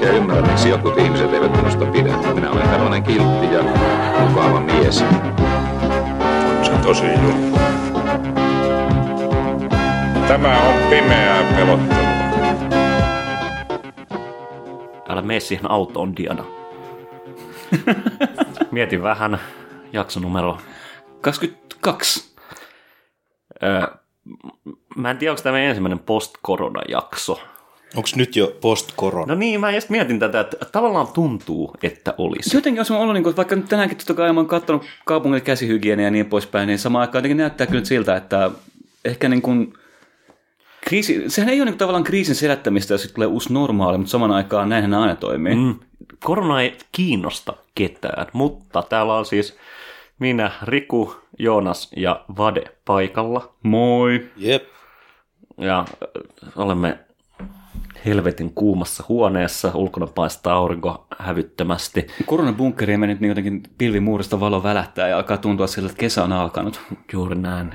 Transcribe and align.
oikein 0.00 0.22
ymmärrä, 0.22 0.42
miksi 0.42 0.68
jotkut 0.68 0.98
ihmiset 0.98 1.34
eivät 1.34 1.56
minusta 1.56 1.84
pidä. 1.84 2.16
Minä 2.34 2.50
olen 2.50 2.68
tällainen 2.68 3.02
kiltti 3.02 3.52
ja 3.52 3.62
mukava 4.28 4.60
mies. 4.60 4.98
Se 6.62 6.72
on 6.72 6.80
tosi 6.82 7.06
juttu. 7.06 7.58
Tämä 10.28 10.58
on 10.58 10.90
pimeää 10.90 11.52
pelottelua. 11.56 12.10
Älä 15.08 15.22
mene 15.22 15.40
siihen 15.40 15.70
autoon, 15.70 16.16
Diana. 16.16 16.44
Mietin 18.70 19.02
vähän 19.02 19.40
jakso 19.92 20.20
numero 20.20 20.58
22. 21.20 22.36
Öö, 23.62 23.86
mä 24.96 25.10
en 25.10 25.18
tiedä, 25.18 25.32
onko 25.32 25.42
tämä 25.42 25.58
ensimmäinen 25.58 25.98
post-korona-jakso. 25.98 27.40
Onko 27.96 28.08
nyt 28.16 28.36
jo 28.36 28.56
post-korona? 28.60 29.34
No 29.34 29.38
niin, 29.38 29.60
mä 29.60 29.70
just 29.70 29.88
mietin 29.88 30.18
tätä, 30.18 30.40
että 30.40 30.56
tavallaan 30.72 31.08
tuntuu, 31.08 31.74
että 31.82 32.14
olisi. 32.18 32.56
Jotenkin 32.56 32.80
on 32.80 32.84
semmoinen 32.84 33.04
olo, 33.04 33.12
niin 33.12 33.22
kuin, 33.22 33.36
vaikka 33.36 33.56
nyt 33.56 33.68
tänäänkin 33.68 33.98
totta 33.98 34.14
kai 34.14 34.32
mä 34.32 34.40
oon 34.40 34.48
katsonut 34.48 34.82
kaupungin 35.04 35.42
käsihygieniä 35.42 36.06
ja 36.06 36.10
niin 36.10 36.26
poispäin, 36.26 36.66
niin 36.66 36.78
samaan 36.78 37.00
aikaan 37.00 37.18
jotenkin 37.18 37.36
näyttää 37.36 37.66
kyllä 37.66 37.84
siltä, 37.84 38.16
että 38.16 38.50
ehkä 39.04 39.28
niin 39.28 39.42
kuin 39.42 39.74
kriisi, 40.80 41.24
sehän 41.28 41.48
ei 41.50 41.60
ole 41.60 41.64
niin 41.64 41.72
kuin 41.72 41.78
tavallaan 41.78 42.04
kriisin 42.04 42.34
selättämistä, 42.34 42.94
jos 42.94 43.12
tulee 43.12 43.26
uusi 43.26 43.52
normaali, 43.52 43.98
mutta 43.98 44.10
samaan 44.10 44.32
aikaan 44.32 44.68
näinhän 44.68 44.94
aina 44.94 45.16
toimii. 45.16 45.54
Mm, 45.54 45.74
korona 46.24 46.62
ei 46.62 46.78
kiinnosta 46.92 47.54
ketään, 47.74 48.26
mutta 48.32 48.82
täällä 48.82 49.14
on 49.14 49.26
siis 49.26 49.56
minä, 50.18 50.50
Riku, 50.62 51.14
Joonas 51.38 51.90
ja 51.96 52.24
Vade 52.38 52.64
paikalla. 52.84 53.54
Moi! 53.62 54.30
Jep. 54.36 54.62
Ja 55.58 55.84
olemme 56.56 56.98
helvetin 58.06 58.54
kuumassa 58.54 59.04
huoneessa, 59.08 59.72
ulkona 59.74 60.06
paistaa 60.06 60.56
aurinko 60.56 61.06
hävyttömästi. 61.18 62.06
Koronabunkeri 62.26 62.96
meni 62.96 63.12
nyt 63.12 63.20
niin 63.20 63.28
jotenkin 63.28 63.62
pilvimuurista 63.78 64.40
valo 64.40 64.62
välähtää 64.62 65.08
ja 65.08 65.16
alkaa 65.16 65.36
tuntua 65.36 65.66
siltä, 65.66 65.86
että 65.86 66.00
kesä 66.00 66.24
on 66.24 66.32
alkanut. 66.32 66.80
Juuri 67.12 67.34
näin. 67.34 67.74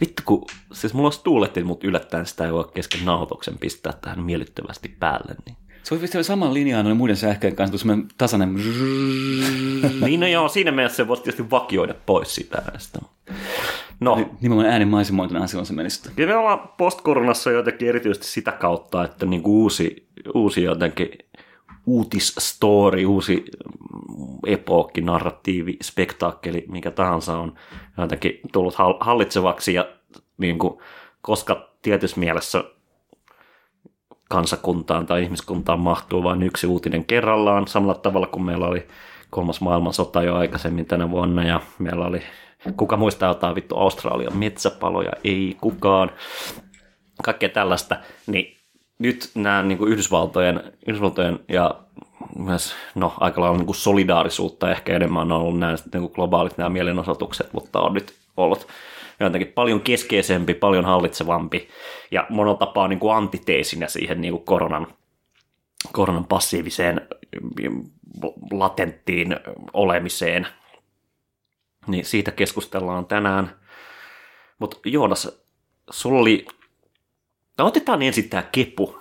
Vittu 0.00 0.22
kun, 0.26 0.44
siis 0.72 0.94
mulla 0.94 1.06
olisi 1.06 1.24
tuuletin, 1.24 1.66
mutta 1.66 1.86
yllättäen 1.86 2.26
sitä 2.26 2.44
ei 2.44 2.52
voi 2.52 2.70
kesken 2.74 3.04
nauhoituksen 3.04 3.58
pistää 3.58 3.92
tähän 3.92 4.22
miellyttävästi 4.22 4.96
päälle. 5.00 5.34
Niin. 5.46 5.56
Se 5.82 5.94
olisi 5.94 6.06
saman 6.06 6.24
saman 6.24 6.54
linjaan 6.54 6.84
noiden 6.84 6.96
muiden 6.96 7.16
sähköjen 7.16 7.56
kanssa, 7.56 7.78
semmoinen 7.78 8.08
tasainen... 8.18 8.54
niin 10.04 10.20
no 10.20 10.26
joo, 10.26 10.48
siinä 10.48 10.72
mielessä 10.72 10.96
se 10.96 11.08
voisi 11.08 11.22
tietysti 11.22 11.50
vakioida 11.50 11.94
pois 12.06 12.34
sitä 12.34 12.62
äänestä. 12.64 12.98
No. 14.00 14.30
Nimenomaan 14.40 14.72
äänen 14.72 14.88
maisemointuna 14.88 15.46
silloin 15.46 15.66
se 15.66 15.72
menisi. 15.72 16.10
Ja 16.16 16.26
me 16.26 16.36
ollaan 16.36 16.68
postkoronassa 16.76 17.50
jotenkin 17.50 17.88
erityisesti 17.88 18.26
sitä 18.26 18.52
kautta, 18.52 19.04
että 19.04 19.26
niin 19.26 19.42
uusi, 19.44 20.08
uusi 20.34 20.62
jotenkin 20.62 21.08
uutisstory, 21.86 23.04
uusi 23.04 23.44
epookki, 24.46 25.00
narratiivi, 25.00 25.76
spektaakkeli, 25.82 26.64
mikä 26.68 26.90
tahansa 26.90 27.38
on 27.38 27.54
jotenkin 27.98 28.40
tullut 28.52 28.74
hallitsevaksi 29.00 29.74
ja 29.74 29.88
niin 30.38 30.58
kuin, 30.58 30.78
koska 31.22 31.70
tietyssä 31.82 32.20
mielessä 32.20 32.64
kansakuntaan 34.30 35.06
tai 35.06 35.22
ihmiskuntaan 35.22 35.80
mahtuu 35.80 36.22
vain 36.22 36.42
yksi 36.42 36.66
uutinen 36.66 37.04
kerrallaan, 37.04 37.68
samalla 37.68 37.94
tavalla 37.94 38.26
kuin 38.26 38.44
meillä 38.44 38.66
oli 38.66 38.88
kolmas 39.30 39.60
maailmansota 39.60 40.22
jo 40.22 40.36
aikaisemmin 40.36 40.86
tänä 40.86 41.10
vuonna 41.10 41.44
ja 41.44 41.60
meillä 41.78 42.06
oli, 42.06 42.22
kuka 42.76 42.96
muistaa 42.96 43.28
jotain 43.28 43.54
vittu 43.54 43.76
Australian 43.76 44.36
metsäpaloja, 44.36 45.10
ei 45.24 45.56
kukaan, 45.60 46.10
kaikkea 47.24 47.48
tällaista, 47.48 47.96
niin 48.26 48.56
nyt 48.98 49.30
nämä 49.34 49.62
niin 49.62 49.88
Yhdysvaltojen, 49.88 50.62
Yhdysvaltojen 50.86 51.40
ja 51.48 51.74
myös 52.38 52.74
no, 52.94 53.12
aika 53.20 53.40
lailla 53.40 53.56
niin 53.56 53.66
kuin 53.66 53.76
solidaarisuutta 53.76 54.70
ehkä 54.70 54.96
enemmän 54.96 55.32
on 55.32 55.40
ollut 55.40 55.58
nämä 55.58 55.74
niin 55.92 56.02
kuin 56.02 56.12
globaalit 56.14 56.58
nämä 56.58 56.70
mielenosoitukset, 56.70 57.52
mutta 57.52 57.80
on 57.80 57.94
nyt 57.94 58.14
ollut 58.36 58.66
jotenkin 59.26 59.52
paljon 59.52 59.80
keskeisempi, 59.80 60.54
paljon 60.54 60.84
hallitsevampi 60.84 61.68
ja 62.10 62.26
monella 62.28 62.58
tapaa 62.58 62.88
niin 62.88 62.98
kuin 62.98 63.14
antiteesinä 63.14 63.88
siihen 63.88 64.20
niin 64.20 64.32
kuin 64.32 64.44
koronan, 64.44 64.86
koronan 65.92 66.24
passiiviseen 66.24 67.00
latenttiin 68.52 69.36
olemiseen. 69.72 70.46
Niin 71.86 72.04
siitä 72.04 72.30
keskustellaan 72.30 73.06
tänään. 73.06 73.56
Mutta 74.58 74.76
Joonas, 74.84 75.42
sulla 75.90 76.20
oli... 76.20 76.46
No, 77.58 77.66
otetaan 77.66 78.02
ensin 78.02 78.28
tämä 78.28 78.42
kepu. 78.42 79.00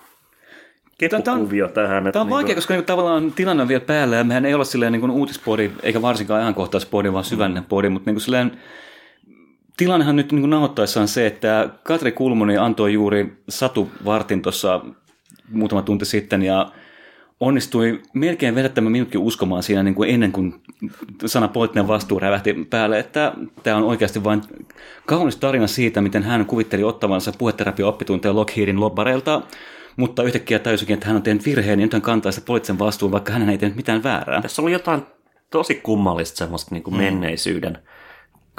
Kepukuvio 0.98 1.68
tähän. 1.68 2.04
Tämä 2.04 2.22
on 2.22 2.28
niin 2.28 2.34
vaikea, 2.34 2.48
kuin... 2.48 2.56
koska 2.56 2.74
niinku 2.74 2.86
tavallaan 2.86 3.32
tilanne 3.32 3.64
on 3.64 3.70
vielä 3.70 3.86
päällä 3.86 4.16
ja 4.16 4.24
mehän 4.24 4.46
ei 4.46 4.54
olla 4.54 4.66
silleen 4.66 4.92
niin 4.92 5.12
uutispodi, 5.12 5.72
eikä 5.84 6.02
varsinkaan 6.02 6.42
ajankohtaispodi, 6.42 7.14
vaan 7.14 7.24
syvällinen 7.24 7.66
podi, 7.66 7.90
mutta 7.90 8.10
niin 8.10 8.16
kuin 8.16 8.22
silleen, 8.22 8.62
tilannehan 9.80 10.16
nyt 10.16 10.32
niin 10.32 10.50
nauhoittaessa 10.50 11.02
on 11.02 11.08
se, 11.08 11.28
että 11.28 11.70
Katri 11.84 12.12
Kulmuni 12.12 12.58
antoi 12.58 12.94
juuri 12.94 13.44
Satu 13.50 13.90
Vartin 14.06 14.42
tuossa 14.42 14.82
muutama 15.52 15.82
tunti 15.82 16.06
sitten 16.06 16.42
ja 16.42 16.72
onnistui 17.40 18.02
melkein 18.14 18.56
vedättämään 18.56 18.92
minutkin 18.92 19.22
uskomaan 19.22 19.64
siinä 19.64 19.84
niin 19.84 19.96
kuin 19.96 20.10
ennen 20.10 20.32
kuin 20.32 20.62
sana 21.26 21.48
poliittinen 21.48 21.88
vastuu 21.88 22.20
rävähti 22.20 22.54
päälle, 22.70 23.00
että 23.00 23.34
tämä 23.64 23.78
on 23.78 23.84
oikeasti 23.84 24.24
vain 24.24 24.42
kaunis 25.06 25.36
tarina 25.36 25.68
siitä, 25.68 26.02
miten 26.02 26.24
hän 26.24 26.46
kuvitteli 26.46 26.84
ottavansa 26.84 27.32
puheterapia 27.38 27.88
oppitunteja 27.88 28.36
Lockheedin 28.36 28.80
lobbareilta, 28.80 29.42
mutta 29.98 30.24
yhtäkkiä 30.24 30.60
tajusikin, 30.60 30.94
että 30.94 31.08
hän 31.08 31.16
on 31.16 31.24
tehnyt 31.24 31.46
virheen 31.46 31.80
ja 31.80 31.86
nyt 31.86 31.94
hän 31.94 32.02
kantaa 32.02 32.32
sitä 32.32 32.46
poliittisen 32.46 32.80
vastuun, 32.80 33.12
vaikka 33.12 33.34
hän 33.34 33.50
ei 33.50 33.58
tehnyt 33.58 33.78
mitään 33.78 34.04
väärää. 34.04 34.42
Tässä 34.42 34.62
oli 34.62 34.72
jotain 34.72 35.02
tosi 35.52 35.76
kummallista 35.76 36.38
semmoista 36.38 36.76
niin 36.76 36.84
kuin 36.84 36.94
mm. 36.94 37.04
menneisyyden 37.04 37.78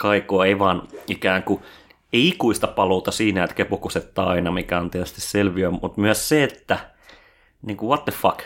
kaikua, 0.01 0.47
ei 0.47 0.59
vaan 0.59 0.83
ikään 1.09 1.43
kuin 1.43 1.63
ei 2.13 2.29
ikuista 2.29 2.67
paluuta 2.67 3.11
siinä, 3.11 3.45
että 3.45 3.57
kepu 3.57 3.77
kusettaa 3.77 4.29
aina, 4.29 4.51
mikä 4.51 4.79
on 4.79 4.91
tietysti 4.91 5.21
selviö, 5.21 5.71
mutta 5.71 6.01
myös 6.01 6.29
se, 6.29 6.45
että 6.45 6.79
niin 7.63 7.77
kuin 7.77 7.89
what 7.89 8.05
the 8.05 8.13
fuck, 8.13 8.41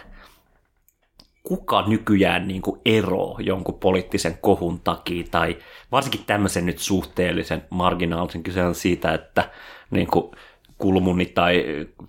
kuka 1.43 1.85
nykyään 1.87 2.49
niin 2.49 2.63
kuin 2.63 2.81
eroo 2.85 3.39
jonkun 3.43 3.79
poliittisen 3.79 4.39
kohun 4.41 4.81
takia, 4.81 5.25
tai 5.31 5.57
varsinkin 5.93 6.25
tämmöisen 6.27 6.67
nyt 6.67 6.79
suhteellisen 6.79 7.65
marginaalisen 7.71 8.43
kyse 8.43 8.65
on 8.65 8.75
siitä, 8.75 9.15
että 9.15 9.51
niin 9.91 10.07
kuin 10.07 10.31
kulmuni 10.79 11.27
tai 11.27 11.65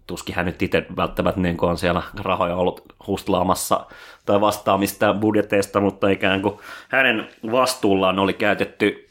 tuskin 0.08 0.36
hän 0.36 0.46
nyt 0.46 0.62
itse 0.62 0.86
välttämättä 0.96 1.42
niin 1.42 1.64
on 1.64 1.78
siellä 1.78 2.02
rahoja 2.24 2.56
ollut 2.56 2.82
hustlaamassa 3.08 3.86
tai 4.26 4.42
vastaamista 4.42 5.14
budjeteista, 5.14 5.82
mutta 5.82 6.10
ikään 6.10 6.42
kuin 6.42 6.58
hänen 6.90 7.30
vastuullaan 7.52 8.20
oli 8.20 8.34
käytetty 8.34 9.05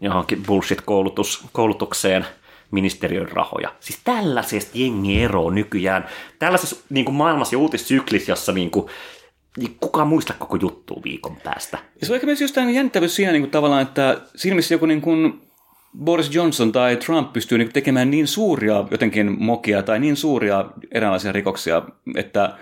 johonkin 0.00 0.42
bullshit-koulutukseen 0.46 2.26
ministeriön 2.70 3.28
rahoja. 3.28 3.74
Siis 3.80 4.00
tällaisesta 4.04 4.70
jengi 4.74 5.22
ero 5.22 5.50
nykyään. 5.50 6.06
Tällaisessa 6.38 6.76
niin 6.90 7.04
kuin 7.04 7.14
maailmassa 7.14 7.54
ja 7.54 7.58
uutissyklissä, 7.58 8.32
jossa 8.32 8.52
niin 8.52 8.70
kuin, 8.70 8.86
niin 9.56 9.76
kukaan 9.80 10.08
muista 10.08 10.34
koko 10.38 10.56
juttu 10.56 11.02
viikon 11.04 11.36
päästä. 11.36 11.78
Ja 12.00 12.06
se 12.06 12.12
on 12.12 12.14
ehkä 12.14 12.26
myös 12.26 12.52
tämä 12.52 12.70
jännittävyys 12.70 13.16
siinä 13.16 13.32
niin 13.32 13.42
kuin 13.42 13.50
tavallaan, 13.50 13.82
että 13.82 14.20
siinä 14.36 14.56
missä 14.56 14.74
joku 14.74 14.86
niin 14.86 15.00
kuin 15.00 15.40
Boris 15.98 16.34
Johnson 16.34 16.72
tai 16.72 16.96
Trump 16.96 17.32
pystyy 17.32 17.58
niin 17.58 17.72
tekemään 17.72 18.10
niin 18.10 18.26
suuria 18.26 18.84
jotenkin 18.90 19.42
mokia 19.42 19.82
tai 19.82 20.00
niin 20.00 20.16
suuria 20.16 20.64
eräänlaisia 20.92 21.32
rikoksia, 21.32 21.82
että 22.16 22.56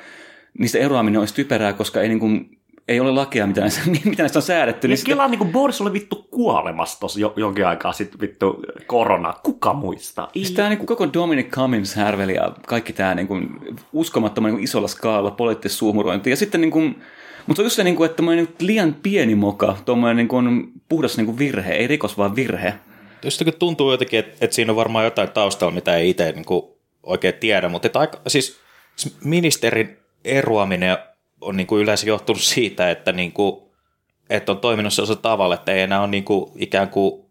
niistä 0.58 0.78
eroaminen 0.78 1.20
olisi 1.20 1.34
typerää, 1.34 1.72
koska 1.72 2.00
ei 2.00 2.08
niin 2.08 2.20
kuin 2.20 2.57
ei 2.88 3.00
ole 3.00 3.10
lakia, 3.10 3.46
mitä 3.46 3.60
näistä, 3.60 3.80
mitä 4.04 4.22
näistä 4.22 4.38
on 4.38 4.42
säädetty. 4.42 4.88
Niin, 4.88 4.94
niin 4.94 5.06
Kela 5.06 5.28
niin 5.28 5.38
kuin 5.38 5.52
Boris 5.52 5.80
oli 5.80 5.92
vittu 5.92 6.28
kuolemassa 6.30 7.00
tuossa 7.00 7.20
jo, 7.20 7.32
jonkin 7.36 7.66
aikaa 7.66 7.92
sitten 7.92 8.20
vittu 8.20 8.62
korona. 8.86 9.32
Kuka 9.42 9.72
muistaa? 9.72 10.30
Siis 10.32 10.50
tämä 10.50 10.68
niin 10.68 10.78
kuin 10.78 10.86
koko 10.86 11.12
Dominic 11.12 11.48
Cummings 11.48 11.94
härveli 11.94 12.34
ja 12.34 12.52
kaikki 12.66 12.92
tämä 12.92 13.14
niin 13.14 13.28
kuin 13.28 13.48
uskomattoman 13.92 14.50
niin 14.50 14.64
isolla 14.64 14.88
skaalalla 14.88 15.30
poliittista 15.30 15.78
suumurointi. 15.78 16.30
Ja 16.30 16.36
sitten 16.36 16.60
niin 16.60 16.70
kuin, 16.70 17.02
mutta 17.46 17.56
se 17.56 17.62
on 17.62 17.66
just 17.66 17.76
se, 17.76 17.84
niin 17.84 17.96
kuin, 17.96 18.10
että 18.10 18.22
niin 18.22 18.48
liian 18.60 18.94
pieni 19.02 19.34
moka, 19.34 19.76
tuommoinen 19.84 20.16
niin 20.16 20.28
kuin 20.28 20.72
puhdas 20.88 21.16
niin 21.16 21.26
kuin 21.26 21.38
virhe, 21.38 21.72
ei 21.72 21.86
rikos 21.86 22.18
vaan 22.18 22.36
virhe. 22.36 22.74
Just 23.24 23.42
tuntuu 23.58 23.90
jotenkin, 23.90 24.18
että, 24.18 24.36
että 24.40 24.54
siinä 24.54 24.72
on 24.72 24.76
varmaan 24.76 25.04
jotain 25.04 25.30
taustalla, 25.30 25.74
mitä 25.74 25.96
ei 25.96 26.10
itse 26.10 26.32
niin 26.32 26.44
kuin 26.44 26.62
oikein 27.02 27.34
tiedä, 27.34 27.68
mutta 27.68 27.86
että 27.86 27.98
aika, 27.98 28.20
siis 28.26 28.60
ministerin 29.24 29.98
eroaminen 30.24 30.96
on 31.40 31.56
niin 31.56 31.66
kuin 31.66 31.82
yleensä 31.82 32.06
johtunut 32.06 32.42
siitä, 32.42 32.90
että 32.90 33.12
niin 33.12 33.32
kuin 33.32 33.68
että 34.30 34.52
on 34.52 34.58
toiminut 34.58 34.92
sellaisella 34.92 35.22
tavalla, 35.22 35.54
että 35.54 35.72
ei 35.72 35.80
enää 35.80 36.00
ole 36.00 36.08
niin 36.08 36.24
kuin, 36.24 36.52
ikään 36.56 36.88
kuin 36.88 37.24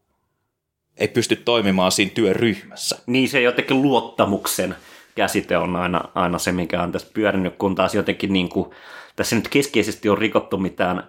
ei 0.98 1.08
pysty 1.08 1.36
toimimaan 1.36 1.92
siinä 1.92 2.12
työryhmässä. 2.16 3.00
Niin 3.06 3.30
se 3.30 3.42
jotenkin 3.42 3.82
luottamuksen 3.82 4.76
käsite 5.16 5.58
on 5.58 5.76
aina, 5.76 6.02
aina 6.16 6.40
se, 6.40 6.52
mikä 6.52 6.84
on 6.84 6.92
tässä 6.92 7.08
pyörinyt, 7.14 7.56
kun 7.56 7.76
taas 7.76 7.96
jotenkin 7.96 8.34
niin 8.34 8.50
kuin, 8.50 8.70
tässä 9.16 9.36
nyt 9.36 9.48
keskeisesti 9.48 10.10
on 10.10 10.18
rikottu 10.18 10.58
mitään 10.58 11.04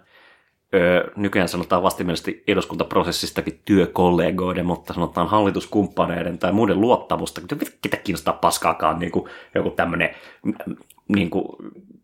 öö, 0.75 1.11
nykyään 1.17 1.49
sanotaan 1.49 1.83
vastenmielisesti 1.83 2.45
eduskuntaprosessistakin 2.47 3.61
työkollegoiden, 3.65 4.67
mutta 4.67 4.95
sanotaan 4.95 5.29
hallituskumppaneiden 5.29 6.39
tai 6.39 6.53
muiden 6.53 6.81
luottamusta. 6.81 7.41
Ketä 7.83 7.97
kiinnostaa 7.97 8.35
paskaakaan 8.35 8.99
niin 8.99 9.13
kuin, 9.13 9.31
joku 9.55 9.71
tämmöinen 9.71 10.15
niin 11.09 11.31
kuin, 11.31 11.45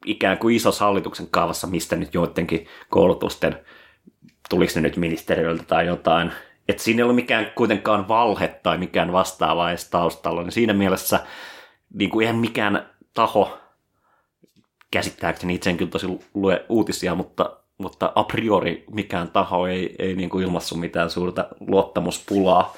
ikään 0.05 0.39
kuin 0.39 0.57
isossa 0.57 0.85
hallituksen 0.85 1.27
kaavassa, 1.31 1.67
mistä 1.67 1.97
nyt 1.97 2.15
joidenkin 2.15 2.67
koulutusten 2.91 3.59
tuliko 4.49 4.73
ne 4.75 4.81
nyt 4.81 4.97
ministeriöltä 4.97 5.63
tai 5.63 5.87
jotain. 5.87 6.33
Että 6.69 6.83
siinä 6.83 6.99
ei 6.99 7.05
ole 7.05 7.13
mikään 7.13 7.53
kuitenkaan 7.55 8.09
valhe 8.09 8.49
tai 8.49 8.79
mikään 8.79 9.13
vastaava 9.13 9.71
edes 9.71 9.91
taustalla. 9.91 10.43
Niin 10.43 10.53
siinä 10.53 10.73
mielessä 10.73 11.21
niin 11.95 12.11
kuin 12.11 12.27
eihän 12.27 12.41
mikään 12.41 12.91
taho, 13.15 13.59
käsittääkseni 14.91 15.55
itse 15.55 15.71
en 15.71 15.77
kyllä 15.77 15.91
tosi 15.91 16.07
lue 16.35 16.65
uutisia, 16.69 17.15
mutta, 17.15 17.57
mutta 17.79 18.13
a 18.15 18.25
priori 18.25 18.85
mikään 18.91 19.31
taho 19.31 19.67
ei, 19.67 19.95
ei 19.99 20.15
niin 20.15 20.31
kuin 20.31 20.45
ilmassu 20.45 20.77
mitään 20.77 21.11
suurta 21.11 21.49
luottamuspulaa 21.61 22.77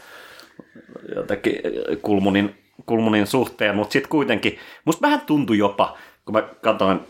jotenkin 1.15 1.55
Kulmunin, 2.03 2.55
Kulmunin 2.87 3.27
suhteen, 3.27 3.77
mutta 3.77 3.93
sitten 3.93 4.11
kuitenkin, 4.11 4.59
musta 4.85 5.03
vähän 5.03 5.21
tuntui 5.21 5.59
jopa, 5.59 5.97
kun 6.25 6.35
mä 6.35 6.43
katsoin 6.43 7.01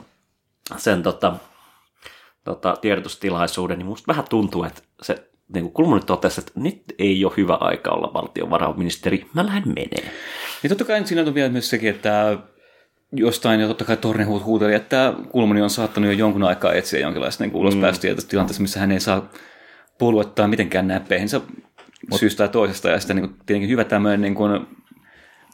sen 0.76 1.02
tota, 1.02 1.32
tota, 2.44 2.76
tiedotustilaisuuden, 2.80 3.78
niin 3.78 3.86
musta 3.86 4.06
vähän 4.08 4.24
tuntuu, 4.30 4.64
että 4.64 4.82
se 5.02 5.30
niin 5.54 5.64
kuin 5.64 5.72
Kulmuni 5.72 6.02
totesi, 6.06 6.40
että 6.40 6.52
nyt 6.54 6.82
ei 6.98 7.24
ole 7.24 7.32
hyvä 7.36 7.54
aika 7.54 7.90
olla 7.90 8.10
valtiovarainministeri, 8.14 9.26
mä 9.34 9.46
lähden 9.46 9.74
menee. 9.74 10.12
Niin 10.62 10.68
totta 10.68 10.84
kai 10.84 11.06
siinä 11.06 11.22
on 11.22 11.34
vielä 11.34 11.48
myös 11.48 11.70
sekin, 11.70 11.90
että 11.90 12.38
jostain, 13.12 13.60
ja 13.60 13.66
totta 13.66 13.84
kai 13.84 13.96
Tornehuut 13.96 14.44
huuteli, 14.44 14.74
että 14.74 15.14
Kulmuni 15.30 15.62
on 15.62 15.70
saattanut 15.70 16.10
jo 16.10 16.16
jonkun 16.16 16.42
aikaa 16.42 16.72
etsiä 16.72 17.00
jonkinlaista 17.00 17.44
niin 17.44 17.56
ulospäästyä 17.56 18.14
mm. 18.14 18.18
tilanteessa, 18.28 18.62
missä 18.62 18.80
hän 18.80 18.92
ei 18.92 19.00
saa 19.00 19.30
puoluettaa 19.98 20.48
mitenkään 20.48 20.88
näppeihinsä 20.88 21.40
syystä 22.18 22.38
tai 22.38 22.48
toisesta, 22.48 22.88
ja 22.88 23.00
sitten 23.00 23.16
niin 23.16 23.28
kuin, 23.28 23.40
tietenkin 23.46 23.70
hyvä 23.70 23.84
tämmöinen 23.84 24.20
niin 24.20 24.34
kuin, 24.34 24.66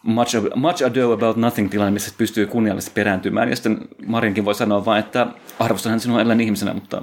much, 0.02 0.37
much 0.54 0.84
ado 0.84 1.12
about 1.12 1.37
nothing 1.37 1.70
tilanne, 1.70 1.90
missä 1.90 2.14
pystyy 2.19 2.46
kunniallisesti 2.46 2.94
perääntymään, 2.94 3.49
ja 3.49 3.56
sitten 3.56 3.88
Marinkin 4.06 4.44
voi 4.44 4.54
sanoa 4.54 4.84
vain, 4.84 5.04
että 5.04 5.26
arvostan 5.58 5.90
hän 5.90 6.00
sinua 6.00 6.19
edelleen 6.19 6.40
ihmisenä, 6.40 6.75
mutta 6.75 7.02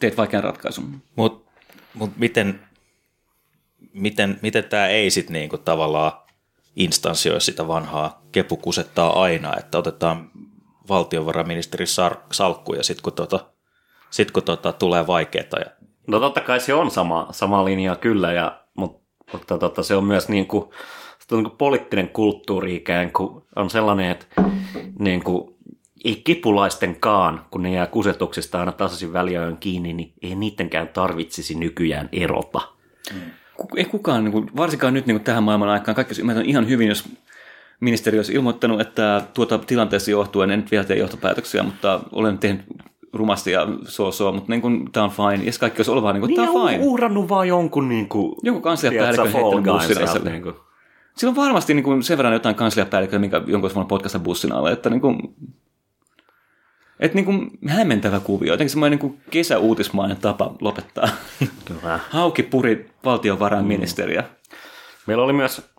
teet 0.00 0.16
vaikean 0.16 0.44
ratkaisun. 0.44 1.02
Mutta 1.16 1.50
mut 1.94 2.10
miten, 2.16 2.60
miten, 3.92 4.38
miten 4.42 4.64
tämä 4.64 4.86
ei 4.86 5.10
sitten 5.10 5.32
niinku 5.32 5.58
tavallaan 5.58 6.12
instanssioi 6.76 7.40
sitä 7.40 7.68
vanhaa 7.68 8.22
kepukusettaa 8.32 9.22
aina, 9.22 9.56
että 9.58 9.78
otetaan 9.78 10.30
valtiovarainministeri 10.88 11.84
salkku 12.32 12.74
ja 12.74 12.82
sitten 12.82 13.02
kun, 13.02 13.12
tota, 13.12 13.40
sit 14.10 14.30
kun 14.30 14.42
tota, 14.42 14.72
tulee 14.72 15.06
vaikeaa. 15.06 15.58
Ja... 15.58 15.70
No 16.06 16.20
totta 16.20 16.40
kai 16.40 16.60
se 16.60 16.74
on 16.74 16.90
sama, 16.90 17.28
sama 17.30 17.64
linja 17.64 17.96
kyllä, 17.96 18.32
ja, 18.32 18.60
mutta, 18.76 19.02
mutta 19.32 19.58
tota, 19.58 19.82
se 19.82 19.96
on 19.96 20.04
myös 20.04 20.28
niin 20.28 20.46
kuin, 20.46 20.70
se 21.28 21.34
on 21.34 21.38
niin 21.42 21.50
kuin 21.50 21.58
poliittinen 21.58 22.08
kulttuuri 22.08 22.76
ikään 22.76 23.12
kuin 23.12 23.42
on 23.56 23.70
sellainen, 23.70 24.10
että 24.10 24.26
niin 24.98 25.22
kuin, 25.22 25.54
ei 26.04 26.16
kipulaistenkaan, 26.24 27.44
kun 27.50 27.62
ne 27.62 27.70
jää 27.70 27.86
kusetuksista 27.86 28.60
aina 28.60 28.72
tasaisin 28.72 29.12
väliajoin 29.12 29.56
kiinni, 29.56 29.92
niin 29.92 30.12
ei 30.22 30.34
niidenkään 30.34 30.88
tarvitsisi 30.88 31.54
nykyään 31.54 32.08
erota. 32.12 32.60
Ei 33.76 33.84
kukaan, 33.84 34.24
niin 34.24 34.32
kuin, 34.32 34.50
varsinkaan 34.56 34.94
nyt 34.94 35.06
niin 35.06 35.16
kuin 35.16 35.24
tähän 35.24 35.42
maailman 35.42 35.68
aikaan, 35.68 35.94
kaikki 35.94 36.20
ymmärtää 36.20 36.44
ihan 36.44 36.68
hyvin, 36.68 36.88
jos 36.88 37.08
ministeri 37.80 38.18
olisi 38.18 38.32
ilmoittanut, 38.32 38.80
että 38.80 39.22
tuota 39.34 39.58
tilanteessa 39.58 40.10
johtuen 40.10 40.50
en 40.50 40.58
nyt 40.58 40.70
vielä 40.70 40.84
tee 40.84 40.98
johtopäätöksiä, 40.98 41.62
mutta 41.62 42.00
olen 42.12 42.38
tehnyt 42.38 42.64
rumasti 43.12 43.50
ja 43.50 43.66
so 43.84 44.32
mutta 44.32 44.52
niin 44.52 44.60
kuin, 44.60 44.92
tämä 44.92 45.04
on 45.04 45.10
fine. 45.10 45.44
Ja 45.44 45.52
kaikki 45.60 45.78
olisi 45.78 45.90
ollut 45.90 46.04
vaan, 46.04 46.14
niin 46.14 46.20
kuin, 46.20 46.34
tämä 46.34 46.50
on 46.50 46.68
fine. 46.68 46.84
uhrannut 46.84 47.28
vaan 47.28 47.48
jonkun 47.48 47.88
niin 47.88 48.08
kuin, 48.08 48.34
joku 48.42 48.60
kansliapäällikön 48.60 49.32
heittänyt 49.32 49.64
bussin 49.64 50.32
Niin 50.32 50.42
kuin. 50.42 50.54
Sillä 51.16 51.30
on 51.30 51.36
varmasti 51.36 51.74
niin 51.74 51.84
kuin, 51.84 52.02
sen 52.02 52.18
verran 52.18 52.32
jotain 52.32 52.54
kansliapäällikköä, 52.54 53.18
minkä 53.18 53.36
jonkun 53.36 53.60
olisi 53.62 53.74
voinut 53.74 53.88
potkaista 53.88 54.18
bussin 54.18 54.52
alle, 54.52 54.72
että 54.72 54.90
niin 54.90 55.00
kuin, 55.00 55.18
et 57.00 57.14
niin 57.14 57.24
kuin 57.24 57.50
hämmentävä 57.68 58.20
kuvio, 58.20 58.52
jotenkin 58.52 58.70
semmoinen 58.70 58.98
niin 58.98 59.22
kesäuutismainen 59.30 60.16
tapa 60.16 60.54
lopettaa. 60.60 61.08
Kyllä. 61.64 62.00
Hauki 62.10 62.42
puri 62.42 62.90
valtiovarainministeriä. 63.04 64.20
Mm. 64.20 64.28
Meillä 65.06 65.24
oli 65.24 65.32
myös 65.32 65.70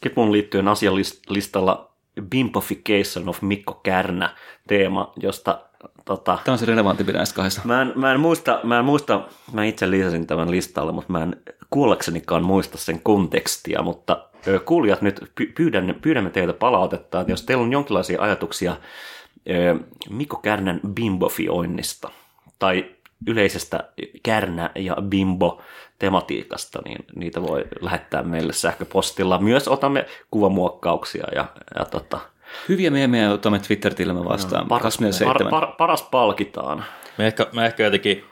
kipun 0.00 0.32
liittyen 0.32 0.68
asialistalla 0.68 1.90
Bimpofication 2.22 3.28
of 3.28 3.42
Mikko 3.42 3.74
Kärnä 3.74 4.36
teema, 4.68 5.12
josta 5.16 5.60
Tota, 6.04 6.38
Tämä 6.44 6.52
on 6.52 6.58
se 6.58 6.66
relevantti 6.66 7.04
näistä 7.04 7.34
kahdesta. 7.34 7.60
Mä 7.64 7.82
en, 7.82 7.92
mä 7.96 8.12
en, 8.12 8.20
muista, 8.20 8.60
mä 8.62 8.78
en 8.78 8.84
muista, 8.84 9.28
mä 9.52 9.64
itse 9.64 9.90
lisäsin 9.90 10.26
tämän 10.26 10.50
listalle, 10.50 10.92
mutta 10.92 11.12
mä 11.12 11.22
en 11.22 11.36
kuollaksenikaan 11.70 12.44
muista 12.44 12.78
sen 12.78 13.00
kontekstia, 13.02 13.82
mutta 13.82 14.28
kuulijat 14.64 15.02
nyt 15.02 15.20
pyydän, 15.54 15.94
pyydämme 16.02 16.30
teiltä 16.30 16.52
palautetta, 16.52 17.20
että 17.20 17.32
jos 17.32 17.42
teillä 17.42 17.62
on 17.62 17.72
jonkinlaisia 17.72 18.22
ajatuksia 18.22 18.76
Mikko 20.10 20.36
Kärnän 20.36 20.80
bimbofioinnista 20.94 22.10
tai 22.58 22.86
yleisestä 23.26 23.88
kärnä- 24.22 24.70
ja 24.74 24.96
bimbo-tematiikasta, 25.02 26.82
niin 26.84 26.98
niitä 27.16 27.42
voi 27.42 27.64
lähettää 27.80 28.22
meille 28.22 28.52
sähköpostilla. 28.52 29.38
Myös 29.38 29.68
otamme 29.68 30.06
kuvamuokkauksia 30.30 31.26
ja, 31.34 31.44
ja 31.78 31.84
tota, 31.84 32.18
Hyviä 32.68 32.90
meemejä 32.90 33.32
otamme 33.32 33.58
Twitter-tilemme 33.58 34.24
vastaan. 34.24 34.62
No, 34.62 34.68
paras, 34.68 34.98
par, 35.24 35.50
par, 35.50 35.66
paras 35.78 36.02
palkitaan. 36.02 36.84
Me 37.18 37.26
ehkä, 37.26 37.46
me 37.52 37.66
ehkä 37.66 37.82
jotenkin 37.82 38.24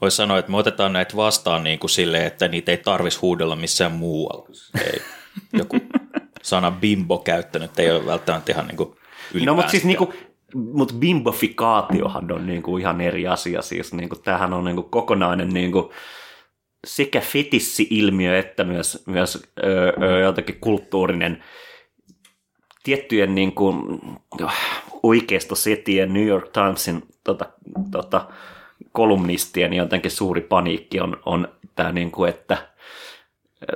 voisi 0.00 0.16
sanoa, 0.16 0.38
että 0.38 0.50
me 0.50 0.56
otetaan 0.56 0.92
näitä 0.92 1.16
vastaan 1.16 1.64
niin 1.64 1.78
kuin 1.78 1.90
silleen, 1.90 2.26
että 2.26 2.48
niitä 2.48 2.70
ei 2.70 2.78
tarvitsisi 2.78 3.20
huudella 3.20 3.56
missään 3.56 3.92
muualla. 3.92 4.48
Ei, 4.84 5.02
joku 5.52 5.76
sana 6.42 6.70
bimbo 6.70 7.18
käyttänyt 7.18 7.78
ei 7.78 7.90
ole 7.90 8.06
välttämättä 8.06 8.52
ihan 8.52 8.66
niin 8.66 8.76
kuin 8.76 8.96
No 9.44 9.54
mutta 9.54 9.70
siis 9.70 9.84
niinku, 9.84 10.12
mutta 10.54 10.94
bimbofikaatiohan 10.94 12.32
on 12.32 12.46
niinku 12.46 12.78
ihan 12.78 13.00
eri 13.00 13.26
asia. 13.26 13.62
Siis 13.62 13.94
niinku, 13.94 14.16
tämähän 14.16 14.52
on 14.52 14.64
niinku 14.64 14.82
kokonainen 14.82 15.48
niinku, 15.48 15.92
sekä 16.86 17.20
fetissi-ilmiö 17.20 18.38
että 18.38 18.64
myös, 18.64 19.02
myös 19.06 19.48
öö, 19.64 19.92
öö, 20.02 20.20
jotenkin 20.20 20.60
kulttuurinen 20.60 21.44
tiettyjen 22.82 23.34
niin 23.34 23.52
kuin, 23.52 24.00
oikeistosetien 25.02 26.14
New 26.14 26.26
York 26.26 26.48
Timesin 26.52 27.02
tota, 27.24 27.44
tota, 27.90 28.28
kolumnistien 28.92 29.72
jotenkin 29.72 30.10
suuri 30.10 30.40
paniikki 30.40 31.00
on, 31.00 31.20
on 31.26 31.48
tämä, 31.74 31.92
niin 31.92 32.10
kuin, 32.10 32.30
että 32.30 32.68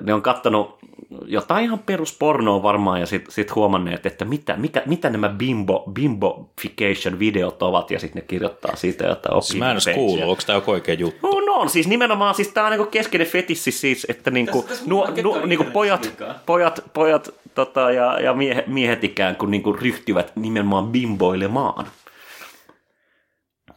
ne 0.01 0.15
on 0.15 0.23
kattanut 0.23 0.79
jotain 1.27 1.65
ihan 1.65 1.79
peruspornoa 1.79 2.63
varmaan 2.63 3.01
ja 3.01 3.07
sitten 3.07 3.33
sit 3.33 3.55
huomanneet, 3.55 4.07
että 4.07 4.25
mitä, 4.25 4.57
mitä, 4.57 4.83
mitä 4.87 5.11
nämä 5.11 5.29
bimbo, 5.29 5.85
bimbofication-videot 5.93 7.63
ovat 7.63 7.91
ja 7.91 7.99
sitten 7.99 8.23
ne 8.23 8.27
kirjoittaa 8.27 8.77
siitä 8.77 9.05
jotain 9.07 9.43
Siis 9.43 9.59
mä 9.59 9.71
en 9.71 9.95
kuullut, 9.95 10.25
onko 10.29 10.43
tämä 10.47 10.57
joku 10.57 10.71
oikea 10.71 10.95
juttu? 10.95 11.27
No, 11.27 11.41
no, 11.41 11.69
siis 11.69 11.89
nimenomaan 11.89 12.35
siis 12.35 12.49
tämä 12.49 12.67
on 12.67 12.71
niinku 12.71 12.91
keskeinen 12.91 13.27
fetissi 13.27 13.71
siis, 13.71 14.07
että 14.09 14.31
niinku, 14.31 14.63
tässä, 14.63 14.75
tässä 14.75 14.91
nuo, 14.91 15.09
nuo, 15.23 15.47
niinku 15.47 15.65
pojat, 15.65 16.15
pojat, 16.47 16.85
pojat 16.93 17.31
tota, 17.55 17.91
ja, 17.91 18.21
ja 18.21 18.35
miehet, 18.35 18.67
miehet 18.67 19.05
ikään 19.05 19.37
kuin 19.37 19.51
niinku 19.51 19.73
ryhtyvät 19.73 20.33
nimenomaan 20.37 20.87
bimboilemaan. 20.87 21.87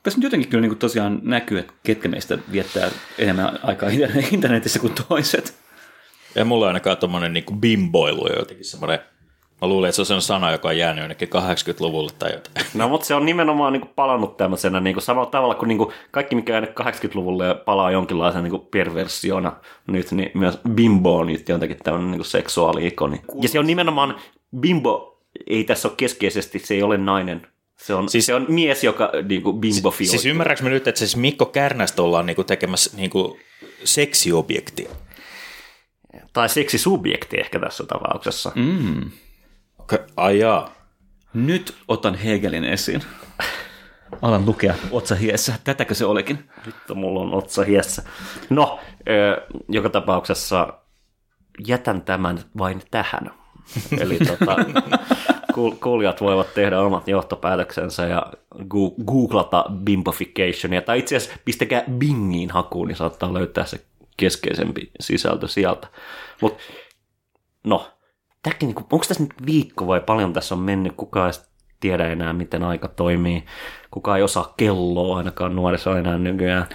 Tässä 0.04 0.20
nyt 0.20 0.24
jotenkin 0.24 0.50
kyllä 0.50 0.62
niin 0.62 0.78
tosiaan 0.78 1.20
näkyy, 1.24 1.60
että 1.60 1.74
ketkä 1.84 2.08
meistä 2.08 2.38
viettää 2.52 2.92
enemmän 3.18 3.60
aikaa 3.64 3.90
internetissä 4.32 4.80
kuin 4.80 4.94
toiset. 5.08 5.67
Ei 6.36 6.44
mulla 6.44 6.68
ainakaan 6.68 6.98
tuommoinen 6.98 7.34
niin 7.34 7.60
bimboilu 7.60 8.28
jotenkin 8.38 8.66
semmoinen 8.66 9.00
Mä 9.62 9.68
luulen, 9.68 9.90
että 9.90 9.96
se 9.96 10.02
on 10.02 10.06
sellainen 10.06 10.28
sana, 10.28 10.52
joka 10.52 10.68
on 10.68 10.78
jäänyt 10.78 11.02
jonnekin 11.02 11.30
80-luvulle 11.30 12.12
tai 12.20 12.32
jotain. 12.32 12.66
No, 12.74 12.90
mutta 12.90 13.08
se 13.08 13.16
on 13.16 13.26
nimenomaan 13.26 13.74
niin 13.74 13.82
kuin 13.82 13.92
palannut 13.96 14.38
tämmöisenä 14.38 14.80
niin 14.80 14.94
kuin 14.94 15.04
samalla 15.04 15.30
tavalla 15.30 15.56
kuin, 15.56 15.68
niin 15.68 15.78
kuin 15.78 15.90
kaikki, 16.12 16.36
mikä 16.36 16.54
on 16.54 16.56
jäänyt 16.56 16.80
80-luvulle 16.80 17.46
ja 17.46 17.56
palaa 17.56 17.92
jonkinlaisen 17.92 18.44
niin 18.44 18.52
kuin 18.52 18.68
perversiona 18.72 19.56
nyt, 19.88 20.12
niin 20.12 20.32
myös 20.34 20.60
bimbo 20.70 21.18
on 21.18 21.28
nyt 21.28 21.50
jotenkin 21.50 21.78
tämmöinen 21.84 22.12
niin 22.12 22.26
seksuaali-ikoni. 22.26 23.22
Ja 23.42 23.50
se 23.50 23.60
on 23.60 23.68
nimenomaan, 23.68 24.16
bimbo 24.60 25.24
ei 25.48 25.64
tässä 25.64 25.88
ole 25.88 25.96
keskeisesti, 25.98 26.60
se 26.60 26.74
ei 26.74 26.84
ole 26.84 26.98
nainen, 26.98 27.48
se 27.78 27.94
on, 27.94 28.10
siis, 28.10 28.26
se 28.26 28.36
on 28.36 28.46
mies, 28.50 28.84
joka 28.84 29.12
niin 29.30 29.42
kuin 29.42 29.60
bimbofioi. 29.60 30.08
Siis 30.08 30.26
ymmärrätkö 30.26 30.64
me 30.64 30.70
nyt, 30.70 30.88
että 30.88 31.00
siis 31.00 31.16
Mikko 31.16 31.46
Kärnästä 31.46 32.02
ollaan 32.02 32.26
niin 32.26 32.36
kuin 32.36 32.46
tekemässä 32.46 32.98
niin 32.98 33.10
kuin 33.10 33.40
seksiobjektia? 33.84 34.90
Tai 36.34 36.50
seksisubjekti 36.50 37.38
ehkä 37.40 37.60
tässä 37.60 37.84
tapauksessa. 37.86 38.52
Mm. 38.56 39.12
Okay. 39.80 40.00
Ai 40.18 40.40
jaa. 40.40 40.74
Nyt 41.34 41.76
otan 41.88 42.16
Hegelin 42.16 42.64
esiin. 42.64 43.02
alan 44.22 44.46
lukea 44.46 44.76
otsahiessä. 44.92 45.54
Tätäkö 45.64 45.94
se 45.94 46.06
olikin? 46.06 46.50
Vittu, 46.66 46.96
mulla 46.96 47.20
on 47.20 47.34
otsa 47.34 47.64
hiessä. 47.64 48.04
No, 48.50 48.80
joka 49.70 49.90
tapauksessa 49.90 50.74
jätän 51.68 52.02
tämän 52.02 52.40
vain 52.58 52.82
tähän. 52.92 53.32
Eli 54.02 54.18
tota, 54.18 54.56
kuul- 55.54 55.76
kuulijat 55.84 56.22
voivat 56.22 56.54
tehdä 56.54 56.80
omat 56.80 57.08
johtopäätöksensä 57.08 58.06
ja 58.06 58.34
googlata 59.06 59.66
bimboficationia. 59.84 60.82
Tai 60.82 61.00
itse 61.00 61.16
asiassa 61.16 61.40
pistäkää 61.46 61.84
Bingiin 61.98 62.52
hakuun, 62.52 62.88
niin 62.88 62.96
saattaa 62.96 63.34
löytää 63.34 63.66
se 63.66 63.86
keskeisempi 64.18 64.92
sisältö 65.00 65.48
sieltä. 65.48 65.88
Mutta 66.42 66.64
no, 67.64 67.92
tämäkin, 68.44 68.68
niinku, 68.68 68.84
onko 68.92 69.06
tässä 69.08 69.24
nyt 69.24 69.34
viikko 69.46 69.88
vai 69.88 70.00
paljon 70.00 70.34
tässä 70.34 70.56
on 70.56 70.62
mennyt? 70.62 70.94
Kukaan 70.98 71.28
ei 71.34 71.42
tiedä 71.80 72.08
enää, 72.08 72.34
miten 72.34 72.64
aika 72.64 72.88
toimii. 72.88 73.44
Kukaan 73.92 74.18
ei 74.18 74.24
osaa 74.24 74.54
kelloa 74.58 75.18
ainakaan 75.18 75.56
nuorissa 75.56 76.00
enää 76.00 76.18
nykyään. 76.18 76.66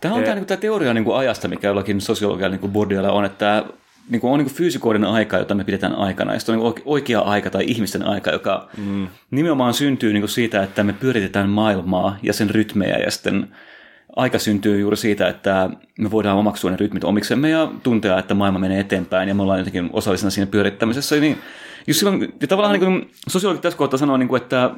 Tämä 0.00 0.14
on 0.14 0.20
Eh. 0.20 0.24
tämä, 0.24 0.34
niin 0.34 0.46
tämä 0.46 0.60
teoria 0.60 0.94
niin 0.94 1.04
kuin 1.04 1.16
ajasta, 1.16 1.48
mikä 1.48 1.68
jollakin 1.68 2.00
sosiologialla 2.00 2.56
niin 2.56 2.72
Bourdieulla 2.72 3.12
on, 3.12 3.24
että 3.24 3.64
niin 4.10 4.20
kuin 4.20 4.32
on 4.32 4.38
niin 4.38 4.46
kuin 4.46 4.56
fyysikoiden 4.56 5.04
aika, 5.04 5.38
jota 5.38 5.54
me 5.54 5.64
pidetään 5.64 5.94
aikana, 5.94 6.32
ja 6.32 6.38
sitten 6.38 6.54
on 6.54 6.60
niin 6.64 6.74
kuin 6.74 6.82
oikea 6.86 7.20
aika 7.20 7.50
tai 7.50 7.64
ihmisten 7.66 8.06
aika, 8.06 8.30
joka 8.30 8.68
mm. 8.76 9.08
nimenomaan 9.30 9.74
syntyy 9.74 10.12
niin 10.12 10.22
kuin 10.22 10.30
siitä, 10.30 10.62
että 10.62 10.84
me 10.84 10.92
pyöritetään 10.92 11.48
maailmaa 11.48 12.16
ja 12.22 12.32
sen 12.32 12.50
rytmejä, 12.50 12.96
ja 12.96 13.10
sitten 13.10 13.56
aika 14.16 14.38
syntyy 14.38 14.80
juuri 14.80 14.96
siitä, 14.96 15.28
että 15.28 15.70
me 15.98 16.10
voidaan 16.10 16.38
omaksua 16.38 16.70
ne 16.70 16.76
rytmit 16.76 17.04
omiksemme 17.04 17.50
ja 17.50 17.72
tuntea, 17.82 18.18
että 18.18 18.34
maailma 18.34 18.58
menee 18.58 18.80
eteenpäin, 18.80 19.28
ja 19.28 19.34
me 19.34 19.42
ollaan 19.42 19.58
jotenkin 19.58 19.90
osallisena 19.92 20.30
siinä 20.30 20.46
pyörittämisessä. 20.46 21.16
Niin 21.16 21.38
just 21.86 21.98
silloin, 21.98 22.34
ja 22.40 22.46
tavallaan 22.46 22.80
niin 22.80 23.10
sosiologit 23.28 23.62
tässä 23.62 23.78
kohtaa 23.78 23.98
sanoo, 23.98 24.16
niin 24.16 24.28
kuin, 24.28 24.42
että 24.42 24.70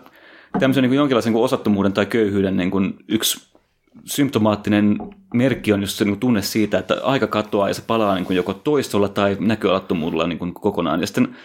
tämmöisen 0.59 0.83
niin 0.83 0.91
kuin 0.91 0.97
jonkinlaisen 0.97 1.33
niin 1.33 1.45
osattomuuden 1.45 1.93
tai 1.93 2.07
köyhyyden 2.07 2.57
niin 2.57 2.71
kuin 2.71 2.95
yksi 3.09 3.57
symptomaattinen 4.05 4.99
merkki 5.35 5.73
on 5.73 5.81
just 5.81 5.99
se 5.99 6.05
niin 6.05 6.21
tunne 6.21 6.43
siitä, 6.43 6.79
että 6.79 6.97
aika 7.03 7.27
katoaa 7.27 7.69
ja 7.69 7.75
se 7.75 7.83
palaa 7.87 8.15
niin 8.15 8.25
kuin 8.25 8.37
joko 8.37 8.55
toistolla 8.55 9.09
tai 9.09 9.37
näköalattomuudella 9.41 10.27
niin 10.27 10.39
kuin 10.39 10.55
kokonaan. 10.55 11.01
Ja 11.01 11.07
sitten 11.07 11.37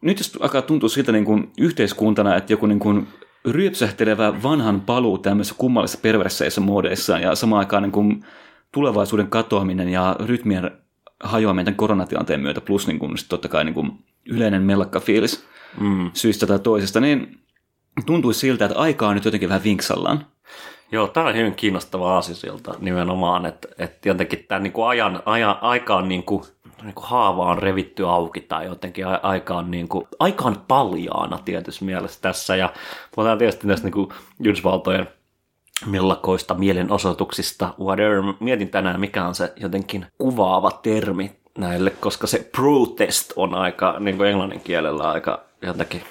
nyt 0.00 0.18
jos 0.18 0.38
alkaa 0.40 0.62
tuntua 0.62 0.88
siltä 0.88 1.12
niin 1.12 1.24
kuin 1.24 1.52
yhteiskuntana, 1.58 2.36
että 2.36 2.52
joku 2.52 2.66
niin 2.66 2.78
kuin 2.78 3.08
ryöpsähtelevä 3.48 4.42
vanhan 4.42 4.80
paluu 4.80 5.18
tämmöisissä 5.18 5.58
kummallisissa 5.58 6.02
perverseissä 6.02 6.60
muodeissaan 6.60 7.22
ja 7.22 7.34
samaan 7.34 7.58
aikaan 7.58 7.82
niin 7.82 7.92
kuin 7.92 8.24
tulevaisuuden 8.72 9.26
katoaminen 9.26 9.88
ja 9.88 10.16
rytmien 10.20 10.70
hajoaminen 11.20 11.64
tämän 11.64 11.76
koronatilanteen 11.76 12.40
myötä 12.40 12.60
plus 12.60 12.86
niin 12.86 12.98
kuin 12.98 13.14
totta 13.28 13.48
kai 13.48 13.64
niin 13.64 13.74
kuin 13.74 13.92
yleinen 14.28 14.62
mellakkafiilis 14.62 15.44
mm. 15.80 16.10
syystä 16.14 16.46
tai 16.46 16.58
toisesta, 16.58 17.00
niin 17.00 17.38
tuntuisi 18.06 18.40
siltä, 18.40 18.64
että 18.64 18.78
aika 18.78 19.08
on 19.08 19.14
nyt 19.14 19.24
jotenkin 19.24 19.48
vähän 19.48 19.64
vinksallaan. 19.64 20.26
Joo, 20.92 21.06
tämä 21.06 21.26
on 21.26 21.34
hyvin 21.34 21.54
kiinnostava 21.54 22.14
aasisilta 22.14 22.74
nimenomaan, 22.78 23.46
että, 23.46 23.68
että 23.78 24.08
jotenkin 24.08 24.44
tämä 24.48 24.60
niin 24.60 24.72
kuin 24.72 24.86
ajan, 24.86 25.22
ajan, 25.26 25.58
aika 25.60 25.96
on 25.96 26.08
niin 26.08 26.22
kuin, 26.22 26.44
niin 26.82 26.94
kuin 26.94 27.06
haava 27.06 27.50
on 27.50 27.58
revitty 27.58 28.08
auki 28.08 28.40
tai 28.40 28.64
jotenkin 28.64 29.06
a- 29.06 29.20
aika 29.22 29.54
on, 29.56 29.70
niin 29.70 29.88
kuin, 29.88 30.08
aika 30.18 30.44
on 30.44 30.62
paljaana 30.68 31.38
tietysti 31.44 31.84
mielessä 31.84 32.20
tässä. 32.20 32.56
Ja 32.56 32.72
puhutaan 33.14 33.38
tietysti 33.38 33.66
näistä 33.66 33.86
niin 33.86 33.92
kuin 33.92 34.08
Yhdysvaltojen 34.40 35.08
mellakoista 35.86 36.54
mielenosoituksista, 36.54 37.74
whatever. 37.80 38.22
Mietin 38.40 38.68
tänään, 38.68 39.00
mikä 39.00 39.24
on 39.24 39.34
se 39.34 39.52
jotenkin 39.56 40.06
kuvaava 40.18 40.70
termi 40.70 41.36
näille, 41.58 41.90
koska 41.90 42.26
se 42.26 42.48
protest 42.52 43.32
on 43.36 43.54
aika, 43.54 43.96
niin 43.98 44.16
kuin 44.16 44.28
englannin 44.28 44.60
kielellä 44.60 45.10
aika 45.10 45.44
jotenkin 45.62 46.02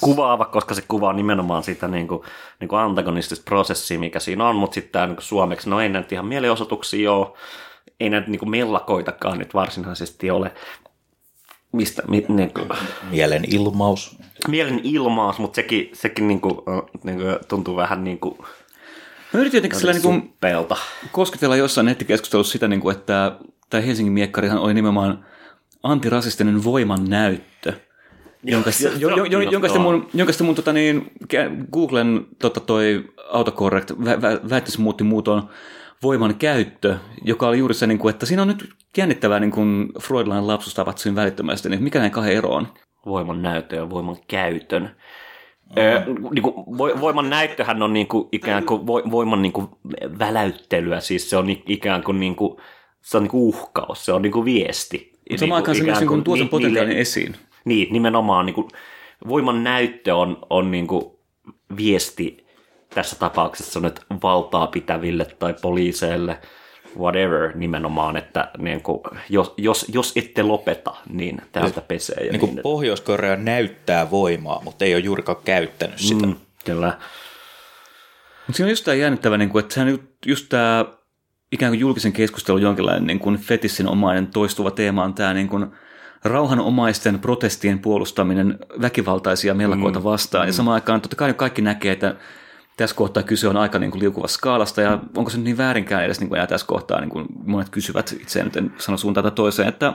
kuvaava, 0.00 0.44
koska 0.44 0.74
se 0.74 0.82
kuvaa 0.88 1.12
nimenomaan 1.12 1.62
sitä 1.62 1.88
niin 1.88 2.08
kuin, 2.08 2.22
niin 2.60 2.68
kuin 2.68 2.80
antagonistista 2.80 3.44
prosessia, 3.44 3.98
mikä 3.98 4.20
siinä 4.20 4.48
on, 4.48 4.56
mutta 4.56 4.74
sitten 4.74 4.92
tämä 4.92 5.06
niin 5.06 5.16
suomeksi, 5.20 5.70
no 5.70 5.80
ei 5.80 5.88
näitä 5.88 6.14
ihan 6.14 6.26
mielenosoituksia 6.26 7.12
ole, 7.12 7.32
ei 8.00 8.10
näitä 8.10 8.30
niin 8.30 8.50
mellakoitakaan 8.50 9.38
nyt 9.38 9.54
varsinaisesti 9.54 10.30
ole. 10.30 10.52
Mistä, 11.72 12.02
mi, 12.08 12.24
niin 12.28 12.54
kuin, 12.54 12.68
Mielen 13.10 13.44
ilmaus. 13.54 14.16
mielen 14.48 14.80
ilmaus, 14.82 15.38
mutta 15.38 15.56
sekin, 15.56 15.90
sekin 15.92 16.28
niin 16.28 16.40
kuin, 16.40 16.54
niin 17.04 17.16
kuin, 17.18 17.36
tuntuu 17.48 17.76
vähän 17.76 18.04
niin 18.04 18.18
kuin, 18.18 18.38
Mä 19.32 19.40
yritin 19.40 19.58
jotenkin 19.58 19.78
sillä 19.80 19.92
niin 19.92 20.68
kosketella 21.12 21.56
jossain 21.56 21.84
nettikeskustelussa 21.84 22.52
sitä, 22.52 22.68
niin 22.68 22.80
kuin, 22.80 22.96
että 22.96 23.36
tämä 23.70 23.80
Helsingin 23.80 24.12
miekkarihan 24.12 24.58
oli 24.58 24.74
nimenomaan 24.74 25.24
antirasistinen 25.82 26.64
voiman 26.64 27.10
näyttö. 27.10 27.72
Jonka, 28.44 28.70
jo, 28.98 29.08
jo, 29.16 29.24
jo, 29.24 29.40
jonka 29.40 29.68
sitten 29.68 29.82
mun, 29.82 30.08
jonka 30.14 30.32
sitten 30.32 30.46
mun 30.46 30.54
tota 30.54 30.72
niin, 30.72 31.12
Googlen 31.72 32.26
tota 32.38 32.60
toi 32.60 33.04
autocorrect 33.30 33.90
vä, 34.04 34.22
vä, 34.22 34.40
väitös 34.50 34.78
muutti 34.78 35.04
muuton 35.04 35.48
voiman 36.02 36.34
käyttö, 36.34 36.96
joka 37.24 37.48
oli 37.48 37.58
juuri 37.58 37.74
se, 37.74 37.86
niin 37.86 37.98
kuin, 37.98 38.14
että 38.14 38.26
siinä 38.26 38.42
on 38.42 38.48
nyt 38.48 38.68
jännittävää 38.96 39.40
niin 39.40 39.50
kuin 39.50 39.88
Freudlainen 40.00 40.46
lapsustavat 40.46 40.98
siinä 40.98 41.16
välittömästi, 41.16 41.68
niin 41.68 41.82
mikä 41.82 41.98
näin 41.98 42.12
kahden 42.12 42.36
ero 42.36 42.48
on? 42.48 42.68
voiman 43.06 43.42
näytön 43.42 43.78
ja 43.78 43.90
voiman 43.90 44.16
käytön. 44.28 44.96
Öö, 45.78 46.04
niin 46.06 46.42
kuin, 46.42 46.54
vo- 46.54 47.00
voiman 47.00 47.30
näyttöhän 47.30 47.82
on 47.82 47.92
niin 47.92 48.06
kuin, 48.06 48.28
ikään 48.32 48.64
kuin 48.64 48.80
vo- 48.80 49.10
voiman 49.10 49.42
niin 49.42 49.52
kuin, 49.52 49.68
väläyttelyä, 50.18 51.00
siis 51.00 51.30
se 51.30 51.36
on 51.36 51.50
ikään 51.50 52.02
kuin, 52.02 52.20
niin 52.20 52.36
kuin 52.36 52.56
se 53.00 53.16
on 53.16 53.22
niin 53.22 53.30
kuin 53.30 53.42
uhkaus, 53.42 54.04
se 54.04 54.12
on 54.12 54.22
niin 54.22 54.32
kuin 54.32 54.44
viesti. 54.44 55.12
Mutta 55.30 55.40
samaan 55.40 55.56
aikaan 55.56 55.76
se 55.76 55.84
myös 55.84 55.98
niin 55.98 56.08
kuin 56.08 56.24
tuo 56.24 56.36
sen 56.36 56.48
potentiaalin 56.48 56.96
esiin. 56.96 57.34
Niin, 57.64 57.92
nimenomaan 57.92 58.46
niin 58.46 58.54
kuin, 58.54 58.68
voiman 59.28 59.64
näyttö 59.64 60.16
on, 60.16 60.38
on 60.50 60.70
niin 60.70 60.86
kuin, 60.86 61.04
viesti 61.76 62.41
tässä 62.94 63.16
tapauksessa 63.16 63.78
on, 63.78 63.86
että 63.86 64.02
valtaa 64.22 64.66
pitäville 64.66 65.24
tai 65.24 65.54
poliiseille, 65.62 66.38
whatever 66.98 67.56
nimenomaan, 67.56 68.16
että 68.16 68.50
niin 68.58 68.82
kuin, 68.82 69.00
jos, 69.28 69.54
jos, 69.56 69.86
jos 69.92 70.12
ette 70.16 70.42
lopeta, 70.42 70.94
niin 71.08 71.42
täältä 71.52 71.80
pesee. 71.80 72.24
Ja 72.24 72.32
Niin 72.32 72.40
kuin 72.40 72.54
niin, 72.54 72.62
Pohjois-Korea 72.62 73.36
näyttää 73.36 74.10
voimaa, 74.10 74.60
mutta 74.64 74.84
ei 74.84 74.94
ole 74.94 75.02
juurikaan 75.04 75.38
käyttänyt 75.44 75.98
sitä. 75.98 76.26
Mm, 76.26 76.36
kyllä. 76.64 76.98
Mutta 78.46 78.56
siinä 78.56 78.66
on 78.66 78.70
just 78.70 78.84
tämä 78.84 78.94
jännittävä, 78.94 79.36
niin 79.36 79.48
kuin, 79.48 79.62
että 79.62 79.74
sehän 79.74 79.88
ju- 79.88 80.02
just 80.26 80.46
tämä 80.48 80.84
ikään 81.52 81.70
kuin 81.70 81.80
julkisen 81.80 82.12
keskustelun 82.12 82.62
jonkinlainen 82.62 83.06
niin 83.06 83.18
kuin 83.18 83.36
fetissinomainen 83.36 84.26
toistuva 84.26 84.70
teema 84.70 85.04
on 85.04 85.14
tämä 85.14 85.34
niin 85.34 85.48
kuin 85.48 85.66
rauhanomaisten 86.24 87.18
protestien 87.18 87.78
puolustaminen 87.78 88.58
väkivaltaisia 88.80 89.54
mellakoita 89.54 90.04
vastaan. 90.04 90.46
Ja 90.46 90.52
samaan 90.52 90.74
aikaan 90.74 91.00
totta 91.00 91.16
kai 91.16 91.34
kaikki 91.34 91.62
näkee, 91.62 91.92
että 91.92 92.14
tässä 92.82 92.96
kohtaa 92.96 93.22
kyse 93.22 93.48
on 93.48 93.56
aika 93.56 93.78
niin 93.78 93.90
kuin 93.90 94.00
liukuvasta 94.02 94.34
skaalasta, 94.34 94.80
ja 94.80 94.98
onko 95.16 95.30
se 95.30 95.36
nyt 95.36 95.44
niin 95.44 95.56
väärinkään 95.56 96.04
edes 96.04 96.20
niin 96.20 96.28
kuin 96.28 96.36
enää 96.36 96.46
tässä 96.46 96.66
kohtaa, 96.66 97.00
niin 97.00 97.10
kuin 97.10 97.26
monet 97.44 97.68
kysyvät, 97.68 98.14
itse 98.20 98.44
nyt 98.44 98.56
en 98.56 98.72
sano 98.78 98.98
suuntaan 98.98 99.24
tai 99.24 99.30
toiseen, 99.32 99.68
että 99.68 99.92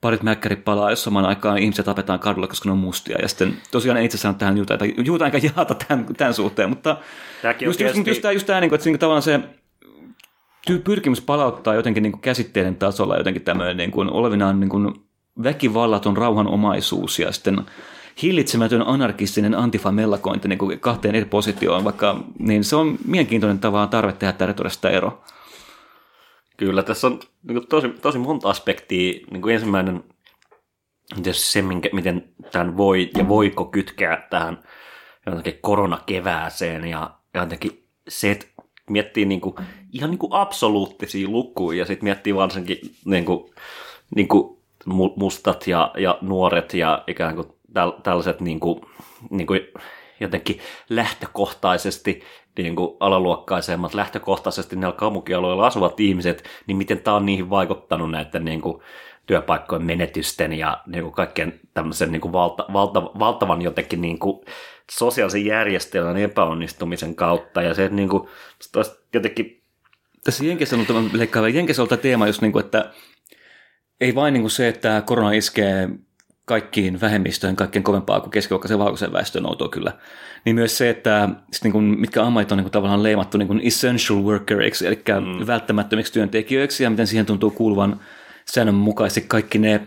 parit 0.00 0.22
mäkkärit 0.22 0.64
palaa, 0.64 0.90
jos 0.90 1.04
samaan 1.04 1.24
aikaan 1.24 1.58
ihmiset 1.58 1.84
tapetaan 1.84 2.18
kadulla, 2.18 2.46
koska 2.46 2.68
ne 2.68 2.72
on 2.72 2.78
mustia. 2.78 3.18
Ja 3.22 3.28
sitten 3.28 3.56
tosiaan 3.70 3.98
en 3.98 4.04
itse 4.04 4.18
sano 4.18 4.34
tähän 4.34 4.56
juuta, 4.56 4.78
juuta 5.04 5.26
enkä 5.26 5.40
jaata 5.56 5.74
tämän, 5.74 6.06
tämän 6.16 6.34
suhteen, 6.34 6.68
mutta 6.68 6.96
Tämäkin 7.42 7.66
just, 7.66 7.80
just, 7.80 8.06
just, 8.06 8.22
tämä, 8.22 8.32
just 8.32 8.46
tämä, 8.46 8.60
niin 8.60 8.68
kuin, 8.68 8.76
että 8.76 8.84
siinä 8.84 8.98
tavallaan 8.98 9.22
se 9.22 9.40
pyrkimys 10.84 11.20
palauttaa 11.20 11.74
jotenkin 11.74 12.02
niin 12.02 12.12
kuin 12.12 12.20
käsitteiden 12.20 12.76
tasolla 12.76 13.16
jotenkin 13.16 13.42
tämmöinen 13.42 13.76
niin 13.76 13.90
kuin 13.90 14.10
olevinaan 14.10 14.60
niin 14.60 14.70
kuin 14.70 14.94
väkivallaton 15.42 16.16
rauhanomaisuus 16.16 17.18
ja 17.18 17.32
sitten 17.32 17.60
hillitsemätön 18.22 18.82
anarkistinen 18.86 19.54
antifa-mellakointi 19.54 20.48
niin 20.48 20.58
kuin 20.58 20.80
kahteen 20.80 21.14
eri 21.14 21.24
positioon, 21.24 21.84
vaikka 21.84 22.20
niin 22.38 22.64
se 22.64 22.76
on 22.76 22.98
mielenkiintoinen 23.06 23.58
tavallaan 23.58 23.88
tarve 23.88 24.12
tehdä 24.12 24.32
tämä 24.32 24.46
retorista 24.46 24.90
ero. 24.90 25.22
Kyllä, 26.56 26.82
tässä 26.82 27.06
on 27.06 27.20
niin 27.42 27.66
tosi, 27.68 27.88
tosi 27.88 28.18
monta 28.18 28.48
aspektia. 28.48 29.26
Niin 29.30 29.42
kuin 29.42 29.54
ensimmäinen 29.54 30.04
tietysti 31.22 31.48
se, 31.48 31.62
minkä, 31.62 31.88
miten 31.92 32.28
tämän 32.52 32.76
voi 32.76 33.10
ja 33.16 33.28
voiko 33.28 33.64
kytkeä 33.64 34.26
tähän 34.30 34.62
jotenkin 35.26 35.58
koronakevääseen 35.60 36.84
ja 36.84 37.10
jotenkin 37.34 37.84
se, 38.08 38.30
että 38.30 38.46
miettii 38.90 39.24
niin 39.24 39.40
kuin, 39.40 39.54
ihan 39.92 40.10
niin 40.10 40.18
kuin 40.18 40.32
absoluuttisia 40.32 41.28
lukuja 41.28 41.78
ja 41.78 41.84
sitten 41.84 42.04
miettii 42.04 42.34
varsinkin 42.34 42.78
niin 43.04 43.24
kuin, 43.24 43.50
niin 44.16 44.28
kuin 44.28 44.58
mu- 44.88 45.12
mustat 45.16 45.66
ja, 45.66 45.92
ja 45.98 46.18
nuoret 46.20 46.74
ja 46.74 47.04
ikään 47.06 47.34
kuin 47.34 47.46
tällaiset 48.02 48.40
niin 48.40 48.60
kuin, 48.60 48.80
niin 49.30 49.46
kuin 49.46 49.60
jotenkin 50.20 50.58
lähtökohtaisesti 50.88 52.22
niin 52.58 52.76
kuin 52.76 52.96
alaluokkaisemmat, 53.00 53.94
lähtökohtaisesti 53.94 54.76
näillä 54.76 54.96
kaupunkialueilla 54.96 55.66
asuvat 55.66 56.00
ihmiset, 56.00 56.44
niin 56.66 56.76
miten 56.76 56.98
tämä 56.98 57.16
on 57.16 57.26
niihin 57.26 57.50
vaikuttanut 57.50 58.10
näiden 58.10 58.44
niin 58.44 58.60
kuin, 58.60 58.82
työpaikkojen 59.30 59.84
menetysten 59.84 60.52
ja 60.52 60.82
niin 60.86 61.02
kuin 61.02 61.14
kaikkien 61.14 61.60
tämmöisen 61.74 62.12
niin 62.12 62.20
kuin 62.20 62.32
valta, 62.32 62.66
valta, 62.72 63.02
valtavan 63.02 63.62
jotenkin 63.62 64.00
niin 64.00 64.18
kuin 64.18 64.44
sosiaalisen 64.90 65.44
järjestelmän 65.44 66.16
epäonnistumisen 66.16 67.14
kautta 67.14 67.62
ja 67.62 67.74
se, 67.74 67.84
että 67.84 67.96
niin 67.96 68.08
kuin, 68.08 68.28
se 68.60 68.96
jotenkin 69.14 69.62
Tässä 70.24 70.44
Jenkessä 70.44 70.76
on 70.76 70.86
tämä 70.86 71.00
leikkaava 71.12 71.48
Jenkessä 71.48 71.82
on 71.82 71.88
tämä 71.88 72.02
teema 72.02 72.26
just 72.26 72.42
niin 72.42 72.52
kuin, 72.52 72.64
että 72.64 72.92
ei 74.00 74.14
vain 74.14 74.34
niin 74.34 74.42
kuin 74.42 74.50
se, 74.50 74.68
että 74.68 75.02
korona 75.06 75.32
iskee 75.32 75.88
kaikkiin 76.50 77.00
vähemmistöihin 77.00 77.56
kaikkein 77.56 77.82
kovempaa 77.82 78.20
kuin 78.20 78.30
keskiluokkaisen 78.30 78.78
valkoisen 78.78 79.12
väestön 79.12 79.46
outoa 79.46 79.68
kyllä. 79.68 79.92
Niin 80.44 80.56
myös 80.56 80.78
se, 80.78 80.90
että 80.90 81.28
sit 81.52 81.64
niin 81.64 81.72
kuin, 81.72 81.84
mitkä 81.84 82.22
ammatit 82.22 82.52
on 82.52 82.58
niin 82.58 82.64
kuin, 82.64 82.72
tavallaan 82.72 83.02
leimattu 83.02 83.38
niin 83.38 83.46
kuin 83.46 83.60
essential 83.64 84.22
workeriksi, 84.22 84.86
eli 84.86 85.02
mm. 85.20 85.46
välttämättömiksi 85.46 86.12
työntekijöiksi, 86.12 86.84
ja 86.84 86.90
miten 86.90 87.06
siihen 87.06 87.26
tuntuu 87.26 87.50
kuuluvan 87.50 88.00
säännönmukaisesti 88.44 89.24
kaikki 89.28 89.58
ne 89.58 89.80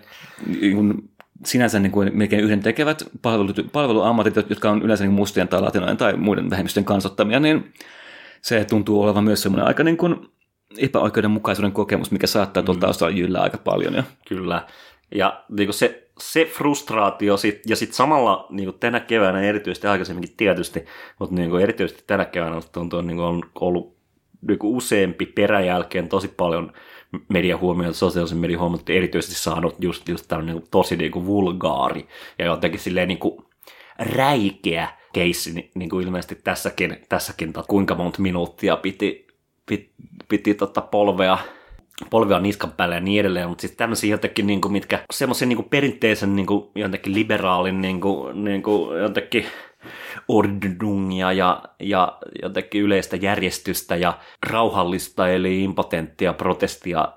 niin 0.62 0.75
kuin, 0.75 1.10
sinänsä 1.46 1.79
niin 1.79 1.91
kuin 1.91 2.12
melkein 2.13 2.43
yhden 2.43 2.60
tekevät 2.60 3.03
palvelu, 3.22 3.53
palveluammatit, 3.72 4.36
jotka 4.36 4.70
on 4.70 4.82
yleensä 4.82 5.03
niin 5.03 5.13
mustien 5.13 5.48
tai 5.48 5.62
latinoiden 5.62 5.98
tai 5.98 6.17
muiden 6.17 6.50
vähemmistöjen 6.50 6.86
kansottamia, 6.86 7.39
niin 7.39 7.74
se 8.41 8.65
tuntuu 8.65 9.01
olevan 9.01 9.24
myös 9.24 9.41
semmoinen 9.41 9.67
aika 9.67 9.84
niin 9.84 9.98
kuin 9.98 10.15
epäoikeudenmukaisuuden 10.77 11.72
kokemus, 11.72 12.12
mikä 12.12 12.27
saattaa 12.27 12.63
tuolta 12.63 12.82
taustalla 12.82 13.17
jyllää 13.17 13.41
aika 13.41 13.58
paljon. 13.58 13.93
Ja. 13.93 14.03
Kyllä. 14.27 14.67
Ja 15.15 15.43
niin 15.50 15.67
kuin 15.67 15.75
se, 15.75 16.02
se 16.20 16.46
frustraatio 16.46 17.38
sit, 17.38 17.62
ja 17.65 17.75
sitten 17.75 17.96
samalla 17.96 18.48
niin 18.50 18.65
kuin 18.65 18.79
tänä 18.79 19.00
keväänä 19.00 19.41
erityisesti 19.41 19.88
aikaisemminkin 19.88 20.38
tietysti, 20.38 20.86
mutta 21.20 21.36
niin 21.36 21.50
kuin 21.50 21.63
erityisesti 21.63 22.03
tänä 22.08 22.25
keväänä 22.25 22.62
tuntuu, 22.72 23.01
niin 23.01 23.17
kuin 23.17 23.25
on 23.25 23.43
ollut 23.60 23.98
niin 24.48 24.60
kuin 24.60 24.75
useampi 24.75 25.25
peräjälkeen 25.25 26.10
tosi 26.10 26.27
paljon 26.27 26.74
mediahuomioita, 27.29 27.98
sosiaalisen 27.98 28.38
median 28.38 28.60
huomioita, 28.60 28.93
erityisesti 28.93 29.36
saanut 29.36 29.75
just, 29.79 30.10
just 30.10 30.27
tämmöinen 30.27 30.55
niin 30.55 30.67
tosi 30.72 30.96
niin 30.96 31.12
kuin 31.12 31.25
vulgaari 31.25 32.08
ja 32.39 32.46
jotenkin 32.46 32.79
silleen 32.79 33.08
niin 33.08 33.20
kuin 33.20 33.46
räikeä 34.00 34.88
keissi, 35.13 35.53
niin, 35.53 35.72
niin 35.75 35.89
kuin 35.89 36.05
ilmeisesti 36.05 36.36
tässäkin, 36.43 36.98
tässäkin 37.10 37.53
tota, 37.53 37.67
kuinka 37.67 37.96
monta 37.96 38.22
minuuttia 38.22 38.77
piti, 38.77 39.27
piti, 39.65 39.93
piti 40.29 40.53
tota 40.53 40.82
polvea 40.82 41.38
polvea 42.10 42.40
niskan 42.40 42.72
päälle 42.72 42.96
ja 42.96 43.02
niin 43.02 43.20
edelleen, 43.20 43.50
mutta 43.50 43.62
siis 43.62 43.76
tämmöisiä 43.76 44.12
jotenkin, 44.12 44.48
niin 44.48 44.62
kuin, 44.62 44.72
mitkä 44.72 45.00
semmoisen 45.14 45.50
niin 45.50 45.70
perinteisen 45.70 46.36
niin 46.36 46.46
kuin, 46.46 46.70
jotenkin 46.76 47.14
liberaalin 47.14 47.82
niin 47.82 48.02
kuin, 48.02 48.44
niin 48.44 48.64
kuin, 48.64 49.00
jotenkin 49.00 49.46
ordnungia 50.28 51.32
ja, 51.32 51.64
ja 51.80 52.18
jotenkin 52.42 52.82
yleistä 52.82 53.16
järjestystä 53.16 53.96
ja 53.96 54.20
rauhallista 54.50 55.30
eli 55.30 55.64
impotenttia 55.64 56.34
protestia 56.34 57.08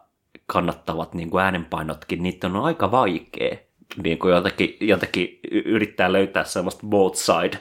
kannattavat 0.46 1.14
niin 1.14 1.30
kuin 1.30 1.44
äänenpainotkin, 1.44 2.22
niitä 2.22 2.46
on 2.46 2.56
aika 2.56 2.90
vaikea 2.90 3.56
niin 4.02 4.18
kuin 4.18 4.34
jotenkin, 4.34 4.76
jotenkin 4.80 5.40
yrittää 5.50 6.12
löytää 6.12 6.44
sellaista 6.44 6.86
both 6.86 7.16
side 7.16 7.58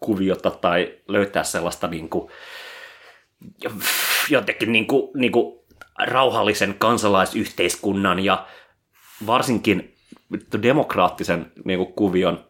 kuviota 0.00 0.50
tai 0.50 0.94
löytää 1.08 1.44
sellaista 1.44 1.86
niin 1.88 2.08
kuin, 2.08 2.30
jotenkin 4.30 4.72
niin 4.72 4.86
kuin, 4.86 5.10
niin 5.14 5.32
kuin 5.32 5.59
rauhallisen 6.06 6.74
kansalaisyhteiskunnan 6.78 8.18
ja 8.18 8.46
varsinkin 9.26 9.94
demokraattisen 10.62 11.52
niin 11.64 11.78
kuin, 11.78 11.92
kuvion 11.92 12.44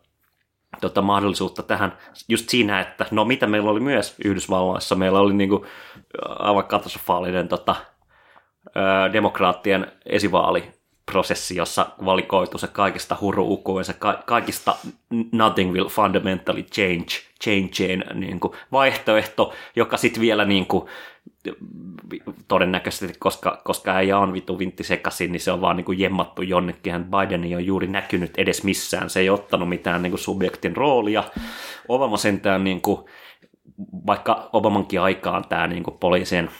tota, 0.81 1.03
mahdollisuutta 1.03 1.63
tähän. 1.63 1.99
Just 2.29 2.49
siinä, 2.49 2.81
että 2.81 3.07
no 3.11 3.25
mitä 3.25 3.47
meillä 3.47 3.71
oli 3.71 3.81
myös 3.81 4.15
Yhdysvalloissa, 4.25 4.95
meillä 4.95 5.21
oli 5.21 5.35
niin 5.35 5.51
kuin, 5.51 5.65
aivan 6.39 6.65
katastrofaalinen 6.65 7.49
tota, 7.49 7.77
demokraattien 9.13 9.93
esivaali 10.07 10.80
prosessi, 11.11 11.57
jossa 11.57 11.87
valikoitu 12.05 12.59
se 12.59 12.67
kaikista 12.67 13.17
huru 13.21 13.63
se 13.83 13.93
ka- 13.93 14.23
kaikista 14.27 14.77
nothing 15.33 15.73
will 15.73 15.89
fundamentally 15.89 16.63
change, 16.63 17.09
change 17.45 18.05
niin 18.15 18.41
kuin 18.41 18.53
vaihtoehto, 18.73 19.53
joka 19.77 19.97
sitten 19.97 20.21
vielä 20.21 20.45
niin 20.45 20.67
kuin, 20.67 20.89
todennäköisesti, 22.49 23.19
koska, 23.19 23.61
koska 23.65 23.91
äijä 23.91 24.19
on 24.19 24.33
vitu 24.33 24.59
vintti 24.59 24.85
sekaisin, 24.85 25.33
niin 25.33 25.41
se 25.41 25.53
on 25.53 25.61
vaan 25.61 25.77
niin 25.77 25.85
kuin 25.85 25.99
jemmattu 25.99 26.43
jonnekin. 26.43 26.93
Hän 26.93 27.07
Biden 27.11 27.45
ei 27.45 27.55
ole 27.55 27.63
juuri 27.63 27.87
näkynyt 27.87 28.39
edes 28.39 28.65
missään. 28.65 29.11
Se 29.11 29.21
ei 29.21 29.31
ottanut 29.31 29.69
mitään 29.69 30.03
niin 30.03 30.11
kuin 30.11 30.21
subjektin 30.21 30.77
roolia. 30.77 31.25
Obama 31.89 32.17
sentään, 32.17 32.65
niin 32.65 32.81
kuin, 32.81 33.05
vaikka 34.07 34.51
Obamankin 34.53 35.01
aikaan 35.01 35.45
tämä 35.49 35.67
niin 35.67 35.83
kuin 35.83 35.99
poliisien 35.99 36.51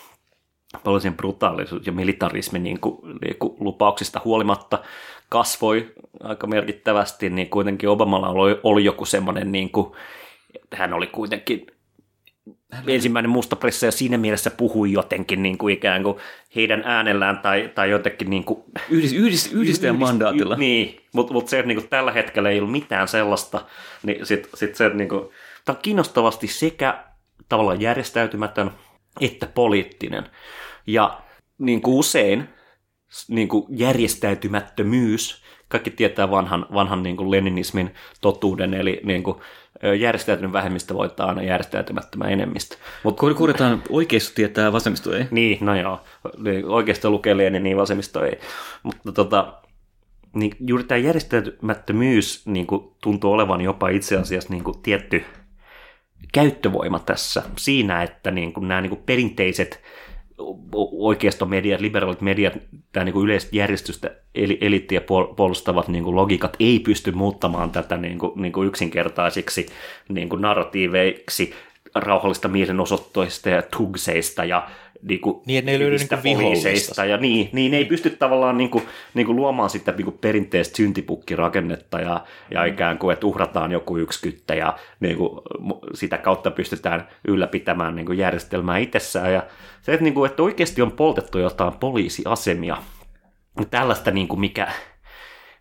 poliisin 0.85 1.15
brutaalisuus 1.15 1.87
ja 1.87 1.93
militarismi 1.93 2.59
niin 2.59 2.81
kuin, 2.81 3.19
niin 3.21 3.37
kuin 3.39 3.57
lupauksista 3.61 4.21
huolimatta 4.25 4.79
kasvoi 5.29 5.93
aika 6.23 6.47
merkittävästi, 6.47 7.31
niin 7.31 7.51
kuitenkin 7.51 7.89
Obamalla 7.89 8.29
oli, 8.29 8.61
oli 8.63 8.85
joku 8.85 9.05
semmoinen, 9.05 9.53
niin 9.53 9.71
kuin, 9.71 9.93
hän 10.75 10.93
oli 10.93 11.07
kuitenkin 11.07 11.67
ensimmäinen 12.87 13.31
musta 13.31 13.57
pressa 13.57 13.87
ja 13.87 13.93
siinä 13.93 14.19
mielessä 14.19 14.51
puhui 14.51 14.93
jotenkin 14.93 15.43
niin 15.43 15.59
kuin 15.59 15.75
ikään 15.75 16.03
kuin 16.03 16.17
heidän 16.57 16.83
äänellään 16.87 17.39
tai, 17.39 17.71
tai 17.75 17.91
jotenkin 17.91 18.31
niin 18.31 18.45
kuin, 18.45 18.63
yhdist, 18.91 19.15
yhdist, 19.15 19.53
yhdistäjän 19.53 19.99
mandaatilla. 19.99 20.55
Y, 20.55 20.59
niin, 20.59 21.01
mutta 21.13 21.33
mut 21.33 21.49
se, 21.49 21.59
että 21.59 21.69
niin 21.69 21.79
kuin 21.79 21.89
tällä 21.89 22.13
hetkellä 22.13 22.51
ei 22.51 22.59
ollut 22.59 22.73
mitään 22.73 23.09
sellaista, 23.09 23.61
niin 24.03 24.27
sitten 24.27 24.51
sit 24.55 24.75
se, 24.75 24.89
niin 24.89 25.09
kuin, 25.09 25.29
tämä 25.65 25.77
on 25.77 25.83
kiinnostavasti 25.83 26.47
sekä 26.47 27.05
tavallaan 27.49 27.81
järjestäytymätön 27.81 28.71
että 29.21 29.47
poliittinen. 29.47 30.27
Ja 30.93 31.21
niin 31.59 31.83
kuin 31.83 31.97
usein 31.97 32.49
niin 33.29 33.49
kuin 33.49 33.67
järjestäytymättömyys, 33.69 35.43
kaikki 35.69 35.91
tietää 35.91 36.31
vanhan, 36.31 36.67
vanhan 36.75 37.03
niin 37.03 37.17
kuin 37.17 37.31
leninismin 37.31 37.95
totuuden, 38.21 38.75
eli 38.75 39.01
niin 39.05 39.23
kuin 39.23 39.37
järjestäytynyt 39.99 40.53
vähemmistö 40.53 40.95
voittaa 40.95 41.29
aina 41.29 41.43
järjestäytymättömän 41.43 42.33
enemmistö. 42.33 42.77
Mut, 43.05 43.17
Korjataan 43.17 43.83
oikeisto 43.89 44.35
tietää, 44.35 44.73
vasemmisto 44.73 45.15
ei. 45.15 45.25
Niin, 45.31 45.59
no 45.61 45.75
joo. 45.75 46.01
Oikeisto 46.67 47.11
lukee 47.11 47.37
Lenin, 47.37 47.63
niin 47.63 47.77
vasemmisto 47.77 48.25
ei. 48.25 48.39
Mutta 48.83 49.13
tota, 49.13 49.55
niin 50.35 50.57
juuri 50.67 50.85
tämä 50.85 50.99
järjestäytymättömyys 50.99 52.47
niin 52.47 52.67
kuin 52.67 52.91
tuntuu 53.03 53.33
olevan 53.33 53.61
jopa 53.61 53.89
itse 53.89 54.17
asiassa 54.17 54.53
niin 54.53 54.65
kuin 54.65 54.83
tietty 54.83 55.25
käyttövoima 56.33 56.99
tässä 56.99 57.43
siinä, 57.59 58.03
että 58.03 58.31
niin 58.31 58.53
kuin 58.53 58.69
nämä 58.69 58.81
niin 58.81 58.91
kuin 58.91 59.03
perinteiset 59.07 59.83
oikeistomediat, 60.93 61.81
liberaalit 61.81 62.21
mediat, 62.21 62.59
tämä 62.93 63.05
niin 63.05 63.23
yleistä 63.23 63.57
järjestystä 63.57 64.11
eli, 64.35 64.59
eliittiä 64.61 65.01
puolustavat 65.37 65.89
niin 65.89 66.05
kuin 66.05 66.17
logiikat 66.17 66.57
ei 66.61 66.79
pysty 66.79 67.13
muuttamaan 67.13 67.71
tätä 67.71 67.97
niin 67.97 68.19
kuin, 68.19 68.33
niin 68.37 68.53
kuin 68.53 68.69
yksinkertaisiksi 68.69 69.67
niin 70.09 70.29
kuin 70.29 70.43
narratiiveiksi 70.43 71.55
rauhallista 71.95 72.49
mielenosoittoista 72.49 73.49
ja 73.49 73.63
tugseista 73.77 74.45
ja 74.45 74.69
niin 75.03 75.21
kuin, 75.21 75.43
niin, 75.47 75.67
ne 75.67 75.73
ei 75.73 75.79
löydy 75.79 75.97
niin 76.25 77.09
ja 77.09 77.17
niin, 77.17 77.49
niin 77.53 77.75
ei 77.75 77.85
pysty 77.85 78.11
tavallaan 78.11 78.59
niin 78.59 78.71
kuin, 78.71 78.85
niin 79.15 79.27
kuin 79.27 79.37
luomaan 79.37 79.71
sitä 79.71 79.93
niin 79.93 80.05
kuin 80.05 80.19
perinteistä 80.21 80.77
syntipukkirakennetta 80.77 82.01
ja, 82.01 82.25
ja 82.51 82.65
ikään 82.65 82.99
kuin, 82.99 83.13
että 83.13 83.27
uhrataan 83.27 83.73
joku 83.73 83.97
yksikyttä 83.97 84.55
ja 84.55 84.77
niin 85.01 85.17
kuin, 85.17 85.31
sitä 85.95 86.19
kautta 86.19 86.51
pystytään 86.51 87.09
ylläpitämään 87.29 87.97
niin 87.97 88.07
kuin 88.07 88.19
järjestelmää 88.19 88.79
itsessään. 88.79 89.33
Ja 89.33 89.43
se, 89.83 89.93
että, 89.93 90.05
niin 90.05 90.15
kuin, 90.15 90.31
että 90.31 90.43
oikeasti 90.43 90.83
on 90.83 90.93
poltettu 90.93 91.39
jotain 91.39 91.73
poliisiasemia, 91.73 92.77
tällaista, 93.71 94.11
niin 94.11 94.29
kuin 94.29 94.41
mikä, 94.41 94.69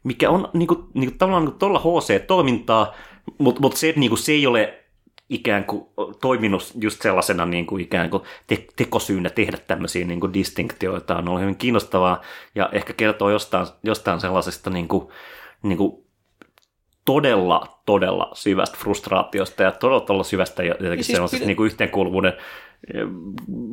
mikä 0.04 0.30
on 0.30 0.50
niin 0.54 0.68
kuin, 0.68 0.80
niin 0.94 1.10
kuin, 1.10 1.18
tavallaan 1.18 1.46
niin 1.46 1.60
tuolla 1.60 1.80
HC-toimintaa, 1.80 2.96
mutta 3.38 3.62
mut 3.62 3.76
se, 3.76 3.94
niin 3.96 4.10
kuin, 4.10 4.20
se 4.20 4.32
ei 4.32 4.48
ole 4.48 4.84
ikään 5.30 5.64
kuin 5.64 5.86
toiminut 6.22 6.72
just 6.82 7.02
sellaisena 7.02 7.46
niin 7.46 7.66
kuin 7.66 7.82
ikään 7.82 8.10
kuin 8.10 8.24
te- 8.48 8.68
tekosyynä 8.76 9.30
tehdä 9.30 9.58
tämmöisiä 9.58 10.06
niin 10.06 10.20
kuin 10.20 10.34
distinktioita 10.34 11.18
on 11.18 11.30
ollut 11.30 11.42
hyvin 11.42 11.56
kiinnostavaa 11.56 12.22
ja 12.56 12.70
ehkä 12.72 12.94
kertoo 12.94 13.30
jostain, 13.30 13.68
jostain 13.84 14.20
sellaisesta 14.20 14.70
niin 14.70 14.88
kuin, 14.88 15.08
niin 15.64 15.78
kuin 15.78 16.04
todella, 17.06 17.80
todella 17.86 18.32
syvästä 18.34 18.78
frustraatiosta 18.78 19.64
ja 19.64 19.72
todella, 19.72 20.02
todella 20.02 20.24
syvästä 20.24 20.64
jotenkin 20.64 21.04
siis 21.04 21.08
sellaisesta 21.08 21.38
pide... 21.38 21.48
niin 21.48 21.58
kuin 21.58 21.68
yhteenkuuluvuuden 21.68 22.34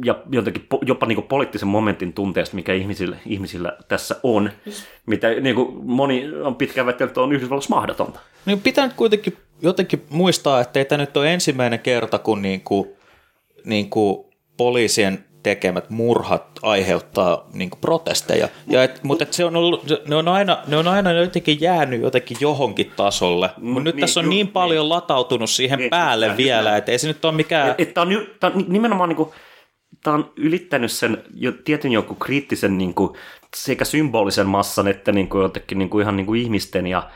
ja 0.05 0.19
jotenkin 0.31 0.67
jopa 0.87 1.07
niin 1.07 1.17
kuin 1.17 1.29
poliittisen 1.29 1.69
momentin 1.69 2.13
tunteesta, 2.13 2.57
mikä 2.57 2.73
ihmisillä, 2.73 3.17
ihmisillä 3.27 3.77
tässä 3.89 4.17
on, 4.23 4.51
mitä 5.07 5.29
niin 5.29 5.55
kuin 5.55 5.85
moni 5.85 6.33
on 6.43 6.57
pitkään 6.57 6.87
väitellyt, 6.87 7.19
on 7.19 7.33
Yhdysvalloissa 7.33 7.75
mahdotonta. 7.75 8.21
Niin 8.47 8.61
pitää 8.61 8.91
kuitenkin 8.97 9.37
jotenkin 9.63 10.07
muistaa, 10.11 10.61
että 10.61 10.79
ei 10.79 10.85
tämä 10.85 11.03
nyt 11.03 11.17
ole 11.17 11.35
ensimmäinen 11.35 11.79
kerta, 11.79 12.19
kun 12.19 12.43
niin 12.43 12.61
kuin, 12.61 12.89
niin 13.65 13.91
kuin 13.91 14.27
poliisien 14.57 15.25
tekemät 15.43 15.91
murhat 15.91 16.47
aiheuttaa 16.63 17.49
niin 17.53 17.71
kuin 17.71 17.81
protesteja. 17.81 18.49
Ja 18.67 18.85
et, 18.85 19.03
mutta 19.03 19.25
et 19.25 19.33
se 19.33 19.45
on 19.45 19.57
ollut, 19.57 19.85
ne, 20.09 20.17
on 20.17 20.29
aina, 20.29 20.59
ne 20.67 20.77
on 20.77 20.89
aina 20.89 21.13
jotenkin 21.13 21.61
jäänyt 21.61 22.01
jotenkin 22.01 22.37
johonkin 22.41 22.93
tasolle. 22.97 23.51
Mutta 23.57 23.81
mm, 23.81 23.85
nyt 23.85 23.95
niin, 23.95 24.01
tässä 24.01 24.21
on 24.21 24.25
ju, 24.25 24.31
niin 24.31 24.49
paljon 24.49 24.85
niin. 24.85 24.89
latautunut 24.89 25.51
siihen 25.51 25.79
niin, 25.79 25.91
päälle 25.91 26.27
niin, 26.27 26.37
vielä, 26.37 26.77
että 26.77 26.93
ei 26.93 26.99
se 26.99 27.09
nyt 27.09 27.25
ole 27.25 27.35
mikään... 27.35 27.71
Et, 27.71 27.81
et 27.81 27.95
tämä 27.95 28.07
on, 28.07 28.27
tää 28.41 28.51
on 28.55 28.65
nimenomaan 28.69 29.09
niin 29.09 29.17
kuin, 29.17 29.31
tämä 30.05 30.17
on 30.17 30.33
ylittänyt 30.37 30.93
sen 30.93 31.23
jo 31.35 31.53
tietyn 31.65 31.93
joku 31.93 32.15
kriittisen 32.15 32.79
niin 32.79 32.95
kuin, 32.95 33.11
sekä 33.57 33.85
symbolisen 33.85 34.47
massan 34.47 34.89
että 34.89 35.13
niin 35.13 35.29
kuin, 35.29 35.43
jotenkin 35.43 35.79
niin 35.79 35.91
kuin, 35.91 36.03
ihan 36.03 36.17
niin 36.17 36.27
kuin 36.27 36.41
ihmisten 36.41 36.87
ja 36.87 37.11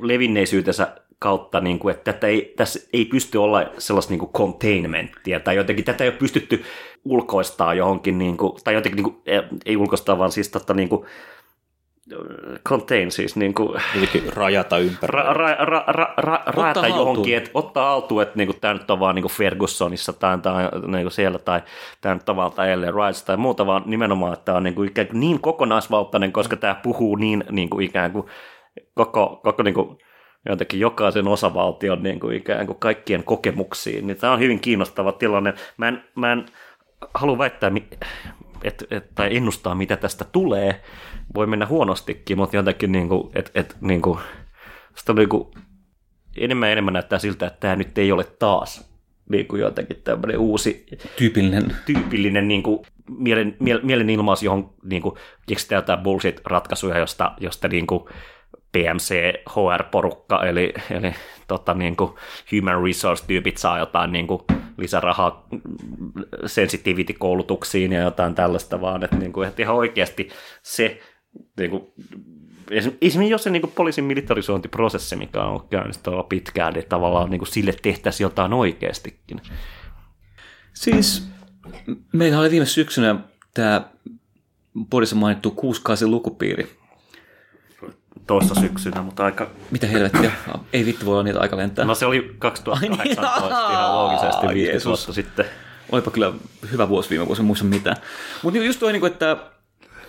levinneisyytensä 0.00 0.96
kautta, 1.18 1.60
niin 1.60 1.78
kuin, 1.78 1.94
että 1.94 2.12
tätä 2.12 2.26
ei, 2.26 2.54
tässä 2.56 2.88
ei 2.92 3.04
pysty 3.04 3.38
olla 3.38 3.66
sellaista 3.78 4.12
niin 4.12 4.18
kuin 4.18 4.32
containmenttia, 4.32 5.40
tai 5.40 5.56
jotenkin 5.56 5.84
tätä 5.84 6.04
ei 6.04 6.10
ole 6.10 6.18
pystytty 6.18 6.64
ulkoistaa 7.04 7.74
johonkin, 7.74 8.18
niin 8.18 8.36
kuin, 8.36 8.52
tai 8.64 8.74
jotenkin, 8.74 8.96
niin 8.96 9.12
kuin, 9.12 9.22
ei 9.66 9.76
ulkoistaa, 9.76 10.18
vaan 10.18 10.32
siis 10.32 10.48
totta, 10.48 10.74
niin 10.74 10.88
kuin, 10.88 11.06
contain 12.68 13.10
siis 13.10 13.36
niin 13.36 13.54
kuin, 13.54 13.80
Jotenkin 13.94 14.32
rajata 14.32 14.78
ympäri. 14.78 15.10
ra, 15.10 15.32
ra, 15.32 15.54
ra, 15.54 15.84
ra, 15.86 16.14
ra, 16.16 16.42
rajata 16.46 16.80
haltuun. 16.80 16.98
johonkin, 16.98 17.36
että 17.36 17.50
ottaa 17.54 17.90
haltuun, 17.90 18.22
että 18.22 18.36
niin 18.36 18.60
tämä 18.60 18.74
nyt 18.74 18.90
on 18.90 19.00
vaan 19.00 19.14
niin 19.14 19.28
Fergusonissa 19.28 20.12
tai, 20.12 20.38
tai 20.38 20.68
niin 20.86 21.02
kuin 21.02 21.12
siellä 21.12 21.38
tai 21.38 21.62
tämä 22.00 22.14
nyt 22.14 22.28
on 22.28 22.36
vaan 22.36 22.52
tai 22.52 22.72
Ellen 22.72 22.94
Rice 22.94 23.24
tai 23.24 23.36
muuta, 23.36 23.66
vaan 23.66 23.82
nimenomaan, 23.86 24.32
että 24.32 24.44
tämä 24.44 24.58
on 24.58 24.62
niin, 24.64 24.74
kuin 24.74 24.88
ikään 24.88 25.06
kuin 25.06 25.20
niin 25.20 25.40
kokonaisvaltainen, 25.40 26.32
koska 26.32 26.56
tämä 26.56 26.74
puhuu 26.74 27.16
niin, 27.16 27.44
niin 27.50 27.70
kuin 27.70 27.86
ikään 27.86 28.12
kuin 28.12 28.26
koko, 28.94 29.40
koko 29.42 29.62
niin 29.62 29.74
kuin 29.74 29.98
jotenkin 30.48 30.80
jokaisen 30.80 31.28
osavaltion 31.28 32.02
niin 32.02 32.20
kuin 32.20 32.36
ikään 32.36 32.66
kuin 32.66 32.78
kaikkien 32.78 33.24
kokemuksiin, 33.24 34.06
niin 34.06 34.16
tämä 34.16 34.32
on 34.32 34.40
hyvin 34.40 34.60
kiinnostava 34.60 35.12
tilanne. 35.12 35.54
Mä 35.76 35.88
en, 35.88 36.04
mä 36.14 36.32
en 36.32 36.46
halua 37.14 37.38
väittää, 37.38 37.72
et, 38.64 38.84
et, 38.90 39.14
tai 39.14 39.36
ennustaa, 39.36 39.74
mitä 39.74 39.96
tästä 39.96 40.24
tulee. 40.24 40.82
Voi 41.34 41.46
mennä 41.46 41.66
huonostikin, 41.66 42.38
mutta 42.38 42.56
jotenkin 42.56 42.92
niin 42.92 43.08
kuin, 43.08 43.30
et, 43.34 43.50
et, 43.54 43.76
niin 43.80 44.02
kuin, 44.02 44.18
sitä 44.94 45.12
niin 45.12 45.28
kuin, 45.28 45.48
enemmän 46.36 46.68
ja 46.68 46.72
enemmän 46.72 46.92
näyttää 46.92 47.18
siltä, 47.18 47.46
että 47.46 47.60
tämä 47.60 47.76
nyt 47.76 47.98
ei 47.98 48.12
ole 48.12 48.24
taas 48.24 48.96
niin 49.30 49.46
kuin 49.46 49.60
jotenkin 49.60 49.96
tämmöinen 50.04 50.38
uusi 50.38 50.86
Tyypillinen. 51.16 51.76
tyypillinen 51.86 52.48
niin 52.48 52.62
kuin, 52.62 52.86
mielen, 53.18 53.56
miel, 53.60 53.80
mielenilmaus, 53.82 54.42
johon 54.42 54.74
niin 54.82 55.02
kuin, 55.02 55.14
keksitään 55.46 55.78
jotain 55.78 55.98
bullshit-ratkaisuja, 55.98 56.98
josta, 56.98 57.32
josta 57.40 57.68
niin 57.68 57.86
kuin, 57.86 58.04
PMC, 58.76 59.14
HR-porukka, 59.48 60.44
eli, 60.44 60.74
eli 60.90 61.12
tota, 61.48 61.74
niin 61.74 61.96
kuin 61.96 62.10
human 62.52 62.82
resource-tyypit 62.84 63.56
saa 63.56 63.78
jotain 63.78 64.12
niin 64.12 64.26
kuin, 64.26 64.40
lisärahaa 64.78 65.48
sensitivity-koulutuksiin 66.46 67.92
ja 67.92 68.00
jotain 68.00 68.34
tällaista 68.34 68.80
vaan, 68.80 69.04
että, 69.04 69.16
niin 69.16 69.32
kuin, 69.32 69.48
että 69.48 69.62
ihan 69.62 69.76
oikeasti 69.76 70.28
se 70.62 71.00
niin 71.58 71.70
kuin, 71.70 71.82
esimerkiksi 72.70 73.30
jos 73.30 73.42
se 73.42 73.50
niin 73.50 73.62
kuin 73.62 73.72
poliisin 73.76 74.04
militarisointiprosessi, 74.04 75.16
mikä 75.16 75.42
on 75.42 75.68
käynnissä 75.68 76.02
todella 76.02 76.22
pitkään, 76.22 76.72
niin 76.72 76.88
tavallaan 76.88 77.30
niin 77.30 77.38
kuin 77.38 77.48
sille 77.48 77.74
tehtäisiin 77.82 78.24
jotain 78.24 78.52
oikeastikin. 78.52 79.40
Siis 80.74 81.28
meillä 82.12 82.40
oli 82.40 82.50
viime 82.50 82.66
syksynä 82.66 83.16
tämä 83.54 83.90
podissa 84.90 85.16
mainittu 85.16 85.50
68 85.50 86.10
lukupiiri. 86.10 86.85
Toissa 88.26 88.54
syksynä, 88.54 89.02
mutta 89.02 89.24
aika... 89.24 89.50
Mitä 89.70 89.86
helvettiä? 89.86 90.32
Ei 90.72 90.86
vittu 90.86 91.06
voi 91.06 91.12
olla 91.12 91.22
niitä 91.22 91.40
aika 91.40 91.56
lentää. 91.56 91.84
No 91.84 91.94
se 91.94 92.06
oli 92.06 92.36
2018 92.38 93.72
ihan 93.72 93.94
loogisesti 93.94 94.46
50 94.46 94.58
Jeesus. 94.58 94.86
vuotta 94.86 95.12
sitten. 95.12 95.44
Olipa 95.92 96.10
kyllä 96.10 96.32
hyvä 96.72 96.88
vuosi 96.88 97.10
viime 97.10 97.26
vuosi, 97.26 97.42
en 97.42 97.46
muista 97.46 97.64
mitään. 97.64 97.96
Mutta 98.42 98.58
just 98.58 98.80
toi, 98.80 98.92
niinku, 98.92 99.06
että 99.06 99.36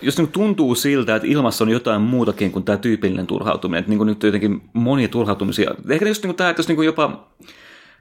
jos 0.01 0.17
niinku 0.17 0.31
tuntuu 0.31 0.75
siltä, 0.75 1.15
että 1.15 1.27
ilmassa 1.27 1.63
on 1.63 1.69
jotain 1.69 2.01
muutakin 2.01 2.51
kuin 2.51 2.65
tämä 2.65 2.77
tyypillinen 2.77 3.27
turhautuminen, 3.27 3.79
että 3.79 3.89
niinku 3.89 4.03
nyt 4.03 4.23
jotenkin 4.23 4.69
monia 4.73 5.07
turhautumisia. 5.07 5.71
Ehkä 5.89 6.07
just 6.07 6.23
niinku 6.23 6.37
tämä, 6.37 6.49
että 6.49 6.59
jos 6.59 6.67
niinku 6.67 6.81
jopa 6.81 7.27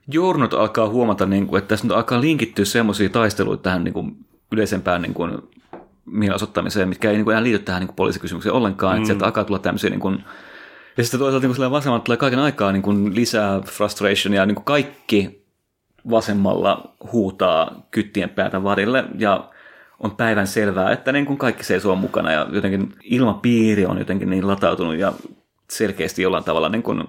journot 0.09 0.55
alkaa 0.55 0.89
huomata, 0.89 1.27
niinku, 1.27 1.57
että 1.57 1.69
tässä 1.69 1.87
nyt 1.87 1.97
alkaa 1.97 2.21
linkittyä 2.21 2.65
semmoisia 2.65 3.09
taisteluita 3.09 3.63
tähän 3.63 3.85
niinku 3.85 4.11
yleisempään 4.53 5.03
niinku, 5.03 5.29
mielenosoittamiseen, 6.07 6.89
mitkä 6.89 7.11
ei 7.11 7.17
niinku 7.17 7.31
enää 7.31 7.43
liity 7.43 7.59
tähän 7.59 7.81
niinku 7.81 7.95
poliisikysymykseen 7.95 8.55
ollenkaan, 8.55 8.97
mm. 8.97 8.97
että 8.97 9.07
sieltä 9.07 9.25
alkaa 9.25 9.45
tulla 9.45 9.59
tämmöisiä 9.59 9.91
niinku, 9.91 10.13
ja 10.97 11.05
sitten 11.05 11.21
toisaalta 11.21 11.47
niin 11.47 11.71
vasemmalla 11.71 12.05
tulee 12.05 12.17
kaiken 12.17 12.39
aikaa 12.39 12.73
niin 12.73 12.83
kuin 12.83 13.15
lisää 13.15 13.61
frustrationia, 13.61 14.47
niin 14.47 14.55
kuin 14.55 14.65
kaikki 14.65 15.47
vasemmalla 16.11 16.95
huutaa 17.13 17.87
kyttien 17.91 18.31
päätä 18.31 18.63
varille 18.63 19.05
ja 19.19 19.51
on 20.01 20.17
päivän 20.17 20.47
selvää, 20.47 20.93
että 20.93 21.13
niin 21.13 21.27
kuin 21.27 21.39
kaikki 21.39 21.65
seisoo 21.65 21.97
mukana 21.97 22.33
ja 22.33 22.47
jotenkin 22.53 22.93
ilmapiiri 23.03 23.87
on 23.87 23.99
jotenkin 23.99 24.31
niin 24.31 24.47
latautunut 24.47 24.97
ja 24.97 25.13
selkeästi 25.71 26.23
jollain 26.23 26.45
tavalla 26.45 26.69
niin 26.69 26.83
kuin 26.83 27.05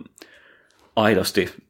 aidosti 0.96 1.68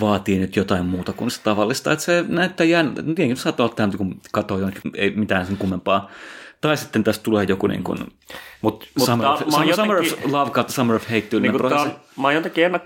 vaatii 0.00 0.38
nyt 0.38 0.56
jotain 0.56 0.86
muuta 0.86 1.12
kuin 1.12 1.30
se 1.30 1.42
tavallista, 1.42 1.92
että 1.92 2.04
se 2.04 2.24
näyttää 2.28 2.66
jään, 2.66 2.94
tietenkin 2.94 3.36
saattaa 3.36 3.66
olla 3.66 3.74
tähän, 3.74 3.98
kun 3.98 4.20
katsoo 4.32 4.58
jonnekin, 4.58 4.92
ei 4.94 5.10
mitään 5.10 5.46
sen 5.46 5.56
kummempaa. 5.56 6.10
Tai 6.60 6.76
sitten 6.76 7.04
tästä 7.04 7.22
tulee 7.22 7.44
joku 7.48 7.66
niin 7.66 7.84
kuin 7.84 7.98
Mut, 8.62 8.86
mut 8.98 9.06
Summer, 9.06 9.26
of, 9.26 9.38
summer, 9.48 9.74
summer 9.74 9.96
jotenkin- 9.96 10.24
of 10.26 10.32
Love 10.32 10.50
kautta 10.50 10.72
Summer 10.72 10.96
of 10.96 11.02
Hate 11.02 11.14
niin 11.14 11.28
tyylinen 11.30 11.52
tää 11.60 11.68
prosessi. 11.68 11.88
on, 11.88 12.22
mä 12.22 12.28
oon 12.28 12.34
jotenkin 12.34 12.64
ennak, 12.64 12.82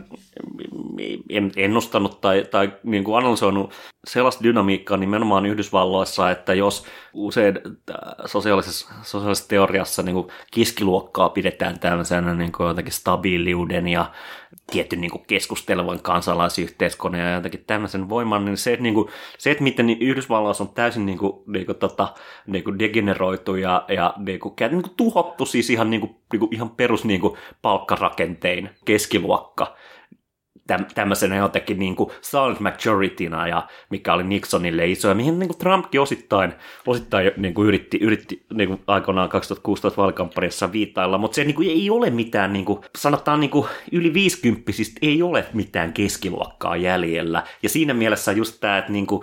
en- 1.31 1.53
ennustanut 1.57 2.21
tai, 2.21 2.47
tai 2.51 2.73
niin 2.83 3.05
kuin 3.05 3.19
analysoinut 3.19 3.73
sellaista 4.07 4.43
dynamiikkaa 4.45 4.97
nimenomaan 4.97 5.47
Yhdysvalloissa, 5.47 6.31
että 6.31 6.55
jos 6.55 6.85
usein 7.13 7.59
tää 7.87 8.15
sosiaalisessa, 8.27 8.89
sosiaalisessa 9.03 9.49
teoriassa 9.49 10.03
niin 10.03 10.15
kuin 10.15 10.29
keskiluokkaa 10.55 11.29
pidetään 11.29 11.79
tämmöisenä 11.79 12.35
niin 12.35 12.53
kuin 12.53 12.67
jotenkin 12.69 12.93
stabiiliuden 12.93 13.89
ja 13.89 14.11
tietyn 14.71 15.01
niin 15.01 15.11
kuin 15.11 15.25
keskustelevan 15.27 16.01
kansalaisyhteiskunnan 16.03 17.21
ja 17.21 17.35
jotenkin 17.35 17.65
tämmöisen 17.67 18.09
voiman, 18.09 18.45
niin 18.45 18.57
se, 18.57 18.73
että, 18.73 18.83
niin 18.83 18.95
kuin, 18.95 19.09
se, 19.39 19.51
että 19.51 19.65
miten 19.65 19.87
niin 19.87 20.03
Yhdysvalloissa 20.03 20.65
on 20.65 20.71
täysin 20.75 21.07
niin 21.07 21.19
kuin, 21.19 21.33
niin 21.47 21.67
kuin, 21.67 21.79
tota, 21.79 22.09
niin 22.47 22.65
kuin 22.65 22.79
degeneroitu 22.79 23.57
ja, 23.57 23.85
ja 23.89 24.15
niin 24.19 24.41
kuin, 24.41 24.55
niin 24.71 24.83
kuin 24.83 24.95
tuhottu 24.97 25.47
siis 25.47 25.62
ihan, 25.71 25.91
niin 25.91 26.01
kuin, 26.01 26.17
niin 26.33 26.41
kuin, 26.41 26.55
ihan 26.55 26.71
perus 26.71 27.05
niin 27.05 27.21
kuin, 27.21 27.39
palkkarakentein 27.63 28.71
keskiluokka 28.85 29.77
täm, 30.67 30.85
tämmöisenä 30.95 31.37
jotenkin 31.37 31.79
niin 31.79 31.97
kuin 31.97 32.11
silent 32.21 32.61
majorityna 32.61 33.49
ja 33.49 33.67
mikä 33.91 34.13
oli 34.15 34.25
Nixonille 34.25 34.87
iso 34.87 35.09
ja 35.09 35.15
mihin 35.15 35.39
niin 35.39 35.49
kuin 35.49 35.59
Trumpkin 35.59 36.01
osittain, 36.01 36.53
osittain 36.87 37.31
niin 37.37 37.55
kuin 37.55 37.69
yritti, 37.69 37.99
yritti 38.01 38.47
niin 38.55 38.69
kuin 38.69 38.81
aikoinaan 38.87 39.29
2016 39.29 39.97
vaalikampanjassa 40.01 40.73
viittailla, 40.73 41.19
mutta 41.19 41.35
se 41.35 41.45
niin 41.45 41.55
kuin 41.55 41.71
ei 41.71 41.91
ole 41.91 42.11
mitään, 42.11 42.53
niin 42.53 42.65
kuin, 42.65 42.81
sanotaan 42.99 43.41
niin 43.41 43.51
kuin 43.51 43.67
yli 43.93 44.15
50 44.15 44.73
ei 45.03 45.23
ole 45.23 45.45
mitään 45.53 45.93
keskiluokkaa 45.93 46.77
jäljellä. 46.77 47.43
Ja 47.63 47.69
siinä 47.69 47.95
mielessä 47.95 48.33
just 48.33 48.61
tämä, 48.61 48.79
että 48.79 48.93
niin 48.93 49.07
kuin, 49.07 49.23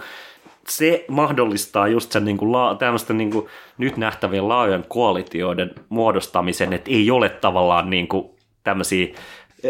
se 0.70 1.06
mahdollistaa 1.08 1.88
just 1.88 2.12
sen 2.12 2.26
niin 2.26 2.38
kuin, 2.38 2.52
la, 2.52 2.76
tämmöisten 2.76 3.18
niin 3.18 3.32
kuin, 3.32 3.48
nyt 3.78 3.98
nähtävien 3.98 4.50
laajojen 4.50 4.86
koalitioiden 4.88 5.72
muodostamisen, 5.90 6.74
että 6.74 6.92
ei 6.92 7.12
ole 7.12 7.30
tavallaan 7.30 7.90
niin 7.90 8.08
kuin, 8.08 8.30
tämmöisiä 8.64 9.08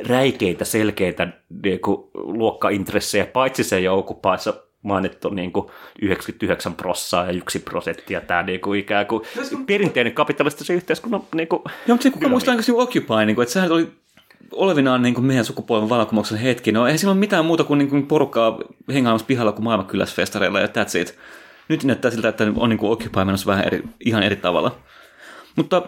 räikeitä, 0.07 0.65
selkeitä 0.65 1.27
niin 1.63 1.79
kuin, 1.79 2.07
luokkaintressejä, 2.13 3.25
paitsi 3.25 3.63
se 3.63 3.79
joukkupaissa 3.79 4.53
mainittu 4.81 5.29
niin 5.29 5.51
kuin 5.51 5.67
99 6.01 6.73
prossaa 6.73 7.25
ja 7.25 7.31
1 7.31 7.59
prosenttia, 7.59 8.21
tämä 8.21 8.43
niin 8.43 8.61
kuin, 8.61 8.79
ikään 8.79 9.05
kuin 9.05 9.21
perinteinen 9.67 10.13
kapitalistisen 10.13 10.75
yhteiskunnan 10.75 11.21
niin 11.35 11.47
kuin, 11.47 11.61
Joo, 11.65 11.73
mutta 11.87 12.03
se 12.03 12.11
kuka 12.11 12.29
muistaa 12.29 12.55
niin 12.55 12.75
Occupy, 12.75 13.25
niin 13.25 13.35
kuin, 13.35 13.43
että 13.43 13.53
sehän 13.53 13.71
oli 13.71 13.91
olevinaan 14.53 15.01
niin 15.01 15.13
kuin 15.13 15.25
meidän 15.25 15.45
sukupolven 15.45 15.89
vallankumouksen 15.89 16.37
hetki. 16.37 16.71
No 16.71 16.85
eihän 16.85 16.99
siinä 16.99 17.11
ole 17.11 17.19
mitään 17.19 17.45
muuta 17.45 17.63
kuin, 17.63 17.77
niin 17.77 17.89
kuin 17.89 18.07
porukkaa 18.07 18.59
hengailemassa 18.93 19.27
pihalla 19.27 19.51
kuin 19.51 19.63
maailmankyläsfestareilla 19.63 20.59
ja 20.59 20.67
that's 20.67 20.99
it. 21.01 21.17
Nyt 21.67 21.83
näyttää 21.83 22.11
siltä, 22.11 22.29
että 22.29 22.47
on 22.55 22.69
niin 22.69 22.77
kuin 22.77 22.91
Occupy 22.91 23.25
menossa 23.25 23.45
vähän 23.45 23.65
eri, 23.65 23.83
ihan 24.05 24.23
eri 24.23 24.35
tavalla. 24.35 24.75
Mutta 25.55 25.81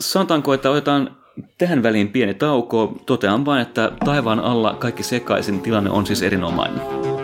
sanotaanko, 0.00 0.54
että 0.54 0.70
otetaan 0.70 1.16
tähän 1.58 1.82
väliin 1.82 2.08
pieni 2.08 2.34
tauko. 2.34 2.96
Totean 3.06 3.44
vain, 3.44 3.62
että 3.62 3.92
taivaan 4.04 4.40
alla 4.40 4.74
kaikki 4.74 5.02
sekaisin 5.02 5.60
tilanne 5.60 5.90
on 5.90 6.06
siis 6.06 6.22
erinomainen. 6.22 7.15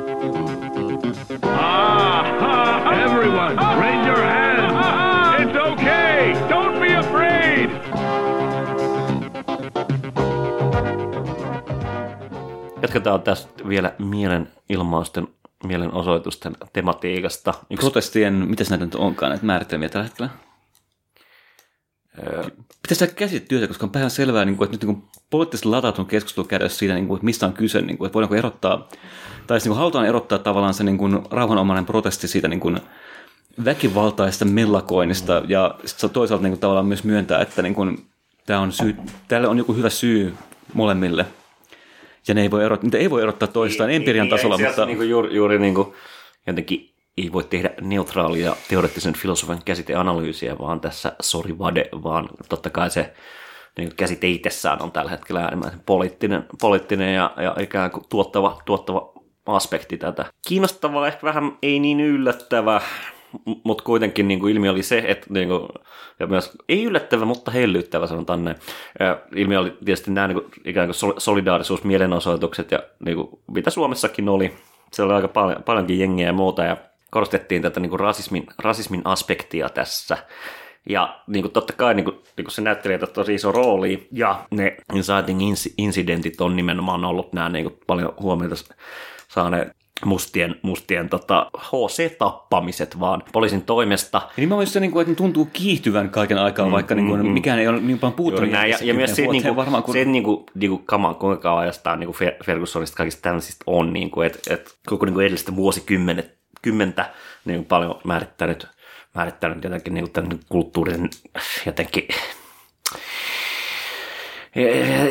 Jatketaan 12.94 13.22
tästä 13.22 13.68
vielä 13.68 13.94
mielenilmausten, 13.98 15.28
mielenosoitusten 15.64 16.56
tematiikasta. 16.72 17.54
Yksi 17.70 17.84
Protestien, 17.84 18.34
mitä 18.34 18.64
näitä 18.70 18.84
nyt 18.84 18.94
onkaan, 18.94 19.30
näitä 19.30 19.46
määritelmiä 19.46 19.88
tällä 19.88 20.04
hetkellä? 20.04 20.30
Pitäisi 22.82 22.98
tehdä 22.98 23.14
käsityötä, 23.14 23.66
koska 23.66 23.86
on 23.86 23.90
päivän 23.90 24.10
selvää, 24.10 24.44
niin 24.44 24.56
kuin, 24.56 24.66
että 24.66 24.86
nyt 24.86 24.94
niin 24.94 25.08
poliittisesti 25.30 25.68
latautunut 25.68 26.08
keskustelu 26.08 26.46
käydä 26.46 26.68
siitä, 26.68 26.94
niin 26.94 27.06
kuin, 27.08 27.16
että 27.16 27.24
mistä 27.24 27.46
on 27.46 27.52
kyse, 27.52 27.80
niin 27.80 27.98
kuin, 27.98 28.06
että 28.06 28.14
voidaanko 28.14 28.34
erottaa, 28.34 28.88
tai 29.46 29.60
siis 29.60 29.64
niin 29.64 29.70
kuin 29.70 29.78
halutaan 29.78 30.06
erottaa 30.06 30.38
tavallaan 30.38 30.74
se 30.74 30.84
rauhanomainen 31.30 31.86
protesti 31.86 32.28
siitä 32.28 32.48
niin 32.48 32.60
kuin 32.60 32.80
väkivaltaista 33.64 34.44
mellakoinnista, 34.44 35.42
ja 35.48 35.74
sitten 35.84 36.10
toisaalta 36.10 36.42
niin 36.42 36.52
kuin, 36.52 36.60
tavallaan 36.60 36.86
myös 36.86 37.04
myöntää, 37.04 37.42
että 37.42 37.62
niin 37.62 37.74
kuin, 37.74 38.06
tämä 38.46 38.60
on 38.60 38.72
syy, 38.72 38.96
tälle 39.28 39.48
on 39.48 39.58
joku 39.58 39.74
hyvä 39.74 39.90
syy 39.90 40.34
molemmille, 40.74 41.26
ja 42.28 42.34
ne 42.34 42.42
ei 42.42 42.50
voi 42.50 42.64
erottaa, 42.64 42.84
niitä 42.84 42.98
ei 42.98 43.10
voi 43.10 43.22
erottaa 43.22 43.48
toistaan 43.48 43.90
empirian 43.90 44.28
tasolla, 44.28 44.54
itse 44.54 44.64
asiassa 44.66 44.82
mutta... 44.82 44.86
Niin 44.86 44.96
kuin 44.96 45.10
juuri, 45.10 45.34
juuri 45.34 45.58
niin 45.58 45.74
kuin 45.74 45.92
jotenkin 46.46 46.92
ei 47.18 47.32
voi 47.32 47.44
tehdä 47.44 47.70
neutraalia 47.80 48.56
teoreettisen 48.68 49.14
filosofian 49.14 49.62
käsiteanalyysiä, 49.64 50.58
vaan 50.58 50.80
tässä 50.80 51.12
sorry 51.20 51.58
vade, 51.58 51.88
vaan 51.92 52.28
totta 52.48 52.70
kai 52.70 52.90
se 52.90 53.12
niin 53.78 53.96
käsite 53.96 54.28
itsessään 54.28 54.82
on 54.82 54.92
tällä 54.92 55.10
hetkellä 55.10 55.40
äärimmäisen 55.40 55.80
poliittinen, 55.86 56.44
poliittinen 56.60 57.14
ja, 57.14 57.34
ja 57.36 57.56
ikään 57.60 57.90
kuin 57.90 58.04
tuottava, 58.08 58.60
tuottava 58.64 59.12
aspekti 59.46 59.96
tätä. 59.96 60.24
Kiinnostava, 60.48 61.06
ehkä 61.06 61.26
vähän 61.26 61.58
ei 61.62 61.80
niin 61.80 62.00
yllättävä 62.00 62.80
mutta 63.64 63.84
kuitenkin 63.84 64.28
niin 64.28 64.40
kuin 64.40 64.52
ilmiö 64.54 64.70
oli 64.70 64.82
se, 64.82 65.04
että 65.06 65.26
niin 65.28 65.48
kuin, 65.48 65.68
ja 66.20 66.26
myös 66.26 66.52
ei 66.68 66.84
yllättävä, 66.84 67.24
mutta 67.24 67.50
hellyttävä 67.50 68.06
sanotaan 68.06 68.44
näin. 68.44 68.56
Ja 69.00 69.18
ilmiö 69.36 69.60
oli 69.60 69.76
tietysti 69.84 70.10
nämä 70.10 70.28
niin 70.28 70.40
kuin, 70.40 70.52
ikään 70.64 70.86
kuin 70.86 70.94
sol- 70.94 71.18
solidaarisuusmielenosoitukset 71.18 72.70
ja 72.70 72.82
niin 73.04 73.16
kuin, 73.16 73.28
mitä 73.52 73.70
Suomessakin 73.70 74.28
oli. 74.28 74.54
Se 74.92 75.02
oli 75.02 75.12
aika 75.12 75.28
paljon, 75.28 75.62
paljonkin 75.62 75.98
jengiä 75.98 76.26
ja 76.26 76.32
muuta 76.32 76.64
ja 76.64 76.76
korostettiin 77.10 77.62
tätä 77.62 77.80
niin 77.80 77.90
kuin 77.90 78.00
rasismin, 78.00 78.46
rasismin 78.58 79.02
aspektia 79.04 79.68
tässä. 79.68 80.16
Ja 80.88 81.20
niin 81.26 81.42
kuin 81.42 81.52
totta 81.52 81.72
kai 81.72 81.94
niin 81.94 82.04
kuin, 82.04 82.16
niin 82.36 82.44
kuin 82.44 82.52
se 82.52 82.62
näytteli 82.62 82.94
että 82.94 83.06
tosi 83.06 83.34
iso 83.34 83.52
rooli, 83.52 84.08
ja 84.12 84.44
ne 84.50 84.76
inciting 84.94 85.40
incidentit 85.78 86.40
on 86.40 86.56
nimenomaan 86.56 87.04
ollut 87.04 87.32
nämä 87.32 87.48
niin 87.48 87.64
kuin 87.64 87.78
paljon 87.86 88.14
huomiota 88.20 88.54
saaneet 89.28 89.81
mustien, 90.04 90.56
mustien 90.62 91.08
tota, 91.08 91.50
HC-tappamiset 91.58 93.00
vaan 93.00 93.22
poliisin 93.32 93.62
toimesta. 93.62 94.18
Ja 94.18 94.32
nimenomaan 94.36 94.66
se, 94.66 94.80
niin 94.80 94.90
kuin, 94.90 95.00
että 95.00 95.12
ne 95.12 95.16
tuntuu 95.16 95.48
kiihtyvän 95.52 96.10
kaiken 96.10 96.38
aikaa, 96.38 96.66
mm, 96.66 96.72
vaikka 96.72 96.94
mm, 96.94 97.00
niin 97.00 97.08
kuin, 97.08 97.26
mm, 97.26 97.32
mikään 97.32 97.58
ei 97.58 97.68
ole 97.68 97.80
niin 97.80 97.98
paljon 97.98 98.16
puuttunut. 98.16 98.50
Näin, 98.50 98.70
ja, 98.70 98.78
ja 98.82 98.94
myös 98.94 99.16
se, 99.16 99.26
niin 99.26 99.42
kuin, 99.42 99.56
varmaan, 99.56 99.82
kun... 99.82 99.94
se 99.94 100.04
niin 100.04 100.24
kuin, 100.24 100.46
niin 100.54 100.70
kuin 100.70 100.82
kamaan, 100.84 101.14
kuinka 101.14 101.42
kauan 101.42 101.62
ajastaan 101.62 102.00
niin 102.00 102.14
kuin 102.14 102.32
Fergusonista 102.44 102.96
kaikista 102.96 103.22
tällaisista 103.22 103.64
on, 103.66 103.92
niin 103.92 104.10
kuin, 104.10 104.26
että, 104.26 104.54
että 104.54 104.70
koko 104.86 105.06
niin 105.06 105.14
kuin 105.14 105.24
edellistä 105.24 105.56
vuosikymmenet, 105.56 106.38
kymmentä 106.62 107.10
niin 107.44 107.58
kuin 107.58 107.66
paljon 107.66 108.00
määrittänyt, 108.04 108.66
määrittänyt 109.14 109.64
jotenkin 109.64 109.94
niin 109.94 110.04
kuin 110.04 110.12
tämän 110.12 110.40
kulttuurisen 110.48 111.10
jotenkin 111.66 112.08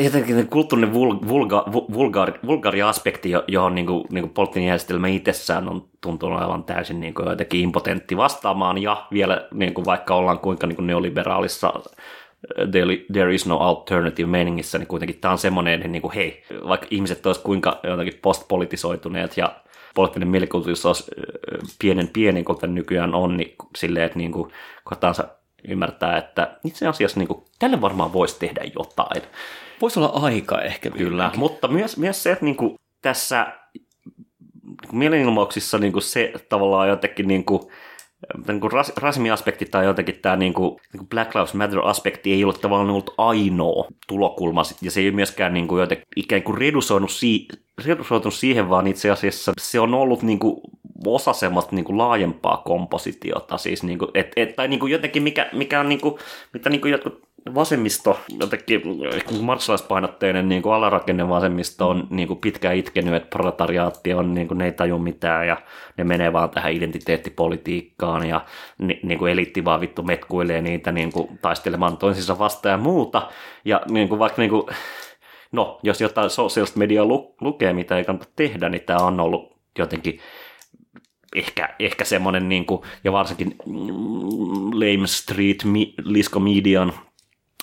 jotenkin 0.03 0.47
kulttuurinen 0.47 0.93
vulga, 0.93 1.65
vulgaari, 1.93 2.33
vulgaari 2.45 2.81
aspekti, 2.81 3.31
johon 3.47 3.75
niin 3.75 3.85
kuin, 3.85 4.03
niin 4.11 4.21
kuin 4.21 4.33
poliittinen 4.33 4.67
järjestelmä 4.67 5.07
itsessään 5.07 5.69
on 5.69 5.87
tuntunut 6.01 6.39
olevan 6.39 6.63
täysin 6.63 6.99
niin 6.99 7.13
kuin 7.13 7.29
jotenkin 7.29 7.61
impotentti 7.61 8.17
vastaamaan, 8.17 8.77
ja 8.77 9.07
vielä 9.11 9.47
niin 9.53 9.73
kuin 9.73 9.85
vaikka 9.85 10.15
ollaan 10.15 10.39
kuinka 10.39 10.67
niin 10.67 10.75
kuin 10.75 10.87
neoliberaalissa 10.87 11.73
there 13.13 13.33
is 13.33 13.45
no 13.45 13.57
alternative 13.57 14.27
meiningissä, 14.27 14.77
niin 14.77 14.87
kuitenkin 14.87 15.19
tämä 15.19 15.31
on 15.31 15.37
semmoinen, 15.37 15.91
niin 15.91 16.01
kuin, 16.01 16.13
hei, 16.13 16.43
vaikka 16.67 16.87
ihmiset 16.91 17.25
olisivat 17.25 17.45
kuinka 17.45 17.79
jotenkin 17.83 18.19
postpolitisoituneet 18.21 19.37
ja 19.37 19.55
poliittinen 19.95 20.27
mielikuvitus 20.27 20.85
olisi 20.85 21.11
pienen 21.79 22.07
pieni 22.07 22.43
kuin 22.43 22.57
nykyään 22.67 23.15
on, 23.15 23.37
niin 23.37 23.55
silleen, 23.77 24.05
että 24.05 24.17
niin 24.17 24.31
kuin, 24.31 24.51
kohtaansa 24.83 25.27
ymmärtää, 25.67 26.17
että 26.17 26.57
itse 26.63 26.87
asiassa 26.87 27.19
niin 27.19 27.27
kuin, 27.27 27.43
tälle 27.59 27.81
varmaan 27.81 28.13
voisi 28.13 28.39
tehdä 28.39 28.61
jotain. 28.75 29.21
Voisi 29.81 29.99
olla 29.99 30.11
aika 30.13 30.61
ehkä. 30.61 30.89
Kyllä, 30.89 31.23
jotenkin. 31.23 31.39
mutta 31.39 31.67
myös, 31.67 31.97
myös 31.97 32.23
se, 32.23 32.31
että 32.31 32.45
niin 32.45 32.55
kuin, 32.55 32.79
tässä 33.01 33.47
niin 33.73 34.97
mielenilmauksissa 34.97 35.77
niin 35.77 35.93
kuin 35.93 36.03
se 36.03 36.33
tavallaan 36.49 36.89
jotenkin 36.89 37.27
niin 37.27 37.45
kuin, 37.45 37.61
niin 38.47 38.61
kuin 38.61 38.71
ras, 38.71 38.93
rasmiaspekti 38.97 39.65
tai 39.65 39.85
jotenkin 39.85 40.19
tämä 40.21 40.35
niin 40.35 40.53
kuin, 40.53 40.69
niin 40.69 40.97
kuin 40.97 41.09
Black 41.09 41.35
Lives 41.35 41.53
Matter-aspekti 41.53 42.33
ei 42.33 42.43
ole 42.43 42.53
tavallaan 42.53 42.89
ollut 42.89 43.13
ainoa 43.17 43.87
tulokulma, 44.07 44.61
ja 44.81 44.91
se 44.91 44.99
ei 44.99 45.11
myöskään 45.11 45.53
niin 45.53 45.67
kuin 45.67 45.79
jotenkin 45.79 46.07
ikään 46.15 46.43
kuin 46.43 46.57
redusoinut, 46.57 47.11
si, 47.11 47.47
redusoitunut 47.85 48.33
siihen, 48.33 48.69
vaan 48.69 48.87
itse 48.87 49.09
asiassa 49.09 49.53
se 49.59 49.79
on 49.79 49.93
ollut 49.93 50.23
niin 50.23 50.39
kuin 50.39 50.61
osa 51.05 51.33
semmoista 51.33 51.75
niin 51.75 51.85
kuin 51.85 51.97
laajempaa 51.97 52.61
kompositiota, 52.65 53.57
siis 53.57 53.83
niin 53.83 53.99
kuin, 53.99 54.11
et, 54.13 54.31
et, 54.35 54.55
tai 54.55 54.67
niin 54.67 54.79
kuin 54.79 54.91
jotenkin 54.91 55.23
mikä, 55.23 55.49
mikä 55.53 55.79
on 55.79 55.89
niin 55.89 56.01
kuin, 56.01 56.15
mitä 56.53 56.69
niin 56.69 56.81
kuin 56.81 56.91
jotkut 56.91 57.31
vasemmisto, 57.55 58.19
jotenkin 58.39 58.81
marssalaispainotteinen 59.41 60.49
niin 60.49 60.61
kuin 60.61 60.73
alarakenne 60.73 61.29
vasemmisto 61.29 61.89
on 61.89 62.07
niin 62.09 62.27
kuin 62.27 62.39
pitkään 62.39 62.75
itkenyt, 62.75 63.13
että 63.13 63.29
proletariaatti 63.29 64.13
on, 64.13 64.33
niin 64.33 64.47
kuin, 64.47 64.57
ne 64.57 64.65
ei 64.65 64.71
taju 64.71 64.99
mitään 64.99 65.47
ja 65.47 65.57
ne 65.97 66.03
menee 66.03 66.33
vaan 66.33 66.49
tähän 66.49 66.73
identiteettipolitiikkaan 66.73 68.27
ja 68.27 68.45
ni, 68.77 68.99
niin 69.03 69.19
kuin 69.19 69.31
eliitti 69.31 69.65
vaan 69.65 69.81
vittu 69.81 70.03
metkuilee 70.03 70.61
niitä 70.61 70.91
niin 70.91 71.11
kuin, 71.11 71.39
taistelemaan 71.41 71.97
toisinsa 71.97 72.39
vastaan 72.39 72.71
ja 72.71 72.77
muuta. 72.77 73.29
Ja 73.65 73.81
niin 73.89 74.09
kuin, 74.09 74.19
vaikka 74.19 74.41
niin 74.41 74.51
kuin, 74.51 74.65
no, 75.51 75.79
jos 75.83 76.01
jotain 76.01 76.29
sosiaalista 76.29 76.79
mediaa 76.79 77.05
lu, 77.05 77.35
lukee, 77.41 77.73
mitä 77.73 77.97
ei 77.97 78.03
kannata 78.03 78.31
tehdä, 78.35 78.69
niin 78.69 78.83
tämä 78.85 78.99
on 78.99 79.19
ollut 79.19 79.57
jotenkin 79.77 80.19
ehkä, 81.35 81.75
ehkä 81.79 82.05
semmoinen, 82.05 82.49
niin 82.49 82.65
kuin, 82.65 82.81
ja 83.03 83.11
varsinkin 83.11 83.55
Lame 84.73 85.07
Street, 85.07 85.63
Lisko 86.03 86.39
Median, 86.39 86.93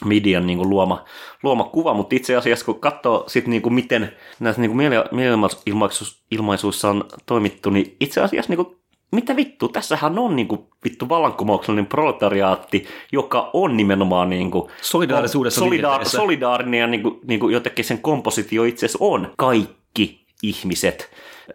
median 0.04 0.46
niin 0.46 0.58
kuin 0.58 0.70
luoma, 0.70 1.04
luoma 1.42 1.64
kuva, 1.64 1.94
mutta 1.94 2.16
itse 2.16 2.36
asiassa 2.36 2.64
kun 2.64 2.80
katsoo 2.80 3.24
sit 3.26 3.46
niin 3.46 3.62
kuin 3.62 3.74
miten 3.74 4.12
näissä 4.40 4.62
niin 4.62 4.76
mielenilmaisuissa 4.76 6.90
on 6.90 7.04
toimittu, 7.26 7.70
niin 7.70 7.96
itse 8.00 8.20
asiassa 8.20 8.52
niin 8.52 8.64
kuin, 8.64 8.78
mitä 9.10 9.36
vittu, 9.36 9.68
tässähän 9.68 10.18
on 10.18 10.36
niin 10.36 10.48
kuin, 10.48 10.60
vittu 10.84 11.08
vallankumouksellinen 11.08 11.86
proletariaatti, 11.86 12.86
joka 13.12 13.50
on 13.52 13.76
nimenomaan 13.76 14.30
niin 14.30 14.50
kuin, 14.50 14.70
solidaarisuudessa 14.82 15.60
solidaar, 15.60 16.04
solidaarinen 16.04 16.80
ja 16.80 16.86
niin 16.86 17.02
kuin, 17.02 17.20
niin 17.26 17.40
kuin 17.40 17.52
jotenkin 17.52 17.84
sen 17.84 17.98
kompositio 17.98 18.64
itse 18.64 18.86
asiassa 18.86 19.04
on. 19.04 19.32
Kaikki 19.36 20.26
ihmiset 20.42 21.10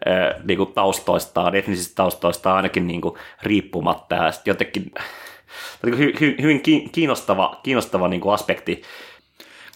äh, 0.08 0.44
niin 0.44 0.56
kuin 0.56 0.72
taustoistaan, 0.72 1.54
etnisistä 1.54 1.94
taustoistaan 1.94 2.56
ainakin 2.56 2.86
niin 2.86 3.00
kuin, 3.00 3.14
riippumatta. 3.42 4.14
Ja 4.14 4.32
jotenkin 4.44 4.92
niin 5.84 5.98
hy, 5.98 6.12
hy, 6.20 6.36
hyvin 6.42 6.62
kiinnostava, 6.92 7.60
kiinnostava 7.62 8.08
niin 8.08 8.20
kuin 8.20 8.34
aspekti. 8.34 8.82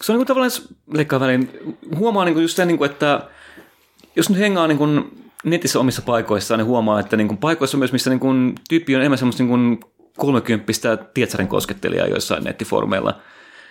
Se 0.02 0.12
on 0.12 0.18
niin 0.18 0.26
kuin 0.26 0.26
tavallaan 0.26 0.50
leikkaa 0.94 1.20
väliin, 1.20 1.50
huomaa 1.96 2.24
niin 2.24 2.34
kuin 2.34 2.42
just 2.42 2.56
sen, 2.56 2.68
niin 2.68 2.78
kuin, 2.78 2.90
että 2.90 3.20
jos 4.16 4.30
nyt 4.30 4.38
hengaa 4.38 4.66
niin 4.66 4.78
kuin 4.78 5.04
netissä 5.44 5.80
omissa 5.80 6.02
paikoissaan, 6.02 6.58
niin 6.58 6.66
huomaa, 6.66 7.00
että 7.00 7.16
niin 7.16 7.28
kuin 7.28 7.38
paikoissa 7.38 7.78
myös, 7.78 7.92
missä 7.92 8.10
niin 8.10 8.20
kuin 8.20 8.54
tyyppi 8.68 8.94
on 8.94 9.00
enemmän 9.00 9.18
semmoista 9.18 9.42
niin 9.42 9.48
kuin 9.48 9.80
kolmekymppistä 10.16 10.96
Tietsarin 10.96 11.48
koskettelijaa 11.48 12.06
joissain 12.06 12.44
nettiformeilla. 12.44 13.14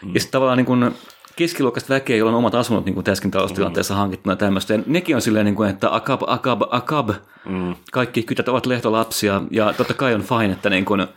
Mm. 0.03 0.13
Ja 0.13 0.19
sitten 0.19 0.31
tavallaan 0.31 0.57
niin 0.57 0.65
kuin 0.65 0.91
keskiluokkaista 1.35 1.93
väkeä, 1.93 2.15
joilla 2.15 2.31
on 2.31 2.37
omat 2.37 2.55
asunnot 2.55 2.85
niin 2.85 2.93
kuin 2.93 3.03
tässäkin 3.03 3.31
taloustilanteessa 3.31 3.93
mm. 3.93 3.97
hankittuna 3.97 4.35
tämmöistä. 4.35 4.73
Ja 4.73 4.79
nekin 4.85 5.15
on 5.15 5.21
silleen, 5.21 5.45
niin 5.45 5.55
kuin, 5.55 5.69
että 5.69 5.95
akab, 5.95 6.21
akab, 6.27 6.61
akab. 6.69 7.09
Mm. 7.45 7.75
Kaikki 7.91 8.23
kytät 8.23 8.47
ovat 8.47 8.65
lehtolapsia 8.65 9.41
ja 9.51 9.73
totta 9.77 9.93
kai 9.93 10.13
on 10.13 10.23
fine, 10.23 10.53
että 10.53 10.69
niin 10.69 10.85
kuin, 10.85 11.07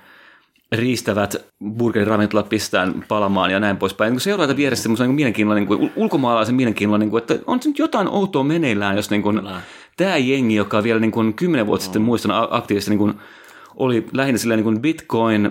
riistävät 0.73 1.37
burgeriravintolat 1.77 2.49
pistään 2.49 3.05
palamaan 3.09 3.51
ja 3.51 3.61
näin 3.61 3.77
poispäin. 3.77 4.13
Niin 4.13 4.21
seuraa 4.21 4.57
vieressä 4.57 4.83
semmoisen 4.83 5.09
niin 5.09 5.15
mielenkiinnolla, 5.15 5.55
niin 5.55 5.67
kuin, 5.67 5.93
ulkomaalaisen 5.97 6.55
mielenkiinnolla, 6.55 6.99
niin 6.99 7.11
kuin, 7.11 7.21
että 7.21 7.39
on 7.47 7.63
se 7.63 7.69
nyt 7.69 7.79
jotain 7.79 8.09
outoa 8.09 8.45
meneillään, 8.45 8.97
jos 8.97 9.11
niin 9.11 9.23
kuin, 9.23 9.41
tämä 10.05 10.17
jengi, 10.17 10.55
joka 10.55 10.83
vielä 10.83 11.01
niin 11.01 11.11
kuin, 11.11 11.35
kymmenen 11.35 11.67
vuotta 11.67 11.85
sitten 11.85 12.03
muistan 12.03 12.49
aktiivisesti, 12.51 12.91
niin 12.91 12.99
kuin, 12.99 13.15
oli 13.77 14.07
lähinnä 14.13 14.39
silleen 14.39 14.59
niin 14.59 14.65
kuin 14.65 14.81
Bitcoin, 14.81 15.51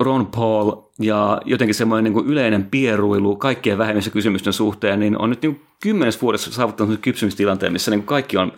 Ron 0.00 0.26
Paul 0.26 0.72
ja 0.98 1.40
jotenkin 1.44 1.74
semmoinen 1.74 2.04
niin 2.04 2.12
kuin 2.12 2.26
yleinen 2.26 2.64
pieruilu 2.64 3.36
kaikkien 3.36 3.78
kysymysten 4.12 4.52
suhteen, 4.52 5.00
niin 5.00 5.18
on 5.18 5.30
nyt 5.30 5.42
niin 5.42 5.54
kuin 5.54 5.66
kymmenes 5.82 6.22
vuodessa 6.22 6.52
saavuttanut 6.52 7.00
kypsymistilanteen, 7.02 7.72
missä 7.72 7.90
niin 7.90 8.00
kuin 8.00 8.06
kaikki 8.06 8.36
on 8.36 8.52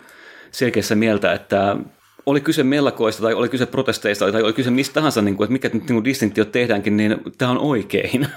selkeässä 0.51 0.95
mieltä, 0.95 1.33
että 1.33 1.77
oli 2.25 2.41
kyse 2.41 2.63
mellakoista 2.63 3.21
tai 3.21 3.33
oli 3.33 3.49
kyse 3.49 3.65
protesteista 3.65 4.31
tai 4.31 4.43
oli 4.43 4.53
kyse 4.53 4.71
mistä 4.71 4.93
tahansa, 4.93 5.21
niin 5.21 5.37
kuin, 5.37 5.45
että 5.45 5.53
mikä 5.53 5.69
nyt 5.73 5.89
niin 5.89 6.03
distinktio 6.03 6.45
tehdäänkin, 6.45 6.97
niin 6.97 7.17
tämä 7.37 7.51
on 7.51 7.57
oikein. 7.57 8.27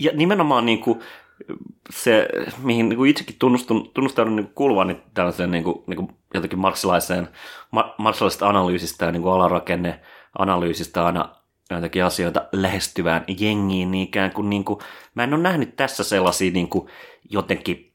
Ja 0.00 0.12
nimenomaan 0.14 0.66
niin 0.66 0.80
kuin 0.80 1.00
se, 1.90 2.28
mihin 2.62 2.88
niin 2.88 2.96
kuin 2.96 3.10
itsekin 3.10 3.36
tunnustun, 3.38 3.90
tunnustaudun 3.94 4.36
niin 4.36 4.52
kuuluvan 4.54 4.86
niin 4.86 5.02
tällaiseen 5.14 5.50
niin 5.50 5.64
kuin, 5.64 5.84
niin 5.86 5.96
kuin 5.96 6.08
jotenkin 6.34 6.58
marksilaiseen, 6.58 7.28
marksilaisesta 7.98 8.48
analyysistä 8.48 9.04
ja 9.04 9.12
niin 9.12 9.22
kuin 9.22 9.34
alarakenne 9.34 10.00
analyysistä 10.38 11.06
aina 11.06 11.34
jotenkin 11.70 12.04
asioita 12.04 12.44
lähestyvään 12.52 13.24
jengiin, 13.40 13.90
niin 13.90 14.08
ikään 14.08 14.32
kuin, 14.32 14.50
niin 14.50 14.64
kuin 14.64 14.78
mä 15.14 15.24
en 15.24 15.34
ole 15.34 15.42
nähnyt 15.42 15.76
tässä 15.76 16.04
sellaisia 16.04 16.50
niin 16.50 16.68
kuin, 16.68 16.88
jotenkin 17.30 17.92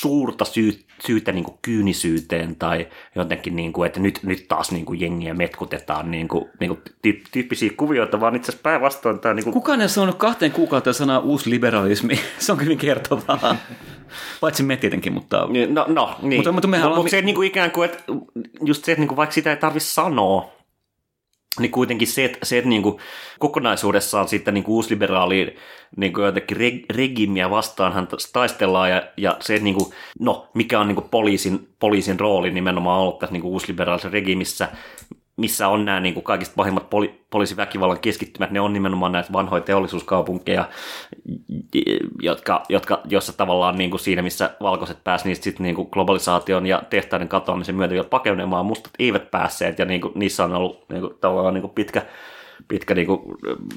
suurta 0.00 0.44
syy, 0.44 0.84
syytä 1.06 1.32
niin 1.32 1.44
kuin 1.44 1.58
kyynisyyteen 1.62 2.56
tai 2.56 2.88
jotenkin, 3.14 3.56
niin 3.56 3.72
kuin, 3.72 3.86
että 3.86 4.00
nyt, 4.00 4.20
nyt 4.22 4.48
taas 4.48 4.72
niin 4.72 4.84
kuin 4.84 5.00
jengiä 5.00 5.34
metkutetaan 5.34 6.10
niin 6.10 6.28
kuin, 6.28 6.44
niin 6.60 6.68
kuin 6.68 6.80
tyyppisiä 7.32 7.70
kuvioita, 7.76 8.20
vaan 8.20 8.36
itse 8.36 8.50
asiassa 8.52 8.62
päinvastoin 8.62 9.20
tämä... 9.20 9.34
Niin 9.34 9.44
kuin... 9.44 9.54
Kukaan 9.54 9.80
ei 9.80 9.88
sanonut 9.88 10.16
kahteen 10.16 10.52
kuukauteen 10.52 10.94
sanaa 10.94 11.18
uusliberalismi. 11.18 12.20
se 12.38 12.52
on 12.52 12.60
hyvin 12.60 12.78
kertovaa. 12.78 13.56
Paitsi 14.40 14.62
me 14.62 14.76
tietenkin, 14.76 15.12
mutta... 15.12 15.48
No, 15.68 15.84
no 15.88 16.16
niin. 16.22 16.38
Mutta, 16.38 16.52
mutta, 16.52 16.68
mutta, 16.68 16.94
mutta 16.94 17.10
se 17.10 17.22
niin 17.22 17.34
kuin 17.34 17.48
ikään 17.48 17.70
kuin, 17.70 17.90
että 17.90 18.02
just 18.64 18.84
se, 18.84 18.92
että 18.92 19.00
niin 19.00 19.08
kuin, 19.08 19.16
vaikka 19.16 19.34
sitä 19.34 19.50
ei 19.50 19.56
tarvitse 19.56 19.88
sanoa, 19.88 20.57
niin 21.60 21.70
kuitenkin 21.70 22.08
se, 22.08 22.24
että, 22.24 22.38
se, 22.42 22.58
että 22.58 22.68
niin 22.68 22.82
kuin 22.82 22.98
kokonaisuudessaan 23.38 24.28
sitten 24.28 24.54
niin 24.54 24.64
uusliberaaliin 24.66 25.56
niin 25.96 26.12
kuin 26.12 26.24
jotenkin 26.24 26.84
regimiä 26.90 27.50
vastaanhan 27.50 28.08
taistellaan 28.32 28.90
ja, 28.90 29.02
ja 29.16 29.36
se, 29.40 29.54
että 29.54 29.64
niin 29.64 29.74
kuin, 29.74 29.90
no, 30.20 30.48
mikä 30.54 30.80
on 30.80 30.88
niin 30.88 30.96
kuin 30.96 31.08
poliisin, 31.10 31.68
poliisin 31.78 32.20
rooli 32.20 32.50
nimenomaan 32.50 33.00
ollut 33.00 33.18
tässä 33.18 33.32
niin 33.32 33.42
kuin 33.42 33.52
uusliberaalissa 33.52 34.08
regimissä, 34.08 34.68
missä 35.38 35.68
on 35.68 35.84
nämä 35.84 36.00
niin 36.00 36.14
kuin 36.14 36.24
kaikista 36.24 36.54
pahimmat 36.56 36.90
poli- 36.90 37.14
poliisiväkivallan 37.30 38.00
keskittymät, 38.00 38.50
ne 38.50 38.60
on 38.60 38.72
nimenomaan 38.72 39.12
näitä 39.12 39.32
vanhoja 39.32 39.60
teollisuuskaupunkeja, 39.60 40.68
jotka, 42.22 42.62
jotka, 42.68 43.00
jossa 43.04 43.32
tavallaan 43.32 43.78
niin 43.78 43.90
kuin 43.90 44.00
siinä, 44.00 44.22
missä 44.22 44.50
valkoiset 44.60 45.04
pääsivät 45.04 45.28
niistä 45.28 45.44
sitten 45.44 45.64
niin 45.64 45.74
kuin 45.74 45.88
globalisaation 45.92 46.66
ja 46.66 46.82
tehtaiden 46.90 47.28
katoamisen 47.28 47.74
myötä 47.74 47.94
vielä 47.94 48.08
pakenemaan, 48.08 48.66
mustat 48.66 48.92
eivät 48.98 49.30
päässeet, 49.30 49.78
ja 49.78 49.84
niin 49.84 50.00
kuin, 50.00 50.12
niissä 50.14 50.44
on 50.44 50.54
ollut 50.54 50.84
niin 50.88 51.00
kuin, 51.00 51.14
tavallaan 51.20 51.54
niin 51.54 51.62
kuin 51.62 51.74
pitkä, 51.74 52.02
pitkä 52.68 52.94
niin 52.94 53.06
kuin, 53.06 53.20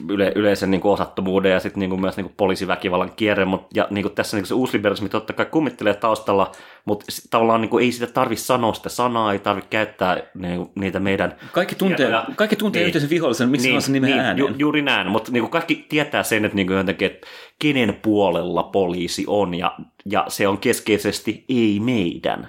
yle, 0.10 0.32
yleisen 0.36 0.72
niin 0.72 0.82
kuin 0.82 0.92
osattomuuden 0.92 1.52
ja 1.52 1.60
sitten 1.60 1.80
niin 1.80 1.90
kuin 1.90 2.02
myös 2.02 2.18
niin 2.18 2.26
kuin 2.26 2.34
poliisiväkivallan 2.38 3.12
kierre, 3.16 3.46
Mut, 3.46 3.68
ja 3.74 3.88
niin 3.90 4.04
kuin 4.04 4.16
tässä 4.16 4.38
niin 4.38 4.42
kuin 4.42 4.48
se 4.48 4.54
uusliberalismi 4.54 5.10
totta 5.10 5.34
kai 5.34 5.46
kummittelee 5.46 5.94
taustalla, 5.94 6.52
mutta 6.86 7.06
tavallaan 7.30 7.62
niin 7.62 7.70
kuin, 7.70 7.84
ei 7.84 7.92
sitä 7.92 8.08
tarvitse 8.08 8.46
sanoa 8.46 8.74
sitä 8.74 8.90
sanaa, 8.90 9.34
ei 9.34 9.40
tarvitse 9.40 9.70
käyttää 9.70 10.18
niin 10.36 10.58
kuin, 10.58 10.70
niitä 10.76 11.00
meidän... 11.00 11.36
Kaikki 11.52 11.76
tuntee, 11.76 12.10
ja, 12.10 12.26
kaikki 12.36 12.56
tuntee 12.56 12.80
niin, 12.80 12.88
yhteisen 12.88 13.10
vihollisen, 13.10 13.50
miksi 13.50 13.70
niin, 13.70 13.82
se 13.82 13.92
nimen 13.92 14.10
niin, 14.10 14.20
ääneen? 14.20 14.38
ju, 14.38 14.56
juuri 14.58 14.82
näin, 14.82 15.08
mutta 15.08 15.32
niin 15.32 15.44
kuin 15.44 15.52
kaikki 15.52 15.86
tietää 15.90 16.24
sen, 16.24 16.46
että 16.46 16.56
niin 16.56 16.68
kuin 16.68 16.78
jotenkin, 16.78 17.06
että 17.06 17.28
kenen 17.62 18.00
puolella 18.02 18.64
poliisi 18.64 19.26
on, 19.28 19.54
ja, 19.54 19.76
ja 20.06 20.26
se 20.28 20.48
on 20.48 20.58
keskeisesti 20.58 21.46
ei 21.50 21.80
meidän. 21.80 22.48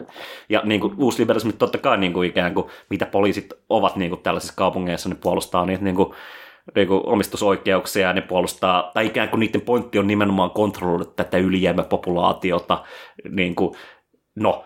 Ja 0.48 0.62
niin 0.64 0.80
kuin, 0.80 0.94
uusliberalismi 0.98 1.52
totta 1.52 1.78
kai 1.78 1.98
niin 1.98 2.12
kuin 2.12 2.28
ikään 2.28 2.54
kuin, 2.54 2.66
mitä 2.90 3.06
poliisit 3.06 3.52
ovat 3.68 3.96
niin 3.96 4.10
kuin 4.10 4.22
tällaisissa 4.22 4.54
kaupungeissa, 4.56 5.08
ne 5.08 5.14
puolustaa 5.14 5.66
niitä 5.66 5.84
niin 5.84 5.96
kuin, 5.96 6.14
niin 6.74 6.88
kuin 6.88 7.02
omistusoikeuksia 7.06 8.06
ja 8.06 8.12
ne 8.12 8.20
puolustaa, 8.20 8.90
tai 8.94 9.06
ikään 9.06 9.28
kuin 9.28 9.40
niiden 9.40 9.60
pointti 9.60 9.98
on 9.98 10.06
nimenomaan 10.06 10.50
kontrolloida 10.50 11.04
tätä 11.04 11.38
ylijäämäpopulaatiota, 11.38 12.84
niin 13.30 13.54
kuin, 13.54 13.74
no, 14.34 14.64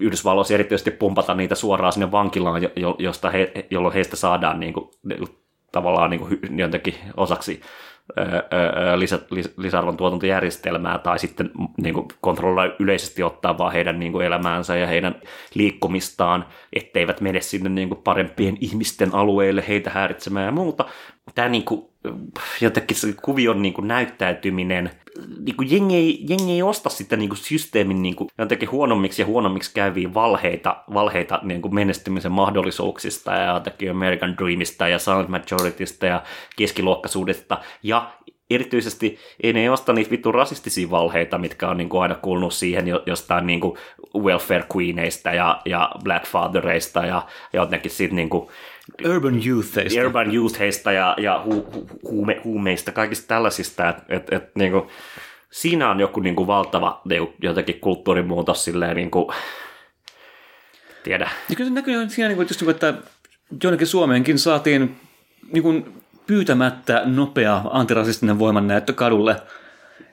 Yhdysvalloissa 0.00 0.54
erityisesti 0.54 0.90
pumpata 0.90 1.34
niitä 1.34 1.54
suoraan 1.54 1.92
sinne 1.92 2.12
vankilaan, 2.12 2.62
jo, 2.62 2.96
josta 2.98 3.30
he, 3.30 3.52
jolloin 3.70 3.94
heistä 3.94 4.16
saadaan 4.16 4.60
niin 4.60 4.72
kuin, 4.72 4.90
tavallaan 5.72 6.10
niin 6.10 6.20
kuin, 6.20 6.58
jotenkin 6.58 6.94
osaksi 7.16 7.60
lisä, 8.96 9.18
lisäarvon 9.56 9.96
tuotantojärjestelmää 9.96 10.98
tai 10.98 11.18
sitten 11.18 11.50
niin 11.82 11.94
kuin 11.94 12.08
kontrolloida 12.20 12.74
yleisesti 12.78 13.22
ottaa 13.22 13.58
vaan 13.58 13.72
heidän 13.72 13.98
niin 13.98 14.12
kuin 14.12 14.26
elämäänsä 14.26 14.76
ja 14.76 14.86
heidän 14.86 15.14
liikkumistaan, 15.54 16.46
etteivät 16.72 17.20
mene 17.20 17.40
sinne 17.40 17.68
niin 17.68 17.88
kuin 17.88 18.02
parempien 18.02 18.56
ihmisten 18.60 19.14
alueille 19.14 19.64
heitä 19.68 19.90
häiritsemään 19.90 20.46
ja 20.46 20.52
muuta. 20.52 20.84
Tämä 21.34 21.48
niin 21.48 21.64
kuin, 21.64 21.91
jotenkin 22.60 22.96
se 22.96 23.14
kuvion 23.22 23.62
niin 23.62 23.74
kuin 23.74 23.88
näyttäytyminen, 23.88 24.90
niin 25.46 25.56
kuin 25.56 25.70
jengi, 25.70 25.96
ei, 25.96 26.24
jengi 26.28 26.52
ei 26.52 26.62
osta 26.62 26.88
sitä 26.88 27.16
niin 27.16 27.28
kuin 27.28 27.38
systeemin 27.38 28.02
niin 28.02 28.16
kuin 28.16 28.28
jotenkin 28.38 28.70
huonommiksi 28.70 29.22
ja 29.22 29.26
huonommiksi 29.26 29.74
käyviä 29.74 30.14
valheita, 30.14 30.84
valheita 30.94 31.40
niin 31.42 31.62
kuin 31.62 31.74
menestymisen 31.74 32.32
mahdollisuuksista 32.32 33.32
ja 33.32 33.54
jotenkin 33.54 33.90
American 33.90 34.36
Dreamista 34.38 34.88
ja 34.88 34.98
Silent 34.98 35.28
Majoritysta 35.28 36.06
ja 36.06 36.22
keskiluokkaisuudesta. 36.56 37.58
Ja 37.82 38.12
erityisesti 38.50 39.18
ei 39.42 39.52
ne 39.52 39.70
osta 39.70 39.92
niitä 39.92 40.10
vittu 40.10 40.32
rasistisia 40.32 40.90
valheita, 40.90 41.38
mitkä 41.38 41.68
on 41.68 41.76
niin 41.76 41.88
kuin 41.88 42.02
aina 42.02 42.14
kuulunut 42.14 42.54
siihen 42.54 42.84
jostain 43.06 43.46
niin 43.46 43.60
kuin 43.60 43.78
welfare 44.16 44.64
queeneista 44.76 45.30
ja, 45.30 45.60
ja 45.64 45.90
blackfathereista 46.04 47.00
ja, 47.00 47.26
ja 47.52 47.60
jotenkin 47.60 47.90
siitä 47.90 48.14
niin 48.14 48.30
kuin 48.30 48.48
Urban 49.04 49.40
youtheista. 49.46 50.00
Urban 50.00 50.34
youtheista 50.34 50.92
ja, 50.92 51.16
ja 51.18 51.42
hu, 51.44 51.66
hu, 51.74 51.86
huume, 52.10 52.40
huumeista, 52.44 52.92
kaikista 52.92 53.28
tällaisista, 53.28 53.88
että 53.88 54.02
et, 54.08 54.32
et, 54.32 54.50
niin 54.54 54.72
kuin, 54.72 54.88
siinä 55.50 55.90
on 55.90 56.00
joku 56.00 56.20
niin 56.20 56.36
kuin, 56.36 56.46
valtava 56.46 57.00
niin 57.04 57.26
kuin, 57.26 57.34
jotenkin 57.42 57.80
kulttuurimuutos 57.80 58.64
silleen 58.64 58.96
niin 58.96 59.10
kuin, 59.10 59.26
tiedä. 61.04 61.30
Ja 61.48 61.56
kyllä 61.56 61.68
se 61.68 61.74
näkyy 61.74 62.08
siinä, 62.08 62.28
niin 62.28 62.36
kuin, 62.36 62.48
just, 62.48 62.60
niin 62.60 62.70
että 62.70 62.94
jonnekin 63.62 63.86
Suomeenkin 63.86 64.38
saatiin 64.38 64.96
niin 65.52 65.62
kuin, 65.62 66.02
pyytämättä 66.26 67.02
nopea 67.04 67.62
antirasistinen 67.70 68.38
voimannäyttö 68.38 68.92
kadulle 68.92 69.36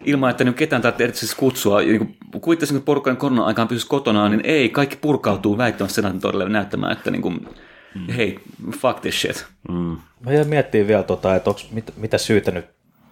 ilman, 0.05 0.29
että 0.29 0.43
nyt 0.43 0.55
ketään 0.55 0.81
tarvitsee 0.81 1.03
erityisesti 1.03 1.35
kutsua. 1.39 1.81
Niin 1.81 2.17
kuvittaisin, 2.41 2.77
että 2.77 2.85
porukka 2.85 3.15
korona-aikaan 3.15 3.67
pysyisi 3.67 3.87
kotona, 3.87 4.29
niin 4.29 4.41
ei, 4.43 4.69
kaikki 4.69 4.95
purkautuu 4.95 5.57
väittämässä 5.57 5.95
senaattorille 5.95 6.49
näyttämään, 6.49 6.91
että 6.91 7.11
niin 7.11 7.21
kuin, 7.21 7.47
mm. 7.95 8.13
hei, 8.13 8.39
fuck 8.81 8.99
this 8.99 9.21
shit. 9.21 9.45
Mm. 9.69 9.97
Mä 10.19 10.31
miettimään 10.45 10.87
vielä, 10.87 11.03
tota, 11.03 11.35
että 11.35 11.49
onks, 11.49 11.71
mit, 11.71 11.93
mitä 11.97 12.17
syytä 12.17 12.51
nyt, 12.51 12.65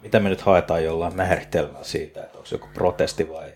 mitä 0.04 0.20
me 0.20 0.30
nyt 0.30 0.42
haetaan 0.42 0.84
jollain 0.84 1.16
määritelmällä 1.16 1.84
siitä, 1.84 2.24
että 2.24 2.38
onko 2.38 2.46
se 2.46 2.56
joku 2.56 2.68
protesti 2.74 3.30
vai, 3.30 3.54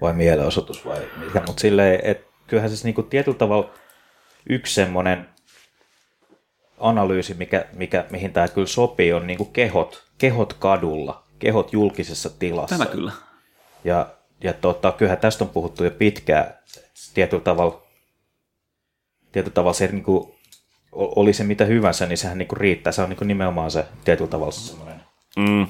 vai 0.00 0.12
mielenosoitus 0.12 0.86
vai 0.86 1.08
mikä, 1.16 1.42
mutta 1.46 1.60
silleen, 1.60 2.00
että 2.02 2.26
kyllähän 2.46 2.70
siis 2.70 2.84
niinku 2.84 3.02
tietyllä 3.02 3.38
tavalla 3.38 3.70
yksi 4.48 4.74
semmoinen 4.74 5.28
analyysi, 6.78 7.34
mikä, 7.34 7.66
mikä, 7.72 8.04
mihin 8.10 8.32
tämä 8.32 8.48
kyllä 8.48 8.66
sopii, 8.66 9.12
on 9.12 9.26
niinku 9.26 9.44
kehot, 9.44 10.04
kehot 10.18 10.52
kadulla, 10.52 11.24
kehot 11.38 11.72
julkisessa 11.72 12.30
tilassa. 12.30 12.78
Tämä 12.78 12.90
kyllä. 12.90 13.12
Ja, 13.84 14.08
ja 14.44 14.52
tota, 14.52 14.92
kyllähän 14.92 15.18
tästä 15.18 15.44
on 15.44 15.50
puhuttu 15.50 15.84
jo 15.84 15.90
pitkään. 15.90 16.54
Tietyllä 17.14 17.42
tavalla, 17.42 17.82
tietyllä 19.32 19.54
tavalla 19.54 19.72
se 19.72 19.86
niin 19.86 20.02
kuin, 20.02 20.34
oli 20.96 21.32
se 21.32 21.44
mitä 21.44 21.64
hyvänsä, 21.64 22.06
niin 22.06 22.18
sehän 22.18 22.38
niin 22.38 22.48
kuin 22.48 22.56
riittää. 22.56 22.92
Se 22.92 23.02
on 23.02 23.08
niin 23.08 23.16
kuin 23.16 23.28
nimenomaan 23.28 23.70
se 23.70 23.84
tietyllä 24.04 24.30
tavalla 24.30 24.52
semmoinen. 24.52 25.00
Mm. 25.36 25.66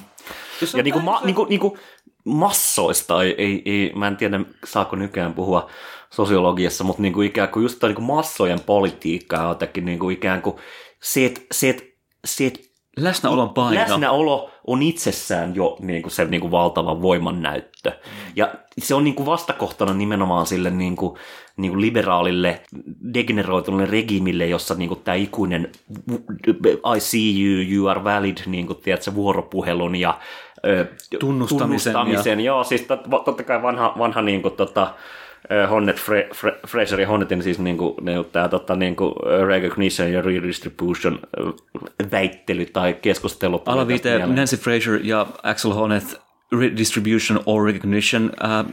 Ja 0.77 0.83
niin 0.83 0.93
kuin, 0.93 1.05
ma, 1.05 1.21
niin 1.23 1.35
kuin, 1.35 1.49
niin 1.49 1.59
kuin 1.59 1.79
massoista, 2.25 3.23
ei, 3.23 3.35
ei, 3.37 3.61
ei, 3.65 3.91
mä 3.95 4.07
en 4.07 4.17
tiedä 4.17 4.39
saako 4.65 4.95
nykyään 4.95 5.33
puhua 5.33 5.69
sosiologiassa, 6.09 6.83
mutta 6.83 7.01
niin 7.01 7.13
kuin 7.13 7.27
ikään 7.27 7.49
kuin 7.49 7.63
just 7.63 7.83
niin 7.83 7.95
kuin 7.95 8.05
massojen 8.05 8.59
politiikkaa 8.59 9.49
jotenkin 9.49 9.85
niin 9.85 9.99
kuin 9.99 10.13
ikään 10.13 10.41
kuin 10.41 10.55
se, 11.03 11.25
että, 11.25 11.41
se, 11.51 11.69
että, 11.69 11.83
se, 12.25 12.45
että 12.45 12.59
Läsnäolon 12.97 13.49
paino. 13.49 13.81
Läsnäolo 13.81 14.51
on 14.67 14.81
itsessään 14.81 15.55
jo 15.55 15.77
niin 15.79 16.01
kuin 16.01 16.11
se 16.11 16.25
niin 16.25 16.41
kuin 16.41 16.51
valtava 16.51 17.01
voimannäyttö. 17.01 17.91
Ja 18.35 18.55
se 18.79 18.95
on 18.95 19.03
niin 19.03 19.15
kuin 19.15 19.25
vastakohtana 19.25 19.93
nimenomaan 19.93 20.45
sille 20.45 20.69
niin 20.69 20.95
kuin, 20.95 21.17
niin 21.57 21.71
kuin 21.71 21.81
liberaalille, 21.81 22.61
degeneroituneelle 23.13 23.91
regimille, 23.91 24.47
jossa 24.47 24.75
niin 24.75 24.89
kuin 24.89 24.99
tämä 25.03 25.15
ikuinen 25.15 25.71
I 26.95 26.99
see 26.99 27.41
you, 27.41 27.61
you 27.71 27.87
are 27.87 28.03
valid, 28.03 28.37
niin 28.45 28.67
kuin, 28.67 28.79
tiedätkö, 28.81 29.13
vuoropuhelun 29.13 29.95
ja 29.95 30.19
tunnustamisen. 31.19 31.93
tunnustamisen 31.93 32.39
ja... 32.39 32.45
Joo, 32.45 32.63
siis 32.63 32.87
totta 33.25 33.43
kai 33.43 33.61
vanha, 33.61 33.93
vanha 33.97 34.21
niin 34.21 34.41
kuin, 34.41 34.53
tota, 34.53 34.93
Hornet, 35.69 35.99
Fre, 35.99 36.29
Fre, 36.33 36.59
Fraser 36.67 37.01
ja 37.01 37.07
Hornetin 37.07 37.43
siis 37.43 37.59
niinku, 37.59 37.95
ne, 38.01 38.13
tämä 38.31 38.49
tota, 38.49 38.75
niinku, 38.75 39.15
recognition 39.47 40.11
ja 40.11 40.21
redistribution 40.21 41.19
väittely 42.11 42.65
tai 42.65 42.93
keskustelu. 42.93 43.61
Alaviite 43.65 44.25
Nancy 44.25 44.57
Fraser 44.57 44.99
ja 45.03 45.27
Axel 45.43 45.73
Hornet 45.73 46.21
redistribution 46.59 47.39
or 47.45 47.65
recognition, 47.65 48.31
äh, 48.43 48.65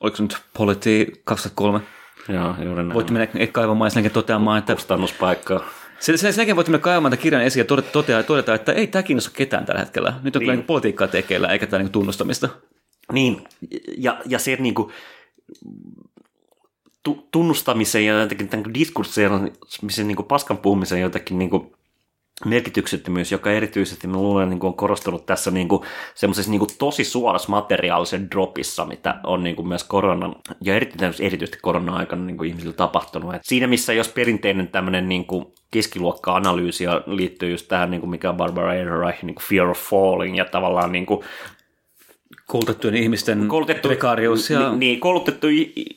oliko 0.00 0.16
se 0.16 0.22
nyt 0.22 0.38
Polity 0.58 1.06
2003? 1.24 1.80
Joo, 2.28 2.54
juuri 2.64 2.82
näin. 2.82 2.94
Voitte 2.94 3.12
mennä 3.12 3.46
kaivamaan 3.52 3.90
ja 4.04 4.10
toteamaan, 4.10 4.58
että... 4.58 4.74
Kustannuspaikkaa. 4.74 5.64
Sen, 5.98 6.18
sen, 6.18 6.32
sen 6.32 6.56
voitte 6.56 6.70
mennä 6.70 6.82
kaivamaan 6.82 7.10
tämän 7.10 7.22
kirjan 7.22 7.42
esiin 7.42 7.60
ja 7.60 7.64
todeta, 7.64 8.22
todeta, 8.22 8.54
että 8.54 8.72
ei 8.72 8.86
tämä 8.86 9.02
kiinnosta 9.02 9.30
ketään 9.34 9.66
tällä 9.66 9.80
hetkellä. 9.80 10.14
Nyt 10.22 10.36
on 10.36 10.40
niin. 10.40 10.46
kyllä 10.46 10.56
niin 10.56 10.66
politiikkaa 10.66 11.08
tekeillä, 11.08 11.48
eikä 11.48 11.66
tämä 11.66 11.82
niin 11.82 11.92
tunnustamista. 11.92 12.48
Niin, 13.12 13.44
ja, 13.98 14.20
ja 14.26 14.38
se, 14.38 14.56
niin 14.56 14.74
kuin, 14.74 14.92
tunnustamisen 17.32 18.06
ja 18.06 18.20
jotenkin 18.20 18.48
tämän 18.48 18.74
diskurssien 18.74 19.52
niin 20.04 20.16
paskan 20.28 20.58
puhumisen 20.58 21.00
jotenkin 21.00 21.38
niin 21.38 21.50
kuin 21.50 21.75
merkityksettömyys, 22.44 23.32
joka 23.32 23.50
erityisesti 23.50 24.06
mä 24.06 24.16
luulen 24.16 24.50
niin 24.50 24.60
kuin 24.60 24.68
on 24.68 24.76
korostunut 24.76 25.26
tässä 25.26 25.50
niin 25.50 25.68
kuin, 25.68 25.82
semmoisessa 26.14 26.50
niin 26.50 26.58
kuin 26.58 26.70
tosi 26.78 27.04
suorassa 27.04 27.48
materiaalisen 27.48 28.30
dropissa, 28.30 28.84
mitä 28.84 29.14
on 29.24 29.42
niin 29.42 29.56
kuin 29.56 29.68
myös 29.68 29.84
koronan, 29.84 30.36
ja 30.60 30.74
erityisesti, 30.74 31.24
erityisesti 31.24 31.58
korona-aikana 31.62 32.24
niin 32.24 32.36
kuin 32.36 32.48
ihmisillä 32.48 32.74
tapahtunut. 32.74 33.34
Et 33.34 33.42
siinä 33.44 33.66
missä 33.66 33.92
jos 33.92 34.08
perinteinen 34.08 34.68
tämmöinen 34.68 35.08
niin 35.08 35.26
kuin 35.26 35.46
keskiluokka-analyysi 35.70 36.84
liittyy 37.06 37.50
just 37.50 37.68
tähän, 37.68 37.90
niin 37.90 38.00
kuin 38.00 38.10
mikä 38.10 38.30
on 38.30 38.36
Barbara 38.36 38.74
Ehrenreich, 38.74 39.24
niin 39.24 39.34
kuin 39.34 39.44
fear 39.44 39.68
of 39.68 39.78
falling, 39.78 40.36
ja 40.36 40.44
tavallaan 40.44 40.92
niin 40.92 41.06
kuin 41.06 41.20
koulutettujen 42.46 42.96
ihmisten 42.96 43.48
koulutettu, 43.48 43.88
prekarius. 43.88 44.50
Ja... 44.50 44.68
Niin, 44.68 44.78
niin 44.78 45.00
koulutettu, 45.00 45.46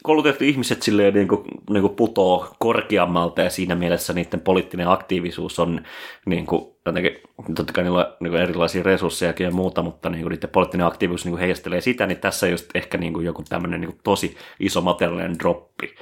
koulutettu 0.04 0.44
ihmiset 0.44 0.82
silleen 0.82 1.14
niin 1.14 1.28
kuin, 1.28 1.42
niin 1.70 1.82
kuin 1.82 1.96
putoo 1.96 2.56
korkeammalta 2.60 3.42
ja 3.42 3.50
siinä 3.50 3.76
mielessä 3.76 4.14
niiden 4.14 4.42
poliittinen 4.42 4.88
aktiivisuus 4.88 5.60
on 5.60 5.82
niin 6.26 6.46
kuin, 6.46 6.66
jotenkin, 6.86 7.18
totta 7.56 7.74
kai 7.74 7.84
niillä 7.84 8.00
on 8.00 8.14
niin 8.20 8.32
kuin 8.32 8.42
erilaisia 8.42 8.84
resursseja 8.84 9.34
ja 9.40 9.52
muuta, 9.52 9.82
mutta 9.82 10.10
niin 10.10 10.22
kuin, 10.22 10.32
niiden 10.32 10.50
poliittinen 10.50 10.88
aktiivisuus 10.88 11.26
niin 11.26 11.32
kuin 11.32 11.40
heijastelee 11.40 11.82
sitä, 11.82 12.08
niin 12.08 12.20
tässä 12.20 12.48
just 12.48 12.70
ehkä 12.76 12.98
niin 12.98 13.14
kuin, 13.14 13.26
joku 13.26 13.44
tämmöinen 13.50 13.82
niin 13.82 13.92
kuin, 13.92 14.02
tosi 14.04 14.38
iso 14.60 14.82
materiaalinen 14.82 15.40
droppi 15.40 15.96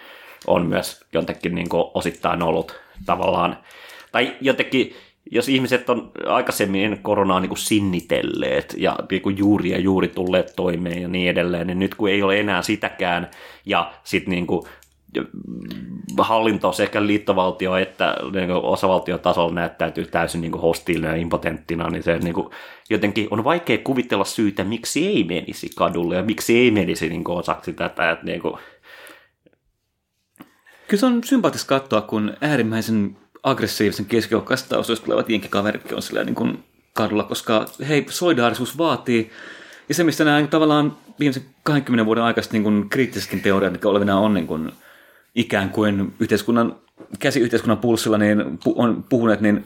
on 0.47 0.65
myös 0.65 1.05
jotenkin 1.13 1.55
niin 1.55 1.69
kuin, 1.69 1.83
osittain 1.93 2.43
ollut 2.43 2.79
tavallaan, 3.05 3.57
tai 4.11 4.35
jotenkin 4.41 4.95
jos 5.31 5.49
ihmiset 5.49 5.89
on 5.89 6.11
aikaisemmin 6.27 6.83
ennen 6.83 7.03
koronaa 7.03 7.39
niin 7.39 7.49
kuin 7.49 7.57
sinnitelleet 7.57 8.75
ja 8.77 8.95
niin 9.11 9.21
kuin 9.21 9.37
juuri 9.37 9.69
ja 9.69 9.79
juuri 9.79 10.07
tulleet 10.07 10.53
toimeen 10.55 11.01
ja 11.01 11.07
niin 11.07 11.29
edelleen, 11.29 11.67
niin 11.67 11.79
nyt 11.79 11.95
kun 11.95 12.09
ei 12.09 12.23
ole 12.23 12.39
enää 12.39 12.61
sitäkään 12.61 13.29
ja 13.65 13.93
sitten 14.03 14.31
niin 14.31 14.47
kuin 14.47 14.61
hallinto 16.17 16.71
sekä 16.71 17.07
liittovaltio 17.07 17.75
että 17.75 18.15
niin 18.33 18.51
osavaltiotasolla 18.51 19.53
näyttäytyy 19.53 20.05
täysin 20.05 20.41
niin 20.41 20.53
hostiilina 20.53 21.07
ja 21.07 21.15
impotenttina, 21.15 21.89
niin 21.89 22.03
se 22.03 22.17
niin 22.17 22.33
kuin, 22.33 22.49
jotenkin 22.89 23.27
on 23.31 23.43
vaikea 23.43 23.77
kuvitella 23.77 24.25
syytä, 24.25 24.63
miksi 24.63 25.07
ei 25.07 25.23
menisi 25.23 25.69
kadulle 25.75 26.15
ja 26.15 26.23
miksi 26.23 26.57
ei 26.57 26.71
menisi 26.71 27.09
niin 27.09 27.23
kuin 27.23 27.37
osaksi 27.37 27.73
tätä. 27.73 28.11
Että, 28.11 28.25
niin 28.25 28.41
kuin, 28.41 28.53
Kyllä 30.87 30.99
se 30.99 31.05
on 31.05 31.23
sympaattista 31.23 31.67
katsoa, 31.67 32.01
kun 32.01 32.33
äärimmäisen 32.41 33.17
aggressiivisen 33.49 34.05
keskiluokkaista 34.05 34.69
taustoista 34.69 35.05
tulevat 35.05 35.29
jenkkikaveritkin 35.29 35.95
on 35.95 36.01
sillä 36.01 36.23
niin 36.23 36.63
kadulla, 36.93 37.23
koska 37.23 37.65
hei, 37.87 38.05
solidaarisuus 38.09 38.77
vaatii. 38.77 39.31
Ja 39.89 39.95
se, 39.95 40.03
mistä 40.03 40.23
nämä 40.23 40.47
tavallaan 40.47 40.97
viimeisen 41.19 41.43
20 41.63 42.05
vuoden 42.05 42.23
aikaiset 42.23 42.53
niin 42.53 42.63
kuin 42.63 42.89
kriittiseskin 42.89 43.41
teoriat, 43.41 43.71
mikä 43.71 43.89
olevina 43.89 44.19
on 44.19 44.33
niin 44.33 44.47
kuin 44.47 44.71
ikään 45.35 45.69
kuin 45.69 46.13
yhteiskunnan, 46.19 46.75
käsi 47.19 47.39
yhteiskunnan 47.39 47.77
pulssilla 47.77 48.17
niin 48.17 48.59
on 48.75 49.05
puhuneet, 49.09 49.41
niin 49.41 49.65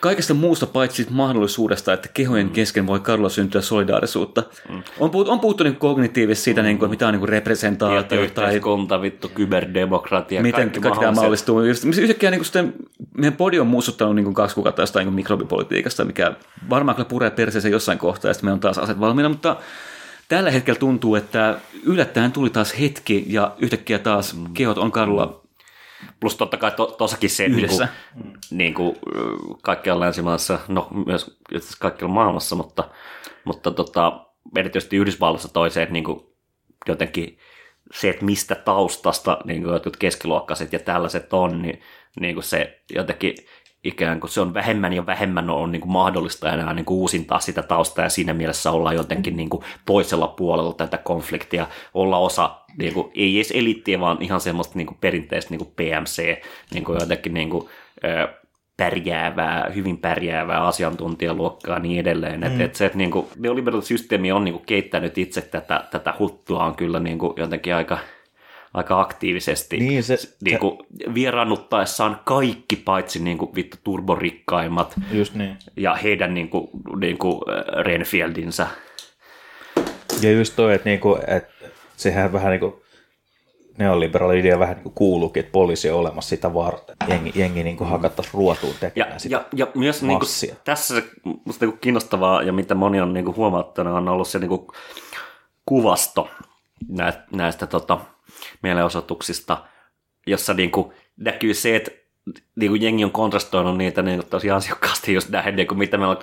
kaikesta 0.00 0.34
muusta 0.34 0.66
paitsi 0.66 1.06
mahdollisuudesta, 1.10 1.92
että 1.92 2.08
kehojen 2.14 2.50
kesken 2.50 2.86
voi 2.86 3.00
kadulla 3.00 3.28
syntyä 3.28 3.60
solidaarisuutta. 3.60 4.42
On, 5.00 5.10
puhuttu, 5.10 5.32
on 5.32 5.40
puhuttu 5.40 5.64
niin 5.64 5.76
kognitiivisesti 5.76 6.44
siitä, 6.44 6.62
niin 6.62 6.78
kuin, 6.78 6.90
mitä 6.90 7.08
on 7.08 7.14
niin 7.14 7.28
representaatio 7.28 8.02
tai 8.02 8.18
yhteiskunta, 8.18 9.02
vittu, 9.02 9.28
kyberdemokratia, 9.28 10.42
miten 10.42 10.60
kaikki 10.60 10.80
kaikki 10.80 11.00
tämä 11.00 11.12
mahdollistuu. 11.12 11.60
Yhtäkkiä 12.00 12.30
niin 12.30 12.44
sitten, 12.44 12.74
meidän 13.14 13.36
podi 13.36 13.60
on 13.60 13.66
muistuttanut 13.66 14.14
niin 14.14 14.34
kaksi 14.34 14.54
kuukautta 14.54 14.82
jostain 14.82 15.06
niin 15.06 15.14
mikrobipolitiikasta, 15.14 16.04
mikä 16.04 16.32
varmaan 16.70 16.96
kyllä 16.96 17.08
puree 17.08 17.30
perseeseen 17.30 17.72
jossain 17.72 17.98
kohtaa, 17.98 18.28
ja 18.28 18.34
sitten 18.34 18.46
meillä 18.46 18.54
on 18.54 18.60
taas 18.60 18.78
aset 18.78 19.00
valmiina, 19.00 19.28
mutta 19.28 19.56
tällä 20.28 20.50
hetkellä 20.50 20.78
tuntuu, 20.78 21.14
että 21.14 21.58
yllättäen 21.84 22.32
tuli 22.32 22.50
taas 22.50 22.80
hetki, 22.80 23.24
ja 23.28 23.54
yhtäkkiä 23.58 23.98
taas 23.98 24.34
Mm. 24.34 24.54
kehot 24.54 24.78
on 24.78 24.92
kadulla 24.92 25.40
Plus 26.20 26.36
totta 26.36 26.56
kai 26.56 26.70
to, 26.70 26.86
tossakin 26.86 27.30
se, 27.30 27.48
niin 27.48 27.58
Yhdessä. 27.58 27.88
kuin, 28.14 28.36
niin 28.50 28.74
kuin, 28.74 28.96
kaikkialla 29.62 30.04
länsimaissa, 30.04 30.58
no 30.68 30.88
myös 31.06 31.38
kaikkialla 31.78 32.14
maailmassa, 32.14 32.56
mutta, 32.56 32.90
mutta 33.44 33.70
tota, 33.70 34.26
erityisesti 34.56 34.96
Yhdysvalloissa 34.96 35.48
toiseen 35.48 35.92
niin 35.92 36.04
kuin, 36.04 36.20
jotenkin 36.88 37.38
se, 37.92 38.08
että 38.08 38.24
mistä 38.24 38.54
taustasta 38.54 39.38
niin 39.44 39.62
kuin 39.62 39.72
jotkut 39.72 39.96
keskiluokkaiset 39.96 40.72
ja 40.72 40.78
tällaiset 40.78 41.32
on, 41.32 41.62
niin, 41.62 41.80
niin 42.20 42.34
kuin 42.34 42.44
se 42.44 42.82
jotenkin 42.94 43.34
ikään 43.84 44.20
kuin 44.20 44.30
se 44.30 44.40
on 44.40 44.54
vähemmän 44.54 44.92
ja 44.92 45.06
vähemmän 45.06 45.50
on 45.50 45.72
niin 45.72 45.80
kuin 45.80 45.92
mahdollista 45.92 46.52
enää 46.52 46.74
niin 46.74 46.84
kuin 46.84 46.98
uusintaa 46.98 47.40
sitä 47.40 47.62
taustaa 47.62 48.04
ja 48.04 48.08
siinä 48.08 48.34
mielessä 48.34 48.70
olla 48.70 48.92
jotenkin 48.92 49.36
niin 49.36 49.48
kuin 49.48 49.64
toisella 49.86 50.28
puolella 50.28 50.72
tätä 50.72 50.98
konfliktia, 50.98 51.66
olla 51.94 52.18
osa 52.18 52.50
niin 52.78 52.94
kuin, 52.94 53.10
ei 53.14 53.36
edes 53.36 53.50
elittiä, 53.50 54.00
vaan 54.00 54.18
ihan 54.20 54.40
semmoista 54.40 54.78
niin 54.78 54.86
kuin 54.86 54.98
perinteistä 55.00 55.50
niin 55.50 55.58
kuin 55.58 55.72
PMC, 55.76 56.42
niin 56.74 56.84
kuin 56.84 56.98
jotenkin 57.00 57.34
niin 57.34 57.50
kuin, 57.50 57.68
pärjäävää, 58.76 59.70
hyvin 59.74 59.98
pärjäävää 59.98 60.66
asiantuntijaluokkaa 60.66 61.76
ja 61.76 61.82
niin 61.82 62.00
edelleen. 62.00 62.40
Mm. 62.40 62.46
Että 62.46 62.64
et 62.64 62.74
se, 62.74 62.86
että 62.86 62.98
niin 62.98 63.10
kuin, 63.10 63.26
neoliberalisysteemi 63.36 64.32
on 64.32 64.44
niin 64.44 64.54
kuin 64.54 64.66
keittänyt 64.66 65.18
itse 65.18 65.40
tätä, 65.40 65.84
tätä 65.90 66.14
huttua 66.18 66.64
on 66.64 66.76
kyllä 66.76 67.00
niin 67.00 67.18
kuin 67.18 67.32
jotenkin 67.36 67.74
aika, 67.74 67.98
aika 68.74 69.00
aktiivisesti 69.00 69.76
Niin, 69.78 70.04
se- 70.04 70.18
niin 70.44 70.58
kuin, 70.58 70.78
vieraannuttaessaan 71.14 72.20
kaikki 72.24 72.76
paitsi 72.76 73.18
niin 73.22 73.38
kuin, 73.38 73.54
vittu 73.54 73.76
turborikkaimmat 73.84 74.94
Just 75.12 75.34
niin. 75.34 75.56
ja 75.76 75.94
heidän 75.94 76.34
niin 76.34 76.48
kuin, 76.48 76.68
niin 77.00 77.18
kuin, 77.18 77.40
äh, 77.50 77.84
Renfieldinsä. 77.84 78.66
Ja 80.22 80.32
just 80.32 80.56
toi, 80.56 80.74
että 80.74 80.88
niinku, 80.88 81.18
et 81.26 81.44
sehän 81.96 82.32
vähän 82.32 82.50
niin 82.50 82.60
kuin 82.60 82.74
neoliberaali 83.78 84.38
idea 84.40 84.58
vähän 84.58 84.74
niin 84.76 84.82
kuin 84.82 84.94
kuuluukin, 84.94 85.40
että 85.40 85.52
poliisi 85.52 85.90
on 85.90 85.98
olemassa 85.98 86.28
sitä 86.28 86.54
varten. 86.54 86.96
Jengi, 87.08 87.32
jengi 87.34 87.64
niin 87.64 87.76
kuin 87.76 87.90
hakattaisi 87.90 88.30
ruotuun 88.34 88.72
Ja, 88.72 88.78
tekemään 88.80 89.20
sitä. 89.20 89.34
ja, 89.36 89.44
ja 89.56 89.66
myös 89.74 90.02
niin 90.02 90.08
kuin, 90.18 90.18
massia. 90.28 90.54
tässä 90.64 90.94
se 90.94 91.04
musta 91.44 91.64
niin 91.64 91.72
kuin 91.72 91.80
kiinnostavaa 91.80 92.42
ja 92.42 92.52
mitä 92.52 92.74
moni 92.74 93.00
on 93.00 93.12
niin 93.14 93.24
kuin 93.24 93.36
huomauttanut 93.36 93.94
on 93.96 94.08
ollut 94.08 94.28
se 94.28 94.38
niin 94.38 94.48
kuin 94.48 94.66
kuvasto 95.66 96.30
näistä, 96.88 97.22
näistä 97.32 97.66
tota, 97.66 97.98
mielenosoituksista, 98.62 99.64
jossa 100.26 100.54
niin 100.54 100.70
kuin 100.70 100.92
näkyy 101.16 101.54
se, 101.54 101.76
että 101.76 101.90
niin 102.56 102.70
kuin 102.70 102.82
jengi 102.82 103.04
on 103.04 103.10
kontrastoinut 103.10 103.76
niitä 103.76 104.02
niin 104.02 104.26
tosi 104.30 104.50
ansiokkaasti 104.50 105.14
just 105.14 105.28
näihin, 105.28 105.56
niin 105.56 105.68
kuin 105.68 105.78
mitä 105.78 105.98
meillä 105.98 106.16
on 106.16 106.22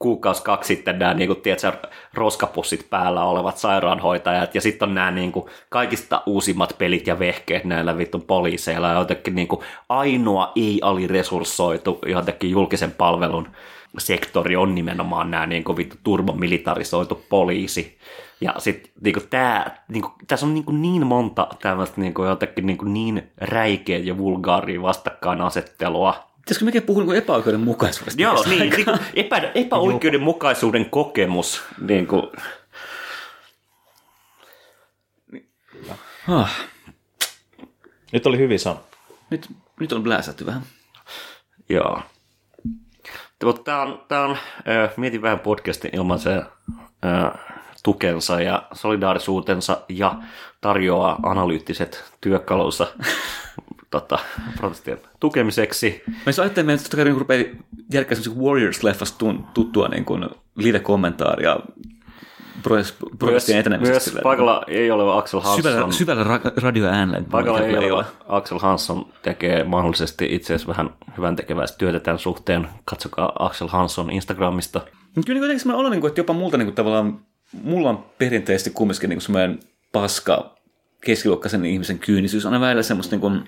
kuukausi 0.00 0.42
kaksi 0.42 0.74
sitten 0.74 0.98
nämä 0.98 1.14
niin 1.14 1.28
kuin, 1.28 1.40
tiedätkö, 1.40 1.88
roskapussit 2.14 2.90
päällä 2.90 3.24
olevat 3.24 3.56
sairaanhoitajat. 3.56 4.54
Ja 4.54 4.60
sitten 4.60 4.88
on 4.88 4.94
nämä 4.94 5.10
niin 5.10 5.32
kuin, 5.32 5.46
kaikista 5.68 6.22
uusimmat 6.26 6.74
pelit 6.78 7.06
ja 7.06 7.18
vehkeet 7.18 7.64
näillä 7.64 7.98
vittun 7.98 8.22
poliiseilla. 8.22 8.88
Ja 8.88 8.98
jotenkin 8.98 9.34
niin 9.34 9.48
kuin, 9.48 9.60
ainoa 9.88 10.52
ei-aliresurssoitu 10.56 11.98
jotenkin 12.06 12.50
julkisen 12.50 12.92
palvelun 12.92 13.48
sektori 13.98 14.56
on 14.56 14.74
nimenomaan 14.74 15.30
nämä 15.30 15.46
niin 15.46 15.64
kuin, 15.64 15.76
vittu 15.76 15.96
turbomilitarisoitu 16.04 17.24
poliisi. 17.28 17.98
Ja 18.40 18.54
sitten 18.58 18.92
niin 19.00 19.28
tää, 19.30 19.84
niin 19.88 20.02
kuin, 20.02 20.12
tässä 20.28 20.46
on 20.46 20.54
niin, 20.54 20.64
kuin, 20.64 20.82
niin 20.82 21.06
monta 21.06 21.46
tämmöistä 21.62 22.00
niin 22.00 22.14
kuin, 22.14 22.28
jotenkin 22.28 22.66
niin, 22.66 22.78
kuin, 22.78 22.94
niin 22.94 23.30
räikeä 23.36 23.98
ja 23.98 24.18
vulgaaria 24.18 24.82
vastakkainasettelua, 24.82 26.30
Pitäisikö 26.36 26.64
mekin 26.64 26.82
puhua 26.82 27.04
niin 27.04 27.16
epäoikeudenmukaisuudesta? 27.16 28.22
Joo, 28.22 28.34
Tässä 28.34 28.50
niin, 28.50 28.70
niin 28.70 28.84
kuin 28.84 28.98
epä, 29.14 29.36
epäoikeudenmukaisuuden 29.54 30.90
kokemus. 30.90 31.62
Niin 31.80 32.06
kuin, 32.06 32.22
Ah, 36.28 36.60
Nyt 38.12 38.26
oli 38.26 38.38
hyvin 38.38 38.58
sanottu. 38.58 38.96
nyt, 39.30 39.48
nyt 39.80 39.92
on 39.92 40.02
bläsätty 40.02 40.46
vähän. 40.46 40.62
joo. 41.68 42.02
Mutta 43.44 43.62
tämä 43.62 43.82
on, 43.82 44.02
tää 44.08 44.24
on 44.24 44.30
äh, 44.30 44.90
mietin 44.96 45.22
vähän 45.22 45.40
podcastin 45.40 45.90
ilman 45.96 46.18
se 46.18 46.42
äh, 47.04 47.32
tukensa 47.82 48.40
ja 48.40 48.62
solidaarisuutensa 48.72 49.80
ja 49.88 50.14
tarjoaa 50.60 51.20
analyyttiset 51.22 52.04
työkalunsa 52.20 52.86
tota, 53.90 54.18
protestien 54.56 54.98
tukemiseksi. 55.20 56.02
Mä 56.06 56.14
jos 56.26 56.38
ajattelen, 56.38 56.70
että 56.70 56.84
totta 56.84 56.96
kai 56.96 57.04
niin 57.04 57.18
rupeaa 57.18 57.44
järkkää 57.92 58.18
Warriors-leffasta 58.18 59.34
tuttua 59.54 59.88
niin 59.88 60.04
kuin 60.04 60.28
protestien 63.18 63.58
etenemisestä. 63.58 63.92
myös 63.92 64.04
silleen, 64.04 64.22
paikalla 64.22 64.62
ei 64.66 64.90
ole 64.90 65.18
Axel 65.18 65.40
Hansson. 65.40 65.72
syvällä, 65.72 65.92
syvällä 65.92 66.24
ra- 66.24 66.62
radioäänellä. 66.62 67.26
Paikalla 67.30 67.60
ei 67.60 67.74
kyllä 67.74 67.94
ole. 67.94 68.04
Axel 68.28 68.58
Hansson 68.58 69.12
tekee 69.22 69.64
mahdollisesti 69.64 70.28
itse 70.30 70.54
asiassa 70.54 70.68
vähän 70.68 70.90
hyvän 71.16 71.36
tekeväistä 71.36 71.78
työtä 71.78 72.00
tämän 72.00 72.18
suhteen. 72.18 72.68
Katsokaa 72.84 73.32
Axel 73.38 73.68
Hansson 73.68 74.10
Instagramista. 74.10 74.78
Mutta 74.78 75.26
kyllä 75.26 75.36
niin 75.36 75.42
jotenkin 75.42 75.60
semmoinen 75.60 75.80
olo, 75.80 75.88
niin 75.88 76.06
että 76.06 76.20
jopa 76.20 76.32
multa 76.32 76.56
niin 76.56 76.66
kuin, 76.66 76.74
tavallaan, 76.74 77.20
mulla 77.62 77.90
on 77.90 78.04
perinteisesti 78.18 78.70
kumminkin 78.70 79.10
niin 79.10 79.20
semmoinen 79.20 79.60
paska 79.92 80.54
keskiluokkaisen 81.04 81.64
ihmisen 81.64 81.98
kyynisyys. 81.98 82.46
Aina 82.46 82.60
välillä 82.60 82.82
semmoista 82.82 83.14
niin 83.16 83.20
kuin, 83.20 83.44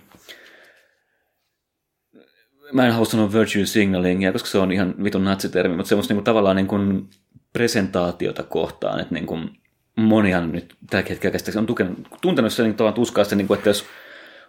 mä 2.72 2.86
en 2.86 2.92
halua 2.92 3.04
sanoa 3.06 3.32
virtue 3.32 3.66
signalingia, 3.66 4.32
koska 4.32 4.48
se 4.48 4.58
on 4.58 4.72
ihan 4.72 4.94
vitun 5.04 5.24
natsitermi, 5.24 5.76
mutta 5.76 5.88
semmoista 5.88 6.14
niin 6.14 6.16
kuin, 6.16 6.24
tavallaan 6.24 6.56
niin 6.56 6.66
kuin, 6.66 7.10
presentaatiota 7.52 8.42
kohtaan, 8.42 9.00
että 9.00 9.14
niin 9.14 9.26
kuin, 9.26 9.50
monihan 9.96 10.52
nyt 10.52 10.76
tällä 10.90 11.04
hetkellä 11.08 11.32
käsittääkseni 11.32 11.62
on 11.62 11.66
tukenut, 11.66 11.98
tuntenut 12.20 12.52
sen 12.52 12.76
niin 12.78 12.94
tuskaa 12.94 13.24
sitä, 13.24 13.36
niin 13.36 13.46
kuin, 13.46 13.58
että 13.58 13.70
jos 13.70 13.84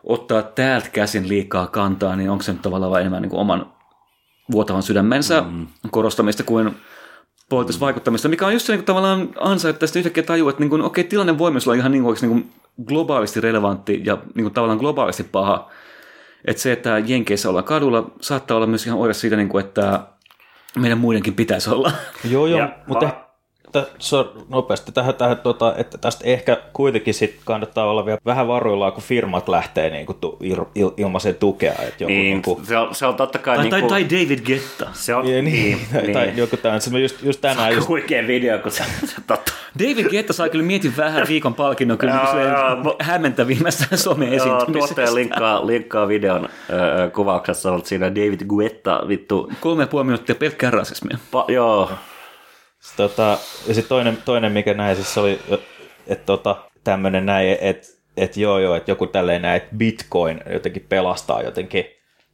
ottaa 0.03 0.41
täältä 0.41 0.89
käsin 0.89 1.27
liikaa 1.27 1.67
kantaa, 1.67 2.15
niin 2.15 2.29
onko 2.29 2.43
se 2.43 2.51
nyt 2.53 2.61
tavallaan 2.61 3.01
enemmän 3.01 3.21
niin 3.21 3.29
kuin 3.29 3.39
oman 3.39 3.73
vuotavan 4.51 4.83
sydämensä 4.83 5.41
mm. 5.41 5.67
korostamista 5.91 6.43
kuin 6.43 6.75
poliittista 7.49 7.79
vaikuttamista, 7.79 8.29
mikä 8.29 8.45
on 8.47 8.53
just 8.53 8.65
se 8.65 8.73
niin 8.73 8.79
kuin, 8.79 8.85
tavallaan 8.85 9.29
ansa, 9.39 9.69
että 9.69 9.79
tästä 9.79 9.99
yhtäkkiä 9.99 10.23
tajuu, 10.23 10.49
että 10.49 10.59
niin 10.59 10.69
kuin, 10.69 10.81
okei, 10.81 11.03
tilanne 11.03 11.37
voi 11.37 11.51
myös 11.51 11.67
olla 11.67 11.77
ihan 11.77 11.91
niin 11.91 12.03
kuin, 12.03 12.17
niin 12.21 12.31
kuin 12.31 12.51
globaalisti 12.85 13.41
relevantti 13.41 14.01
ja 14.05 14.17
niin 14.35 14.43
kuin, 14.43 14.53
tavallaan 14.53 14.79
globaalisti 14.79 15.23
paha. 15.23 15.71
Että 16.45 16.61
se, 16.61 16.71
että 16.71 16.99
Jenkeissä 17.05 17.49
ollaan 17.49 17.65
kadulla, 17.65 18.11
saattaa 18.21 18.57
olla 18.57 18.67
myös 18.67 18.85
ihan 18.85 18.99
oire 18.99 19.13
siitä, 19.13 19.35
niin 19.35 19.49
kuin, 19.49 19.65
että 19.65 19.99
meidän 20.79 20.97
muidenkin 20.97 21.33
pitäisi 21.35 21.69
olla. 21.69 21.91
Joo, 22.29 22.47
joo, 22.47 22.59
Ja 22.59 22.69
mutta 22.87 23.05
va- 23.05 23.23
ehkä, 23.75 23.85
so, 23.99 24.33
nopeasti 24.49 24.91
tähän, 24.91 25.15
tähän 25.15 25.37
tota, 25.37 25.73
että 25.77 25.97
tästä 25.97 26.23
ehkä 26.27 26.57
kuitenkin 26.73 27.13
sit 27.13 27.39
kannattaa 27.45 27.85
olla 27.85 28.05
vielä 28.05 28.17
vähän 28.25 28.47
varuillaan, 28.47 28.93
kun 28.93 29.03
firmat 29.03 29.49
lähtee 29.49 29.89
niin 29.89 30.05
kuin, 30.05 30.17
tu, 30.21 30.37
il, 30.41 30.57
il, 30.75 30.89
ilmaiseen 30.97 31.35
tukea. 31.35 31.71
Että 31.71 32.03
joku, 32.03 32.13
Niin, 32.13 32.23
niin 32.23 32.41
kuin, 32.41 32.65
se, 32.65 32.77
on, 32.77 32.95
se 32.95 33.05
on 33.05 33.15
totta 33.15 33.39
kai... 33.39 33.57
Tai, 33.57 33.69
tai, 33.69 33.79
niinku- 33.81 33.89
tai 33.93 34.03
David 34.09 34.39
Getta. 34.45 34.87
se 34.93 35.15
on, 35.15 35.27
ja, 35.35 35.41
niin, 35.41 35.45
niin, 35.45 35.77
niin, 36.01 36.13
tai 36.13 36.25
niin. 36.25 36.37
joku 36.37 36.57
tämän, 36.57 36.81
se 36.81 36.99
just, 36.99 37.23
just 37.23 37.41
tänään 37.41 37.73
just, 37.73 37.87
Huikea 37.87 38.27
video, 38.27 38.59
kun 38.59 38.71
se, 38.71 38.83
se 39.05 39.15
totta. 39.27 39.53
David 39.79 40.09
Getta 40.09 40.33
saa 40.33 40.49
kyllä 40.49 40.65
mietin 40.65 40.97
vähän 40.97 41.27
viikon 41.27 41.53
palkinnon 41.53 41.97
kyllä 41.97 42.13
joo, 42.13 42.83
mo- 42.83 42.95
hämmentävimmästä 43.03 43.85
Joo, 43.91 43.97
some-esiintymisestä. 43.97 44.71
tuottaja 44.73 45.15
linkkaa, 45.15 45.67
linkkaa 45.67 46.07
videon 46.07 46.49
ö, 46.69 47.09
kuvauksessa, 47.09 47.71
on 47.71 47.85
siinä 47.85 48.15
David 48.15 48.45
Guetta, 48.47 49.03
vittu, 49.07 49.51
Kolme 49.59 49.83
ja 49.83 49.87
puoli 49.87 50.03
minuuttia 50.05 50.35
pelkkää 50.35 50.71
rasismia. 50.71 51.17
pa, 51.31 51.45
joo, 51.47 51.91
Tota, 52.97 53.37
ja 53.67 53.73
sitten 53.73 53.89
toinen, 53.89 54.17
toinen, 54.25 54.51
mikä 54.51 54.73
näin, 54.73 54.95
siis 54.95 55.17
oli, 55.17 55.39
että 56.07 56.25
tota, 56.25 56.55
tämmöinen 56.83 57.25
näin, 57.25 57.57
että 57.61 57.87
että 58.17 58.39
joo 58.39 58.59
joo, 58.59 58.75
että 58.75 58.91
joku 58.91 59.07
tälleen 59.07 59.41
näin, 59.41 59.57
että 59.57 59.75
bitcoin 59.75 60.41
jotenkin 60.53 60.85
pelastaa 60.89 61.41
jotenkin 61.41 61.85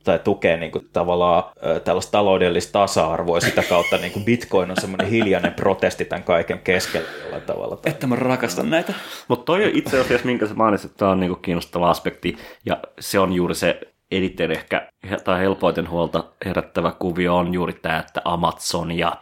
tai 0.09 0.19
tukee 0.19 0.57
niin 0.57 0.71
kuin, 0.71 0.89
tavallaan 0.93 1.43
tällaista 1.83 2.11
taloudellista 2.11 2.71
tasa-arvoa 2.71 3.39
sitä 3.39 3.63
kautta 3.69 3.97
niin 3.97 4.11
kuin 4.11 4.25
bitcoin 4.25 4.71
on 4.71 4.77
semmoinen 4.81 5.07
hiljainen 5.07 5.53
protesti 5.53 6.05
tämän 6.05 6.23
kaiken 6.23 6.59
keskellä 6.59 7.07
jollain 7.23 7.41
tavalla. 7.41 7.75
Tai... 7.75 7.91
Että 7.91 8.07
mä 8.07 8.15
rakastan 8.15 8.69
näitä. 8.69 8.93
Mutta 9.27 9.45
toi 9.45 9.63
on 9.63 9.71
itse 9.73 9.99
asiassa, 9.99 10.25
minkä 10.25 10.47
sä 10.47 10.53
mainitsit, 10.53 10.97
tämä 10.97 11.11
on 11.11 11.19
niinku 11.19 11.35
kiinnostava 11.35 11.89
aspekti, 11.89 12.37
ja 12.65 12.77
se 12.99 13.19
on 13.19 13.33
juuri 13.33 13.55
se 13.55 13.79
eniten 14.11 14.51
ehkä, 14.51 14.91
tai 15.23 15.39
helpoiten 15.39 15.89
huolta 15.89 16.23
herättävä 16.45 16.91
kuvio 16.99 17.35
on 17.35 17.53
juuri 17.53 17.73
tämä, 17.73 17.99
että 17.99 18.21
Amazon 18.25 18.91
ja 18.91 19.17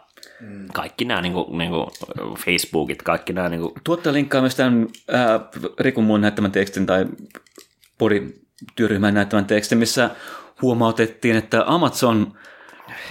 kaikki 0.72 1.04
nämä 1.04 1.22
niinku, 1.22 1.56
niinku 1.56 1.90
Facebookit, 2.44 3.02
kaikki 3.02 3.32
nämä 3.32 3.48
niinku, 3.48 3.72
Tuottaja 3.84 4.12
linkkaa 4.12 4.40
myös 4.40 4.54
tämän 4.54 4.86
ää, 5.08 5.40
Rikun 5.80 6.04
muun 6.04 6.20
näyttämän 6.20 6.52
tekstin 6.52 6.86
tai 6.86 7.06
Pori-työryhmän 7.98 9.14
näyttämän 9.14 9.46
tekstin, 9.46 9.78
missä 9.78 10.10
huomautettiin, 10.62 11.36
että 11.36 11.64
Amazon, 11.66 12.32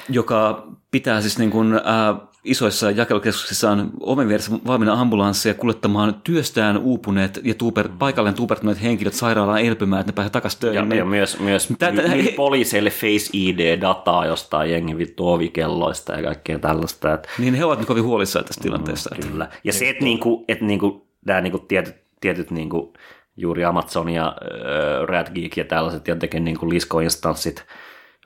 joka 0.10 0.68
pitää 0.92 1.22
siis 1.22 1.40
niin 1.40 1.52
kuin, 1.52 1.74
ää, 1.84 2.16
isoissa 2.44 2.92
jakelukeskuksissaan 2.92 3.90
oven 4.00 4.28
vieressä 4.28 4.52
valmiina 4.68 5.02
ambulansseja 5.02 5.54
kuljettamaan 5.54 6.14
työstään 6.24 6.78
uupuneet 6.78 7.40
ja 7.44 7.54
tuuper, 7.54 7.90
paikalleen 8.00 8.36
tuupertuneet 8.36 8.82
henkilöt 8.84 9.14
sairaalaan 9.14 9.62
elpymään, 9.62 10.00
että 10.00 10.12
ne 10.12 10.16
pääsee 10.16 10.30
takaisin 10.30 10.60
töihin. 10.60 10.76
ja, 10.76 10.86
niin- 10.86 10.98
ja 10.98 11.06
myös, 11.06 11.40
myös 11.40 11.70
my- 11.70 12.32
poliiseille 12.36 12.90
Face 12.90 13.30
ID-dataa 13.34 14.26
jostain 14.26 14.72
jengin 14.72 14.98
vittu 14.98 15.28
ovikelloista 15.30 16.14
ja 16.14 16.24
kaikkea 16.24 16.60
tällaista, 16.60 17.14
että 17.14 17.30
Niin 17.38 17.54
he 17.54 17.66
ovat 17.66 17.80
nyt 17.80 17.88
kovin 17.88 18.04
huolissaan 18.04 18.46
tästä 18.46 18.62
tilanteesta. 18.64 19.10
että- 19.16 19.28
Kyllä. 19.28 19.50
Ja 19.64 19.74
se, 19.74 19.90
että, 19.90 20.04
niinku, 20.04 20.46
että 20.48 20.66
niinku, 20.66 21.08
nämä 21.26 21.42
niinku 21.42 21.60
tietyt, 21.60 21.96
tietyt 22.22 22.52
niinku, 22.52 22.94
juuri 23.38 23.66
Amazon 23.66 24.10
ja 24.10 24.28
äh, 24.28 25.04
Radgeek 25.08 25.58
ja 25.58 25.66
tällaiset 25.66 26.08
jotenkin 26.08 26.46
niinku 26.46 26.70
liskoinstanssit 26.70 27.66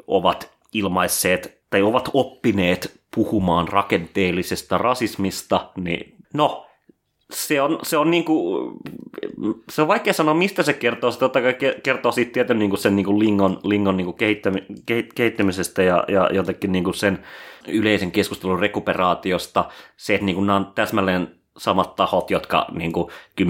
ovat 0.08 0.52
ilmaisseet 0.74 1.62
tai 1.70 1.82
ovat 1.82 2.10
oppineet 2.14 3.02
puhumaan 3.16 3.68
rakenteellisesta 3.68 4.78
rasismista, 4.78 5.72
niin 5.78 6.16
no, 6.34 6.66
se 7.34 7.62
on, 7.62 7.80
se 7.84 7.98
on 7.98 8.12
niinku, 8.12 8.58
se 9.70 9.82
on 9.82 9.88
vaikea 9.88 10.14
sanoa, 10.14 10.34
mistä 10.34 10.64
se 10.64 10.74
kertoo. 10.74 11.12
Se 11.12 11.20
totta 11.20 11.42
kai 11.42 11.52
ke- 11.52 11.82
kertoo 11.84 12.12
siitä 12.12 12.32
tietyn 12.32 12.60
niinku 12.60 12.78
sen 12.78 12.96
niinku 12.96 13.20
lingon, 13.20 13.60
lingon 13.64 13.98
niinku 13.98 14.14
kehittämi, 14.14 14.60
kehit- 14.92 15.14
kehittämisestä 15.16 15.84
ja, 15.84 16.04
ja 16.08 16.30
jotenkin 16.34 16.72
niinku 16.72 16.94
sen 16.94 17.20
yleisen 17.68 18.12
keskustelun 18.12 18.60
rekuperaatiosta. 18.60 19.66
Se, 19.98 20.14
että 20.14 20.26
niinku 20.26 20.42
nämä 20.42 20.56
on 20.56 20.72
täsmälleen 20.76 21.41
samat 21.58 21.96
tahot, 21.96 22.32
jotka 22.32 22.66
niinku 22.72 23.12
10-15 23.42 23.46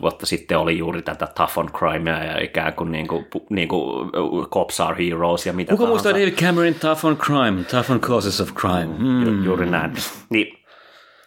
vuotta 0.00 0.26
sitten 0.26 0.58
oli 0.58 0.78
juuri 0.78 1.02
tätä 1.02 1.26
tough 1.26 1.58
on 1.58 1.72
crimea 1.72 2.24
ja 2.24 2.44
ikään 2.44 2.72
kuin, 2.74 2.92
niinku, 2.92 3.24
pu- 3.36 3.46
niinku 3.50 4.10
cops 4.50 4.80
are 4.80 5.06
heroes 5.06 5.46
ja 5.46 5.52
mitä 5.52 5.70
Kuka 5.72 5.86
muistaa 5.86 6.12
tahansa. 6.12 6.30
David 6.30 6.46
Cameron 6.46 6.74
Tough 6.74 7.04
on 7.04 7.16
Crime, 7.16 7.64
Tough 7.64 7.90
on 7.90 8.00
Causes 8.00 8.40
of 8.40 8.54
Crime? 8.54 8.94
Mm. 8.98 9.22
Ju- 9.26 9.42
juuri 9.44 9.66
näin. 9.70 9.92
Niin, 10.30 10.58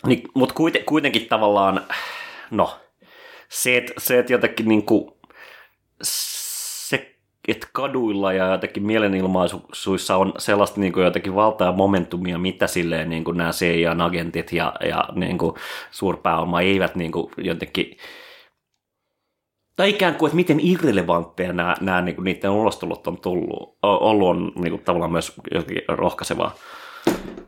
niin, 0.05 0.23
Mutta 0.33 0.55
kuiten, 0.55 0.83
kuitenkin 0.85 1.27
tavallaan, 1.27 1.81
no, 2.51 2.79
se, 3.49 3.77
että 3.77 3.93
se, 3.97 4.19
et 4.19 4.29
jotenkin 4.29 4.67
niin 4.67 4.85
kuin, 4.85 5.11
että 7.47 7.67
kaduilla 7.73 8.33
ja 8.33 8.51
jotenkin 8.51 8.83
mielenilmaisuissa 8.83 10.17
on 10.17 10.33
sellaista 10.37 10.79
niin 10.79 10.93
kuin 10.93 11.03
jotenkin 11.03 11.35
valtaa 11.35 11.71
momentumia, 11.71 12.37
mitä 12.37 12.67
silleen 12.67 13.09
niin 13.09 13.23
kuin 13.23 13.37
nämä 13.37 13.51
CIA-agentit 13.51 14.51
ja, 14.51 14.73
ja 14.87 15.03
niin 15.15 15.37
kuin 15.37 15.55
suurpääoma 15.91 16.61
eivät 16.61 16.95
niin 16.95 17.11
kuin 17.11 17.31
jotenkin 17.37 17.97
tai 19.79 19.89
ikään 19.89 20.15
kuin, 20.15 20.27
että 20.27 20.35
miten 20.35 20.59
irrelevantteja 20.59 21.53
nämä, 21.53 21.75
nämä 21.81 22.01
niin 22.01 22.15
kuin 22.15 22.23
niiden 22.23 22.49
ulostulot 22.49 23.07
on 23.07 23.21
tullut, 23.21 23.77
ollut 23.83 24.29
on 24.29 24.51
niin 24.55 24.71
kuin 24.71 24.83
tavallaan 24.83 25.11
myös 25.11 25.33
rohkaisevaa. 25.87 26.55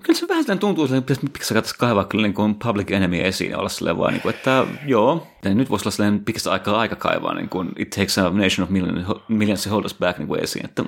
Kyllä 0.03 0.19
se 0.19 0.27
vähän 0.27 0.59
tuntuu, 0.59 0.85
että 0.85 1.15
pikkasen 1.33 1.55
katsoisi 1.55 1.79
kaivaa 1.79 2.03
kyllä 2.03 2.23
niin 2.23 2.33
kuin 2.33 2.55
Public 2.55 2.91
Enemy 2.91 3.21
esiin 3.21 3.51
ja 3.51 3.57
olla 3.57 3.69
silleen 3.69 3.97
vaan, 3.97 4.13
niin 4.13 4.21
kuin, 4.21 4.35
että 4.35 4.65
joo, 4.85 5.27
nyt 5.45 5.69
voisi 5.69 5.83
olla 5.83 5.91
silleen 5.91 6.25
pikkasen 6.25 6.51
aikaa 6.51 6.79
aika 6.79 6.95
kaivaa, 6.95 7.33
niin 7.33 7.49
kuin 7.49 7.69
It 7.77 7.89
takes 7.89 8.17
a 8.17 8.21
nation 8.21 8.63
of 8.63 8.69
millions, 8.69 9.07
millions 9.27 9.63
to 9.63 9.69
hold 9.69 9.85
us 9.85 9.95
back 9.99 10.19
niin 10.19 10.27
kuin 10.27 10.43
esiin, 10.43 10.65
että 10.65 10.83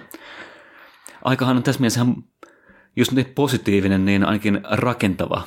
aikahan 1.23 1.57
on 1.57 1.63
tässä 1.63 1.81
mielessä 1.81 2.01
ihan, 2.01 2.15
jos 2.95 3.11
nyt 3.11 3.35
positiivinen, 3.35 4.05
niin 4.05 4.25
ainakin 4.25 4.61
rakentava. 4.63 5.41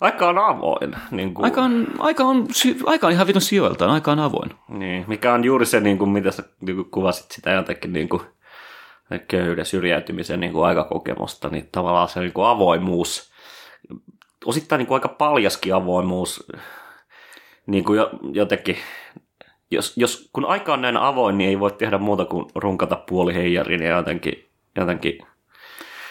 Aika 0.00 0.28
on 0.28 0.38
avoin. 0.38 0.96
Niin 1.10 1.34
kuin, 1.34 1.44
Aika 1.44 1.62
on, 1.62 1.86
aika 1.98 2.24
on, 2.24 2.46
aika 2.86 3.06
on 3.06 3.12
ihan 3.12 3.26
vitun 3.26 3.42
sijoiltaan, 3.42 3.90
aika 3.90 4.12
on 4.12 4.18
avoin. 4.18 4.50
Niin, 4.68 5.04
mikä 5.08 5.34
on 5.34 5.44
juuri 5.44 5.66
se, 5.66 5.80
niin 5.80 5.98
kuin, 5.98 6.10
mitä 6.10 6.30
sä 6.30 6.42
niin 6.60 6.76
kuin 6.76 6.90
kuvasit 6.90 7.30
sitä 7.30 7.50
jotenkin 7.50 7.92
niin 7.92 8.08
kuin, 8.08 8.22
köyhyyden 9.28 9.66
syrjäytymisen 9.66 10.40
niin 10.40 10.52
kuin 10.52 10.66
aikakokemusta, 10.66 11.48
niin 11.48 11.68
tavallaan 11.72 12.08
se 12.08 12.20
niin 12.20 12.32
kuin 12.32 12.46
avoimuus, 12.46 13.32
osittain 14.44 14.78
niin 14.78 14.86
kuin 14.86 14.96
aika 14.96 15.08
paljaskin 15.08 15.74
avoimuus, 15.74 16.46
niin 17.66 17.84
kuin 17.84 17.96
jo, 17.96 18.10
jotenkin, 18.32 18.76
jos, 19.70 19.92
jos, 19.96 20.30
kun 20.32 20.44
aika 20.44 20.72
on 20.72 20.82
näin 20.82 20.96
avoin, 20.96 21.38
niin 21.38 21.50
ei 21.50 21.60
voi 21.60 21.72
tehdä 21.72 21.98
muuta 21.98 22.24
kuin 22.24 22.46
runkata 22.54 22.96
puoli 22.96 23.34
heijarin 23.34 23.82
ja 23.82 23.96
jotenkin, 23.96 24.50
jotenkin 24.76 25.18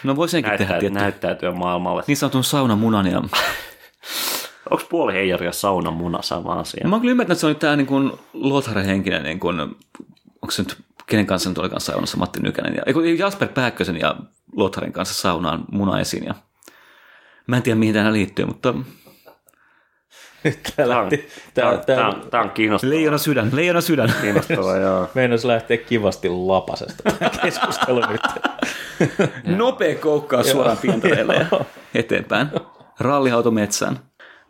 No 0.04 0.16
voi 0.16 0.28
senkin 0.28 0.50
tehdä 0.50 0.64
näyttää, 0.64 0.80
tietty. 0.80 0.98
näyttäytyä 0.98 1.52
maailmalle. 1.52 2.02
Niin 2.06 2.16
sanotun 2.16 2.44
saunamunan 2.44 3.06
ja 3.06 3.22
Onko 4.70 4.84
puoli 4.90 5.12
heijaria 5.12 5.52
saunan 5.52 5.94
muna 5.94 6.22
sama 6.22 6.52
asia? 6.52 6.80
No 6.84 6.90
mä 6.90 6.96
oon 6.96 7.00
kyllä 7.00 7.10
ymmärtänyt, 7.10 7.36
että 7.36 7.40
se 7.40 7.46
oli 7.46 7.54
tämä 7.54 7.76
niin 7.76 7.86
kuin 7.86 8.12
Lothar-henkinen, 8.32 9.22
niin 9.22 9.40
kuin, 9.40 9.60
onko 9.60 10.50
se 10.50 10.62
nyt, 10.62 10.76
kenen 11.06 11.26
kanssa 11.26 11.48
nyt 11.48 11.58
oli 11.58 11.68
kanssa 11.68 11.92
saunassa, 11.92 12.16
Matti 12.16 12.40
Nykänen, 12.40 12.74
ja, 12.74 12.82
Jasper 13.18 13.48
Pääkkösen 13.48 14.00
ja 14.00 14.16
Lotharin 14.56 14.92
kanssa 14.92 15.14
saunaan 15.14 15.64
muna 15.72 16.00
esiin, 16.00 16.24
ja 16.24 16.34
mä 17.46 17.56
en 17.56 17.62
tiedä 17.62 17.78
mihin 17.78 17.94
tämä 17.94 18.12
liittyy, 18.12 18.44
mutta 18.46 18.74
Tää 20.44 20.52
Tämä 20.76 20.98
on, 20.98 21.02
lähti, 21.02 21.28
tää, 21.54 21.68
on, 21.68 21.80
tää, 21.86 22.08
on, 22.08 22.30
tämä 22.30 22.42
on 22.42 22.50
kiinnostavaa. 22.50 22.94
leijona 22.94 23.18
sydän, 23.18 23.50
leijona 23.52 23.80
sydän. 23.80 24.14
kiinnostavaa 24.20 24.76
joo. 24.86 25.10
meinas 25.14 25.44
lähteä 25.44 25.76
kivasti 25.76 26.28
lapasesta 26.28 27.02
keskustelu 27.42 28.00
nyt. 28.08 28.20
Nopea 29.44 29.94
koukkaus 29.94 30.50
suoraan 30.50 30.78
pientareille 30.78 31.34
ja 31.34 31.60
eteenpäin. 31.94 32.48
Ralliauto 33.00 33.50
metsään. 33.50 33.98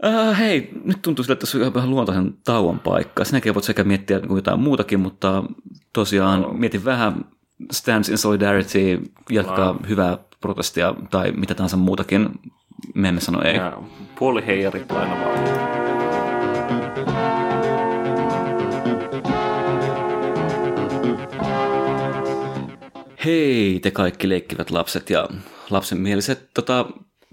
Uh, 0.03 0.39
hei, 0.39 0.71
nyt 0.85 1.03
tuntuu 1.03 1.23
siltä, 1.23 1.33
että 1.33 1.41
tässä 1.41 1.67
on 1.67 1.75
vähän 1.75 1.91
luontaisen 1.91 2.35
tauon 2.45 2.81
paikka. 2.81 3.25
Sinäkin 3.25 3.55
voit 3.55 3.65
sekä 3.65 3.85
miettiä 3.85 4.19
niin 4.19 4.29
kuin 4.29 4.39
jotain 4.39 4.61
muutakin, 4.61 5.01
mutta 5.01 5.45
tosiaan 5.93 6.43
no. 6.43 6.53
mietin 6.53 6.85
vähän 6.85 7.25
Stands 7.73 8.09
in 8.09 8.19
Solidarity, 8.19 9.03
jatkaa 9.31 9.73
no. 9.73 9.79
hyvää 9.89 10.19
protestia 10.41 10.95
tai 11.11 11.33
mitä 11.33 11.55
tahansa 11.55 11.77
muutakin. 11.77 12.29
Me 12.95 13.09
emme 13.09 13.21
sano 13.21 13.43
ei. 13.43 13.57
Ja 13.57 13.79
puoli 14.19 14.47
heijarit 14.47 14.89
painavaa. 14.89 15.35
Hei 23.25 23.81
te 23.83 23.91
kaikki 23.91 24.29
leikkivät 24.29 24.71
lapset 24.71 25.11
ja 25.11 25.29
lapsenmieliset. 25.71 26.51
Tota, 26.55 26.87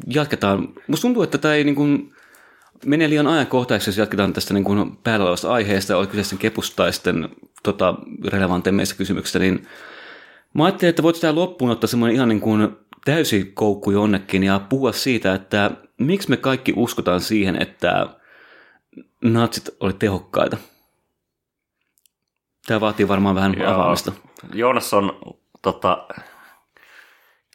jatketaan. 0.08 0.68
Musta 0.88 1.02
tuntuu, 1.02 1.24
että 1.24 1.38
tämä 1.38 1.54
ei 1.54 1.64
niin 1.64 1.76
kuin 1.76 2.14
mene 2.86 3.10
liian 3.10 3.28
ajankohtaiseksi, 3.28 3.90
jos 3.90 3.98
jatketaan 3.98 4.34
tästä 4.34 4.54
niin 4.54 4.64
kuin 4.64 4.98
päällä 5.04 5.24
olevasta 5.24 5.54
aiheesta, 5.54 5.98
oli 5.98 6.08
kyseessä 6.08 6.36
kepusta 6.36 6.76
tai 6.76 6.94
sitten 6.94 7.30
tota, 7.64 7.96
relevantemmeista 8.28 8.96
kysymyksistä, 8.96 9.40
niin 9.40 9.68
mä 10.54 10.66
ajattelin, 10.66 10.90
että 10.90 11.04
voitaisiin 11.04 11.22
tähän 11.22 11.36
loppuun 11.36 11.72
ottaa 11.72 11.88
semmoinen 11.88 12.16
ihan 12.16 12.30
niin 12.30 12.42
kuin 12.42 12.78
täysi 13.06 13.52
koukku 13.54 13.92
jonnekin 13.92 14.44
ja 14.44 14.62
puhua 14.70 14.92
siitä, 14.92 15.34
että 15.34 15.72
miksi 15.98 16.30
me 16.30 16.38
kaikki 16.38 16.74
uskotaan 16.76 17.22
siihen, 17.22 17.62
että 17.62 18.08
natsit 19.24 19.70
oli 19.80 19.94
tehokkaita. 19.94 20.58
Tämä 22.68 22.82
vaatii 22.82 23.08
varmaan 23.08 23.36
vähän 23.36 23.56
Joo. 23.60 23.74
avaamista. 23.74 24.12
Joonas 24.54 24.94
on 24.94 25.20
tota, 25.62 26.08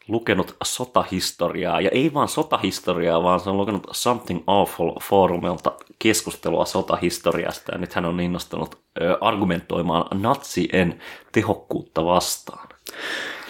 lukenut 0.07 0.55
sotahistoriaa, 0.63 1.81
ja 1.81 1.89
ei 1.89 2.13
vaan 2.13 2.27
sotahistoriaa, 2.27 3.23
vaan 3.23 3.39
se 3.39 3.49
on 3.49 3.57
lukenut 3.57 3.87
Something 3.91 4.43
Awful 4.47 4.91
forumilta 5.03 5.71
keskustelua 5.99 6.65
sotahistoriasta, 6.65 7.71
ja 7.71 7.77
nyt 7.77 7.93
hän 7.93 8.05
on 8.05 8.19
innostunut 8.19 8.77
ö, 9.01 9.17
argumentoimaan 9.21 10.21
natsien 10.21 10.99
tehokkuutta 11.31 12.05
vastaan. 12.05 12.67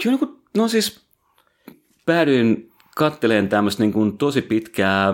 Joo, 0.06 0.12
niin 0.12 0.20
kuin, 0.20 0.36
no 0.58 0.68
siis 0.68 1.02
päädyin 2.06 2.72
katteleen 2.96 3.50
tämmöistä 3.50 3.84
niin 3.84 3.94
kuin 3.94 4.18
tosi 4.18 4.42
pitkää 4.42 5.14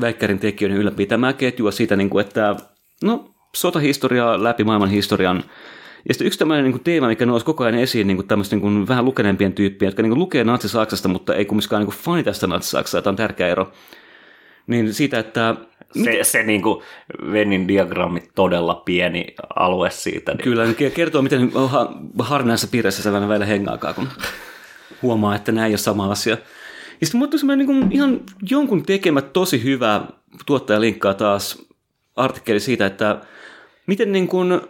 väikkärin 0.00 0.38
tekijöiden 0.38 0.78
ylläpitämää 0.78 1.32
ketjua 1.32 1.70
siitä, 1.70 1.96
niin 1.96 2.10
kuin, 2.10 2.26
että 2.26 2.56
no, 3.02 3.30
sotahistoriaa 3.56 4.42
läpi 4.42 4.64
maailman 4.64 4.90
historian. 4.90 5.44
Ja 6.08 6.14
sitten 6.14 6.26
yksi 6.26 6.38
tämmöinen 6.38 6.64
niin 6.64 6.72
kuin 6.72 6.84
teema, 6.84 7.08
mikä 7.08 7.26
nousi 7.26 7.46
koko 7.46 7.64
ajan 7.64 7.78
esiin 7.78 8.06
niin 8.06 8.16
kuin 8.16 8.28
tämmöistä 8.28 8.56
niin 8.56 8.88
vähän 8.88 9.04
lukeneempien 9.04 9.52
tyyppiä, 9.52 9.88
jotka 9.88 10.02
niin 10.02 10.10
kuin 10.10 10.18
lukee 10.18 10.44
natsi-Saksasta, 10.44 11.08
mutta 11.08 11.34
ei 11.34 11.44
kumminkaan 11.44 11.80
niin 11.80 11.86
kuin 11.86 11.96
fanita 11.96 12.32
sitä 12.32 12.46
natsi-Saksaa. 12.46 13.02
Tämä 13.02 13.12
on 13.12 13.16
tärkeä 13.16 13.48
ero. 13.48 13.72
Niin 14.66 14.94
siitä, 14.94 15.18
että 15.18 15.56
Se, 16.04 16.18
se 16.24 16.42
niin 16.42 16.62
kuin 16.62 16.82
Vennin 17.32 17.68
diagrammi 17.68 18.22
todella 18.34 18.74
pieni 18.74 19.26
alue 19.56 19.90
siitä. 19.90 20.32
Niin 20.32 20.44
Kyllä, 20.44 20.64
niin 20.64 20.92
kertoo, 20.92 21.22
miten 21.22 21.52
ha- 21.66 21.92
harvinaisessa 22.18 22.68
piirissä 22.70 23.02
se 23.02 23.12
vähän 23.12 23.28
välillä 23.28 23.46
hengaakaan, 23.46 23.94
kun 23.94 24.08
huomaa, 25.02 25.34
että 25.34 25.52
nämä 25.52 25.66
ei 25.66 25.72
ole 25.72 25.78
sama 25.78 26.10
asia. 26.10 26.36
Ja 27.00 27.06
sitten 27.06 27.18
mulla 27.18 27.38
semmoinen 27.38 27.66
niin 27.66 27.92
ihan 27.92 28.20
jonkun 28.50 28.82
tekemä 28.82 29.22
tosi 29.22 29.62
hyvä 29.62 30.06
tuottaja 30.46 30.80
linkkaa 30.80 31.14
taas 31.14 31.66
artikkeli 32.16 32.60
siitä, 32.60 32.86
että 32.86 33.20
miten 33.86 34.12
niin 34.12 34.28
kuin 34.28 34.60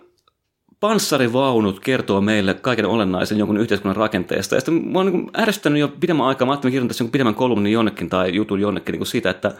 panssarivaunut 0.83 1.80
kertoo 1.80 2.20
meille 2.20 2.55
kaiken 2.55 2.87
olennaisen 2.87 3.39
jonkun 3.39 3.57
yhteiskunnan 3.57 3.97
rakenteesta. 3.97 4.55
Ja 4.55 4.61
sitten 4.61 4.74
mä 4.74 4.99
oon 4.99 5.12
niin 5.12 5.30
ärsyttänyt 5.39 5.80
jo 5.80 5.89
pidemmän 5.89 6.26
aikaa, 6.26 6.47
mä 6.47 6.53
ajattelin, 6.53 6.89
tässä 6.89 7.03
jonkun 7.03 7.12
pidemmän 7.12 7.35
kolumnin 7.35 7.72
jonnekin 7.72 8.09
tai 8.09 8.35
jutun 8.35 8.61
jonnekin 8.61 8.93
niin 8.93 9.07
siitä, 9.07 9.30
että 9.30 9.55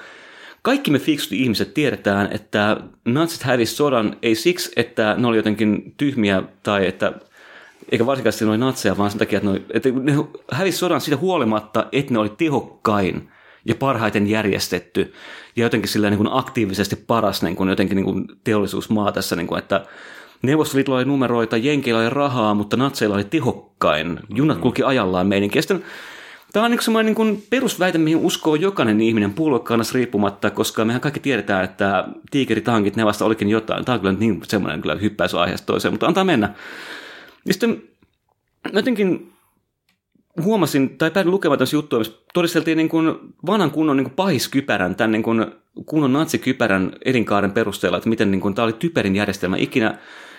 kaikki 0.63 0.91
me 0.91 0.99
fiksut 0.99 1.33
ihmiset 1.33 1.75
tiedetään, 1.75 2.29
että 2.33 2.77
natsit 3.05 3.43
hävisi 3.43 3.75
sodan 3.75 4.17
ei 4.23 4.35
siksi, 4.35 4.73
että 4.77 5.15
ne 5.19 5.27
oli 5.27 5.37
jotenkin 5.37 5.95
tyhmiä 5.97 6.43
tai 6.63 6.87
että 6.87 7.13
eikä 7.93 8.07
varsinkaan 8.07 8.35
ne 8.41 8.49
oli 8.49 8.59
natseja, 8.59 8.99
vaan 8.99 9.11
sen 9.11 9.19
takia, 9.19 9.37
että 9.39 9.51
ne, 9.51 9.63
että 9.71 9.89
ne 9.89 10.13
hävisi 10.51 10.79
sodan 10.79 11.01
siitä 11.01 11.17
huolimatta, 11.17 11.87
että 11.93 12.13
ne 12.13 12.19
oli 12.19 12.33
tehokkain 12.39 13.29
ja 13.65 13.75
parhaiten 13.75 14.27
järjestetty 14.27 15.13
ja 15.57 15.63
jotenkin 15.63 15.89
sillä 15.89 16.11
niin 16.11 16.19
kuin 16.19 16.33
aktiivisesti 16.33 16.97
paras 16.97 17.43
niin 17.43 17.57
kuin 17.57 17.69
jotenkin 17.69 17.97
niin 17.97 18.05
kuin 18.05 18.25
teollisuusmaa 18.45 19.13
tässä, 19.13 19.37
niin 19.37 19.47
kuin, 19.47 19.59
että 19.59 19.85
Neuvostoliitolla 20.43 20.99
oli 20.99 21.05
numeroita, 21.05 21.57
Jenkeillä 21.57 22.01
oli 22.01 22.11
rahaa, 22.11 22.55
mutta 22.55 22.77
natseilla 22.77 23.17
oli 23.17 23.25
tehokkain. 23.25 24.21
Junat 24.35 24.59
kulki 24.59 24.83
ajallaan. 24.83 25.33
Ja 25.55 25.63
sitten 25.63 25.85
Tämä 26.53 26.65
on 26.65 26.71
niin 26.71 26.83
semmoinen 26.83 27.07
niin 27.07 27.15
kuin 27.15 27.43
perusväite, 27.51 27.99
mihin 27.99 28.19
uskoo 28.19 28.55
jokainen 28.55 29.01
ihminen 29.01 29.35
puoluekannassa 29.35 29.95
riippumatta, 29.95 30.51
koska 30.51 30.85
mehän 30.85 31.01
kaikki 31.01 31.21
tiedetään, 31.21 31.65
että 31.65 32.05
tiikeritankit, 32.31 32.97
ne 32.97 33.05
vasta 33.05 33.25
olikin 33.25 33.49
jotain. 33.49 33.85
Tämä 33.85 33.95
on 33.95 34.01
kyllä 34.01 34.13
niin 34.19 34.41
semmoinen 34.45 34.83
kyllä 34.83 34.95
hyppäisy 34.95 35.39
aiheesta 35.39 35.67
toiseen, 35.67 35.93
mutta 35.93 36.07
antaa 36.07 36.25
mennä. 36.25 36.55
Ja 37.47 37.53
sitten 37.53 37.83
jotenkin 38.73 39.33
huomasin, 40.43 40.99
tai 40.99 41.11
päädyin 41.11 41.31
lukemaan 41.31 41.59
tässä 41.59 41.77
juttua, 41.77 41.99
missä 41.99 42.15
todisteltiin 42.35 42.77
niin 42.77 42.89
kuin 42.89 43.15
vanhan 43.47 43.71
kunnon 43.71 43.97
niin 43.97 44.05
kuin 44.05 44.15
pahiskypärän, 44.15 44.95
tämän 44.95 45.13
niin 45.13 45.23
kuin 45.23 45.47
kunnon 45.87 46.13
natsikypärän 46.13 46.93
elinkaaren 47.05 47.53
perusteella, 47.53 47.97
että 47.97 48.09
miten 48.09 48.31
niin 48.31 48.41
kuin, 48.41 48.55
tämä 48.55 48.65
oli 48.65 48.73
typerin 48.73 49.17
järjestelmä 49.17 49.57
ikinä. 49.57 49.99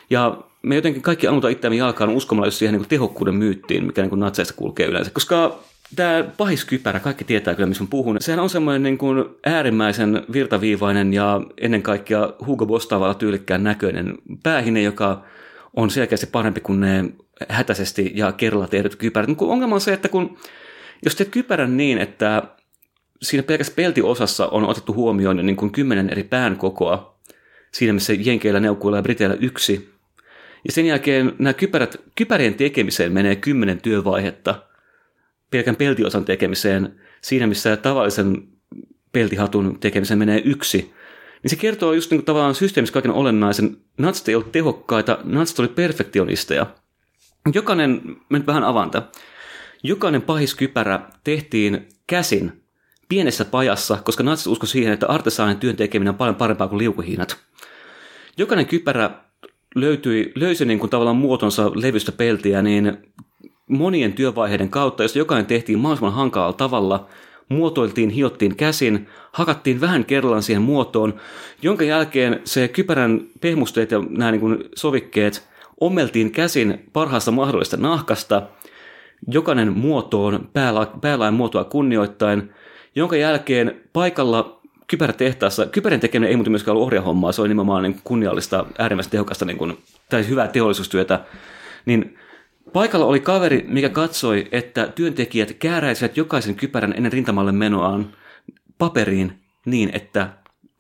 Ja 0.10 0.38
me 0.62 0.76
jotenkin 0.76 1.02
kaikki 1.02 1.28
ammutaan 1.28 1.54
itseämme 1.54 1.76
jalkaan 1.78 2.10
uskomalla 2.10 2.48
just 2.48 2.58
siihen 2.58 2.76
niin 2.76 2.90
tehokkuuden 2.90 3.36
myyttiin, 3.36 3.86
mikä 3.86 4.02
niin 4.02 4.20
natseista 4.20 4.54
kulkee 4.58 4.88
yleensä. 4.88 5.12
Koska 5.14 5.60
tämä 5.96 6.24
pahiskypärä, 6.38 7.00
kaikki 7.00 7.24
tietää 7.24 7.56
kyllä, 7.56 7.68
missä 7.68 7.84
puhun. 7.90 8.18
Sehän 8.20 8.40
on 8.40 8.50
semmoinen 8.50 8.84
niin 8.84 8.98
kuin 8.98 9.26
äärimmäisen 9.46 10.24
virtaviivainen 10.34 11.14
ja 11.14 11.42
ennen 11.62 11.82
kaikkea 11.82 12.34
Hugo 12.46 12.66
Boss 12.66 12.88
tavalla 12.88 13.14
tyylikkään 13.14 13.64
näköinen 13.64 14.16
päähine, 14.44 14.82
joka 14.82 15.24
on 15.76 15.90
selkeästi 15.90 16.26
parempi 16.26 16.60
kuin 16.62 16.80
ne 16.80 17.06
hätäisesti 17.50 18.12
ja 18.16 18.32
kerralla 18.32 18.68
tehdyt 18.68 18.96
kypärät. 18.96 19.28
Mutta 19.30 19.46
ongelma 19.46 19.76
on 19.76 19.82
se, 19.82 19.94
että 19.94 20.10
kun, 20.10 20.38
jos 21.06 21.16
teet 21.16 21.30
kypärän 21.30 21.78
niin, 21.78 21.98
että 21.98 22.44
siinä 23.22 23.44
pelkästään 23.44 23.76
peltiosassa 23.76 24.48
on 24.48 24.66
otettu 24.66 24.94
huomioon 24.94 25.46
niin 25.46 25.56
kuin 25.56 25.72
kymmenen 25.72 26.10
eri 26.10 26.24
pään 26.24 26.58
kokoa, 26.58 27.20
siinä 27.72 27.94
missä 27.94 28.14
Jenkeillä, 28.14 28.60
Neukuilla 28.60 28.98
ja 28.98 29.04
Briteillä 29.04 29.38
yksi, 29.40 29.93
ja 30.66 30.72
sen 30.72 30.86
jälkeen 30.86 31.36
nämä 31.40 31.54
kypärät, 31.54 32.02
kypärien 32.16 32.54
tekemiseen 32.54 33.12
menee 33.12 33.36
kymmenen 33.36 33.82
työvaihetta– 33.82 34.56
pelkän 35.54 35.76
peltiosan 35.76 36.26
tekemiseen 36.26 36.96
siinä, 37.22 37.48
missä 37.48 37.78
tavallisen 37.78 38.48
peltihatun 39.12 39.80
tekemiseen 39.80 40.18
menee 40.18 40.42
yksi, 40.46 40.94
niin 41.44 41.50
se 41.50 41.56
kertoo 41.56 41.94
just 41.94 42.12
niin 42.12 42.20
kuin 42.20 42.26
tavallaan 42.26 42.56
systeemissä 42.56 42.94
kaiken 42.94 43.12
olennaisen. 43.12 43.78
Natsit 43.98 44.30
ei 44.30 44.36
ollut 44.36 44.52
tehokkaita, 44.52 45.18
natsit 45.24 45.60
oli 45.60 45.68
perfektionisteja. 45.68 46.66
Jokainen, 47.54 48.02
mä 48.30 48.38
nyt 48.38 48.48
vähän 48.48 48.64
avanta, 48.64 49.04
jokainen 49.84 50.22
pahiskypärä 50.22 51.00
tehtiin 51.24 51.88
käsin 52.08 52.64
pienessä 53.10 53.46
pajassa, 53.46 53.98
koska 54.04 54.24
natsit 54.24 54.48
usko 54.48 54.66
siihen, 54.66 54.94
että 54.94 55.08
artesaanin 55.08 55.58
työn 55.58 55.76
tekeminen 55.76 56.12
on 56.12 56.18
paljon 56.18 56.36
parempaa 56.36 56.68
kuin 56.68 56.80
liukuhiinat. 56.80 57.38
Jokainen 58.38 58.66
kypärä 58.66 59.10
löytyi, 59.76 60.32
löysi 60.36 60.66
niin 60.66 60.80
kuin 60.80 60.90
tavallaan 60.90 61.16
muotonsa 61.18 61.72
levystä 61.76 62.12
peltiä, 62.12 62.62
niin 62.62 62.98
monien 63.70 64.14
työvaiheiden 64.14 64.70
kautta, 64.70 65.04
jos 65.04 65.16
jokainen 65.16 65.46
tehtiin 65.46 65.80
mahdollisimman 65.80 66.14
hankalalla 66.14 66.54
tavalla, 66.54 67.08
muotoiltiin, 67.50 68.10
hiottiin 68.10 68.56
käsin, 68.56 69.08
hakattiin 69.32 69.82
vähän 69.82 70.06
kerrallaan 70.06 70.44
siihen 70.44 70.62
muotoon, 70.62 71.14
jonka 71.62 71.84
jälkeen 71.84 72.42
se 72.44 72.68
kypärän 72.68 73.22
pehmusteet 73.42 73.92
ja 73.92 74.04
nämä 74.10 74.32
niin 74.32 74.42
kuin 74.42 74.64
sovikkeet 74.76 75.48
ommeltiin 75.82 76.32
käsin 76.32 76.90
parhaasta 76.94 77.32
mahdollista 77.32 77.78
nahkasta, 77.78 78.42
jokainen 79.28 79.78
muotoon, 79.78 80.50
päälain 81.02 81.34
muotoa 81.34 81.64
kunnioittain, 81.64 82.50
jonka 82.96 83.16
jälkeen 83.16 83.82
paikalla 83.94 84.63
kypärätehtaassa, 84.88 85.66
kypärän 85.66 86.00
tekeminen 86.00 86.30
ei 86.30 86.36
muuten 86.36 86.52
myöskään 86.52 86.76
ollut 86.76 86.88
ohjahommaa, 86.88 87.32
se 87.32 87.42
oli 87.42 87.50
nimenomaan 87.50 87.84
niin 87.84 88.02
kunniallista, 88.04 88.66
äärimmäisen 88.78 89.12
tehokasta 89.12 89.46
niin 89.46 89.58
kuin, 89.58 89.78
tai 90.10 90.28
hyvää 90.28 90.48
teollisuustyötä, 90.48 91.20
niin 91.86 92.18
Paikalla 92.74 93.06
oli 93.06 93.20
kaveri, 93.20 93.66
mikä 93.68 93.90
katsoi, 93.90 94.48
että 94.52 94.88
työntekijät 94.88 95.54
kääräisivät 95.54 96.18
jokaisen 96.18 96.56
kypärän 96.56 96.94
ennen 96.98 97.12
rintamalle 97.12 97.52
menoaan 97.52 98.14
paperiin 98.78 99.40
niin, 99.66 99.90
että 99.94 100.30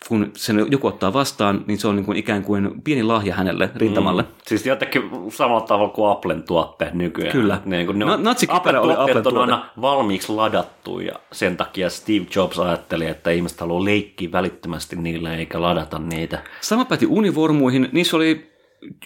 kun 0.07 0.31
sen 0.35 0.65
joku 0.69 0.87
ottaa 0.87 1.13
vastaan, 1.13 1.63
niin 1.67 1.77
se 1.77 1.87
on 1.87 1.95
niin 1.95 2.05
kuin 2.05 2.17
ikään 2.17 2.43
kuin 2.43 2.81
pieni 2.83 3.03
lahja 3.03 3.35
hänelle 3.35 3.69
rintamalle. 3.75 4.21
Mm. 4.21 4.27
Siis 4.47 4.65
jotenkin 4.65 5.03
samalla 5.29 5.61
tavalla 5.61 5.93
kuin 5.93 6.11
Applen 6.11 6.43
tuotteet 6.43 6.93
nykyään. 6.93 7.31
Kyllä. 7.31 7.61
Niin 7.65 7.85
kuin 7.85 7.99
ne 7.99 8.05
Na- 8.05 8.13
on, 8.13 8.23
natsikypärä 8.23 8.81
oli 8.81 8.93
Applen 8.93 9.27
on 9.27 9.37
aina 9.37 9.65
valmiiksi 9.81 10.31
ladattu 10.31 10.99
ja 10.99 11.13
sen 11.31 11.57
takia 11.57 11.89
Steve 11.89 12.25
Jobs 12.35 12.59
ajatteli, 12.59 13.05
että 13.05 13.31
ihmiset 13.31 13.59
haluaa 13.59 13.85
leikkiä 13.85 14.31
välittömästi 14.31 14.95
niillä 14.95 15.35
eikä 15.35 15.61
ladata 15.61 15.99
niitä. 15.99 16.43
Sama 16.61 16.85
päti 16.85 17.05
univormuihin. 17.09 17.89
Niissä 17.91 18.17
oli 18.17 18.53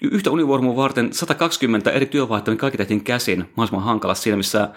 yhtä 0.02 0.32
univormua 0.32 0.76
varten 0.76 1.14
120 1.14 1.92
eri 1.92 2.06
työvaihtoehtoja, 2.06 2.54
niin 2.54 2.60
kaikki 2.60 2.78
tehtiin 2.78 3.04
käsin 3.04 3.40
mahdollisimman 3.40 3.86
hankalassa 3.86 4.24
siinä, 4.24 4.38
missä 4.38 4.70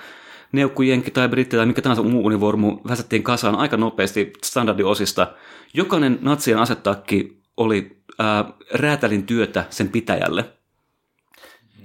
neukkujenki 0.52 1.10
tai 1.10 1.28
britti 1.28 1.56
tai 1.56 1.66
mikä 1.66 1.82
tahansa 1.82 2.02
muu 2.02 2.26
univormu 2.26 2.78
väsättiin 2.88 3.22
kasaan 3.22 3.56
aika 3.56 3.76
nopeasti 3.76 4.32
standardiosista. 4.44 5.32
Jokainen 5.74 6.18
natsien 6.22 6.58
asettakki 6.58 7.40
oli 7.56 7.96
ää, 8.18 8.44
räätälin 8.72 9.26
työtä 9.26 9.64
sen 9.70 9.88
pitäjälle. 9.88 10.44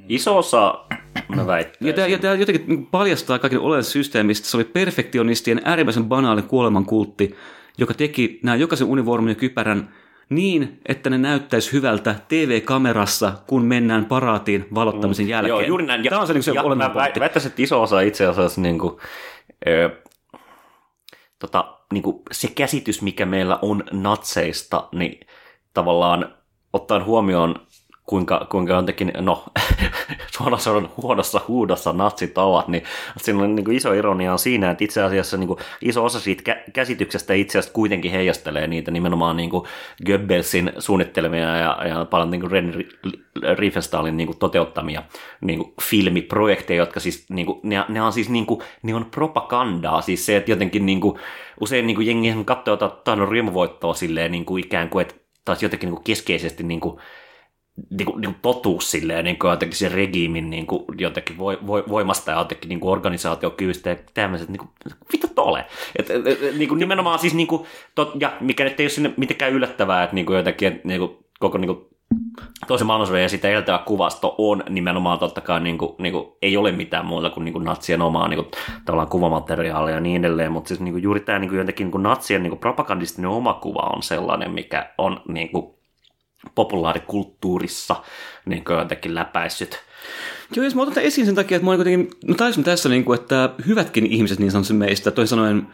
Iso 0.10 0.38
osa, 0.38 0.86
mä 1.36 1.48
väittäisin. 1.48 1.88
Ja 1.88 1.94
tämä, 1.94 2.08
ja 2.08 2.18
tämä 2.18 2.34
jotenkin 2.34 2.86
paljastaa 2.86 3.40
kaiken 3.40 3.60
oleellisen 3.60 3.92
systeemistä. 3.92 4.48
Se 4.48 4.58
oli 4.58 4.64
perfektionistien 4.64 5.62
äärimmäisen 5.64 6.06
banaali 6.06 6.42
kuolemankultti, 6.42 7.36
joka 7.78 7.94
teki 7.94 8.40
nämä 8.44 8.56
jokaisen 8.56 8.88
univormun 8.88 9.30
ja 9.30 9.36
kypärän 9.36 9.94
niin, 10.30 10.80
että 10.86 11.10
ne 11.10 11.18
näyttäisi 11.18 11.72
hyvältä 11.74 12.16
TV-kamerassa, 12.28 13.34
kun 13.48 13.66
mennään 13.66 14.06
paraatiin 14.06 14.68
valottamisen 14.76 15.28
jälkeen. 15.28 15.50
Joo, 15.50 15.62
juuri 15.62 15.86
näin. 15.86 16.04
Ja, 16.04 16.10
Tämä 16.10 16.22
on 16.22 16.28
se, 16.28 16.34
niin 16.34 16.44
se 16.44 16.52
ja 16.52 16.64
olennainen 16.64 16.98
mä 16.98 17.02
pointti. 17.02 17.20
väittäisin, 17.20 17.50
että 17.50 17.62
iso 17.62 17.82
osa 17.82 18.02
itse 18.02 18.26
asiassa 18.26 18.62
niin 18.62 18.80
kuin, 18.80 18.98
ö, 19.68 19.90
tota, 21.40 21.78
niin 21.94 22.04
kuin 22.04 22.22
se 22.32 22.48
käsitys, 22.48 23.02
mikä 23.02 23.26
meillä 23.26 23.60
on 23.62 23.84
natseista, 23.92 24.88
niin 24.92 25.20
tavallaan 25.74 26.36
ottaen 26.74 27.06
huomioon, 27.06 27.68
kuinka, 28.06 28.48
kuinka 28.52 28.74
jotenkin, 28.74 29.12
no, 29.20 29.44
suoraan 30.38 30.62
sanoen 30.62 30.90
huonossa 31.02 31.42
huudossa 31.48 31.94
natsit 31.94 32.38
ovat, 32.38 32.68
niin 32.68 32.84
siinä 33.18 33.44
on 33.44 33.56
niin 33.56 33.66
kuin 33.66 33.78
iso 33.78 33.94
ironia 33.94 34.32
on 34.32 34.40
siinä, 34.40 34.72
että 34.72 34.84
itse 34.84 35.04
asiassa 35.04 35.38
niin 35.38 35.48
kuin 35.48 35.60
iso 35.82 36.06
osa 36.06 36.20
siitä 36.20 36.54
kä- 36.54 36.72
käsityksestä 36.74 37.34
itse 37.34 37.60
asiassa 37.60 37.74
kuitenkin 37.74 38.12
heijastelee 38.12 38.68
niitä 38.68 38.92
nimenomaan 38.92 39.38
niin 39.38 39.50
kuin 39.50 39.68
Goebbelsin 40.06 40.74
suunnittelemia 40.80 41.58
ja, 41.58 41.88
ja 41.88 42.06
paljon 42.06 42.32
niin 42.32 42.42
kuin 42.42 42.52
Ren 42.52 42.86
Riefenstahlin 43.58 44.18
niin 44.18 44.28
kuin 44.28 44.38
toteuttamia 44.38 45.04
niin 45.42 45.60
kuin 45.60 45.74
filmiprojekteja, 45.82 46.78
jotka 46.78 47.00
siis, 47.00 47.26
niin 47.30 47.46
kuin, 47.46 47.60
ne, 47.64 47.86
ne, 47.90 48.02
on 48.02 48.14
siis 48.14 48.30
niin 48.30 48.46
kuin, 48.46 48.62
ne 48.84 48.96
on 48.96 49.06
propagandaa, 49.06 50.02
siis 50.02 50.26
se, 50.26 50.36
että 50.38 50.52
jotenkin 50.52 50.86
niin 50.86 51.02
kuin, 51.02 51.20
usein 51.60 51.88
niin 51.88 51.96
kuin 51.96 52.08
jengi 52.08 52.36
katsoo 52.46 52.78
jotain 52.82 53.28
riemuvoittoa 53.30 53.94
silleen 53.94 54.32
niin 54.32 54.46
kuin 54.46 54.66
ikään 54.66 54.90
kuin, 54.90 55.02
että 55.02 55.16
taas 55.46 55.64
jotenkin 55.64 55.88
niin 55.88 55.96
kuin 55.96 56.04
keskeisesti 56.04 56.64
niin 56.64 56.80
kuin, 56.80 57.00
niin 57.90 58.06
kuin, 58.06 58.22
niin 58.22 58.34
kuin 58.34 58.42
totuus 58.42 58.92
silleen, 58.92 59.26
niin 59.26 59.40
kuin 59.40 59.52
jotenkin 59.52 59.78
sen 59.78 59.92
regiimin 59.92 60.50
niin 60.50 60.68
kuin, 60.68 60.84
jotenkin 60.98 61.38
voi, 61.38 61.60
voi, 61.68 61.84
voimasta 61.90 62.32
ja 62.32 62.38
jotenkin 62.38 62.70
niin 62.70 62.80
kuin 62.80 62.92
organisaatiokyvystä 62.92 63.90
ja 63.90 63.96
tämmöiset, 64.14 64.50
niin 64.50 64.60
kuin, 64.60 64.70
vittu 65.14 65.28
tole. 65.36 65.66
Et, 65.96 66.10
et, 66.10 66.28
et, 66.28 66.58
niin 66.58 66.70
kuin, 66.70 66.80
nimenomaan 66.80 67.20
siis, 67.20 67.34
niin 67.34 67.48
kuin, 67.48 67.66
tot, 67.96 68.12
ja 68.20 68.34
mikä 68.40 68.64
nyt 68.64 68.80
ei 68.80 68.84
ole 68.84 68.90
sinne 68.90 69.14
mitenkään 69.18 69.52
yllättävää, 69.52 70.04
että 70.04 70.16
niin 70.16 70.26
kuin 70.26 70.38
jotenkin, 70.38 70.68
että 70.68 70.88
niin 70.88 71.00
kuin, 71.00 71.18
koko 71.40 71.58
niin 71.58 71.68
kuin, 71.68 71.88
toisen 72.68 72.88
maailmansodan 72.88 73.22
ja 73.22 73.30
sitä 73.30 73.48
edeltävä 73.48 73.78
kuvasto 73.78 74.36
on 74.38 74.64
nimenomaan 74.70 75.20
totta 75.20 75.42
kai, 75.42 75.60
niin 75.60 75.78
kuin, 75.78 75.96
niin 75.98 76.14
kuin, 76.14 76.28
ei 76.42 76.58
ole 76.58 76.72
mitään 76.72 77.06
muuta 77.06 77.30
kuin, 77.30 77.46
niin 77.46 77.54
kuin 77.54 77.66
natsien 77.66 78.02
omaa 78.02 78.28
niin 78.28 78.38
kuin, 78.38 78.52
tavallaan 78.86 79.10
kuvamateriaalia 79.10 79.96
ja 79.96 80.00
niin 80.00 80.26
edelleen, 80.26 80.52
mutta 80.52 80.68
siis 80.68 80.80
niin 80.80 80.94
kuin, 80.94 81.04
juuri 81.04 81.20
tämä 81.20 81.40
niin 81.40 81.50
kuin, 81.50 81.60
jotenkin 81.60 81.86
niin 81.86 81.92
kuin 81.92 82.04
natsien 82.04 82.44
niin 82.44 82.52
kuin, 82.52 82.60
propagandistinen 82.60 83.30
oma 83.30 83.54
kuva 83.54 83.90
on 83.96 84.04
sellainen, 84.04 84.52
mikä 84.52 84.94
on 84.98 85.22
niin 85.28 85.50
kuin, 85.50 85.75
populaarikulttuurissa 86.56 87.96
niin 88.46 88.64
jotenkin 88.80 89.16
läpäissyt. 89.16 89.80
Joo, 90.56 90.64
jos 90.64 90.76
mä 90.76 90.82
otan 90.82 91.04
esiin 91.04 91.26
sen 91.26 91.36
takia, 91.36 91.56
että 91.56 91.66
mä 91.66 91.72
olen 91.72 91.78
kuitenkin, 91.78 92.10
no 92.28 92.36
taisin 92.36 92.64
tässä, 92.64 92.90
niin 92.90 93.06
kuin, 93.06 93.20
että 93.20 93.50
hyvätkin 93.68 94.06
ihmiset 94.06 94.40
niin 94.40 94.52
sanotusti 94.52 94.74
meistä, 94.74 95.12
toisin 95.12 95.30
sanoen 95.30 95.68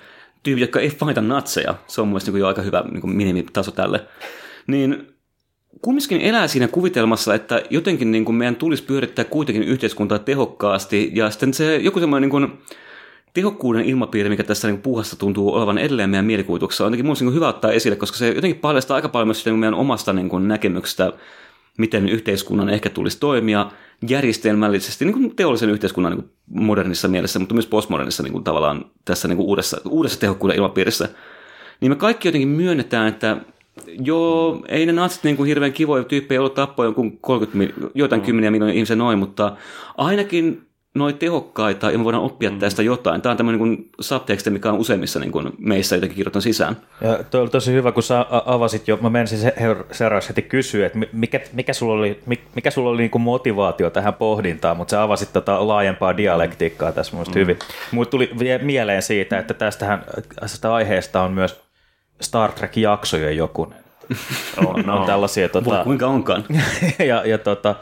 tyypit, 0.44 0.62
jotka 0.62 0.80
ei 0.80 0.90
fahita 0.90 1.22
natseja, 1.22 1.76
se 1.88 2.02
on 2.02 2.08
mun 2.08 2.14
mielestä 2.14 2.32
niin 2.32 2.40
jo 2.40 2.48
aika 2.48 2.62
hyvä 2.62 2.84
niin 2.92 3.02
kuin 3.02 3.16
minimitaso 3.16 3.72
tälle, 3.72 4.06
niin 4.68 5.08
kumminkin 5.82 6.22
elää 6.22 6.48
siinä 6.48 6.68
kuvitelmassa, 6.68 7.36
että 7.36 7.64
jotenkin 7.70 8.12
niin 8.12 8.26
kuin 8.26 8.36
meidän 8.36 8.56
tulisi 8.56 8.84
pyörittää 8.84 9.26
kuitenkin 9.26 9.64
yhteiskuntaa 9.64 10.20
tehokkaasti, 10.20 11.12
ja 11.14 11.30
sitten 11.30 11.54
se 11.54 11.78
joku 11.78 12.00
semmoinen 12.00 12.22
niin 12.22 12.32
kuin 12.32 12.60
tehokkuuden 13.34 13.86
ilmapiiri, 13.86 14.30
mikä 14.30 14.44
tässä 14.44 14.68
niin 14.68 14.82
puuhassa 14.82 15.16
tuntuu 15.16 15.54
olevan 15.54 15.78
edelleen 15.78 16.10
meidän 16.10 16.26
mielikuvituksessa, 16.26 16.84
on 16.84 16.88
jotenkin 16.88 17.06
mun 17.06 17.16
niin 17.20 17.34
hyvä 17.34 17.48
ottaa 17.48 17.72
esille, 17.72 17.96
koska 17.96 18.18
se 18.18 18.28
jotenkin 18.28 18.62
paljastaa 18.62 18.96
aika 18.96 19.10
paljon 19.10 19.28
myös 19.28 19.38
sitä, 19.38 19.54
meidän 19.54 19.74
omasta 19.74 20.14
niin 20.14 20.30
kuin 20.30 20.48
näkemyksestä, 20.48 21.14
miten 21.78 22.10
yhteiskunnan 22.10 22.70
ehkä 22.70 22.90
tulisi 22.90 23.20
toimia 23.20 23.72
järjestelmällisesti 24.10 25.06
niin 25.06 25.14
kuin 25.14 25.36
teollisen 25.36 25.70
yhteiskunnan 25.70 26.12
niin 26.12 26.24
kuin 26.24 26.32
modernissa 26.66 27.08
mielessä, 27.08 27.40
mutta 27.40 27.54
myös 27.54 27.68
postmodernissa 27.68 28.24
niin 28.24 28.34
kuin 28.34 28.44
tavallaan 28.44 28.86
tässä 29.06 29.28
niin 29.28 29.38
kuin 29.38 29.48
uudessa, 29.48 29.82
uudessa 29.90 30.20
tehokkuuden 30.20 30.58
ilmapiirissä. 30.58 31.10
Niin 31.82 31.92
me 31.92 31.96
kaikki 31.96 32.28
jotenkin 32.28 32.50
myönnetään, 32.50 33.08
että 33.08 33.38
Joo, 33.88 34.64
ei 34.68 34.86
ne 34.86 34.92
natsit 34.92 35.24
niin 35.24 35.38
kuin 35.38 35.48
hirveän 35.48 35.74
kivoja 35.74 36.04
tyyppejä 36.04 36.40
ollut 36.40 36.54
tappoi 36.54 36.86
jonkun 36.86 37.18
30, 37.18 37.76
joitain 37.96 38.22
kymmeniä 38.22 38.52
miljoonia 38.52 38.76
ihmisiä 38.76 38.96
noin, 38.96 39.20
mutta 39.20 39.56
ainakin 39.98 40.62
noin 40.94 41.18
tehokkaita 41.18 41.92
ja 41.92 41.98
me 41.98 42.04
voidaan 42.04 42.24
oppia 42.24 42.52
mm. 42.52 42.60
tästä 42.60 42.84
jotain. 42.84 43.22
Tämä 43.22 43.32
on 43.32 43.38
tämmöinen 43.38 43.62
niin 43.62 43.90
subteksti, 44.00 44.50
mikä 44.50 44.70
on 44.72 44.80
useimmissa 44.80 45.20
niin 45.20 45.32
kuin 45.32 45.52
meissä 45.58 45.96
jotenkin 45.96 46.16
kirjoitan 46.16 46.42
sisään. 46.42 46.78
Ja 47.02 47.24
toi 47.24 47.42
oli 47.42 47.50
tosi 47.50 47.74
hyvä, 47.74 47.92
kun 47.92 48.04
sä 48.04 48.26
avasit 48.46 48.88
jo, 48.88 48.98
mä 49.02 49.10
menisin 49.10 49.52
seuraavaksi 49.92 50.30
heti 50.30 50.42
kysyä, 50.42 50.86
että 50.86 51.00
mikä, 51.14 51.40
mikä 51.54 51.74
sulla 51.74 51.94
oli, 51.94 52.20
mikä 52.56 52.72
sulla 52.72 52.90
oli 52.90 52.98
niin 52.98 53.12
kuin 53.12 53.22
motivaatio 53.22 53.90
tähän 53.90 54.14
pohdintaan, 54.14 54.78
mutta 54.78 54.92
sä 54.92 55.04
avasit 55.04 55.34
tota 55.34 55.68
laajempaa 55.68 56.18
dialektiikkaa 56.18 56.92
tässä 56.92 57.16
mun 57.16 57.26
mm. 57.28 57.36
hyvin. 57.36 57.60
Mutta 57.92 58.12
tuli 58.12 58.32
mieleen 58.62 59.02
siitä, 59.02 59.40
että 59.40 59.54
tästähän, 59.54 60.04
tästä 60.40 60.74
aiheesta 60.74 61.22
on 61.22 61.32
myös 61.32 61.62
Star 62.22 62.52
Trek-jaksojen 62.52 63.38
joku. 63.38 63.74
On, 64.68 64.84
no. 64.86 65.00
on 65.00 65.06
tällaisia. 65.06 65.50
Tota, 65.50 65.84
kuinka 65.84 66.08
onkaan. 66.08 66.46
ja, 67.00 67.26
ja 67.26 67.38
tota, 67.38 67.76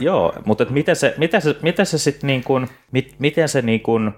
joo, 0.00 0.32
mutta 0.44 0.64
miten 0.64 0.96
se, 0.96 1.14
miten 1.16 1.42
se, 1.42 1.56
miten 1.62 1.86
se 1.86 1.98
sitten 1.98 2.26
niin 2.26 2.44
kuin, 2.44 2.68
mit, 2.92 3.14
miten 3.18 3.48
se 3.48 3.62
niin 3.62 3.80
kuin, 3.80 4.12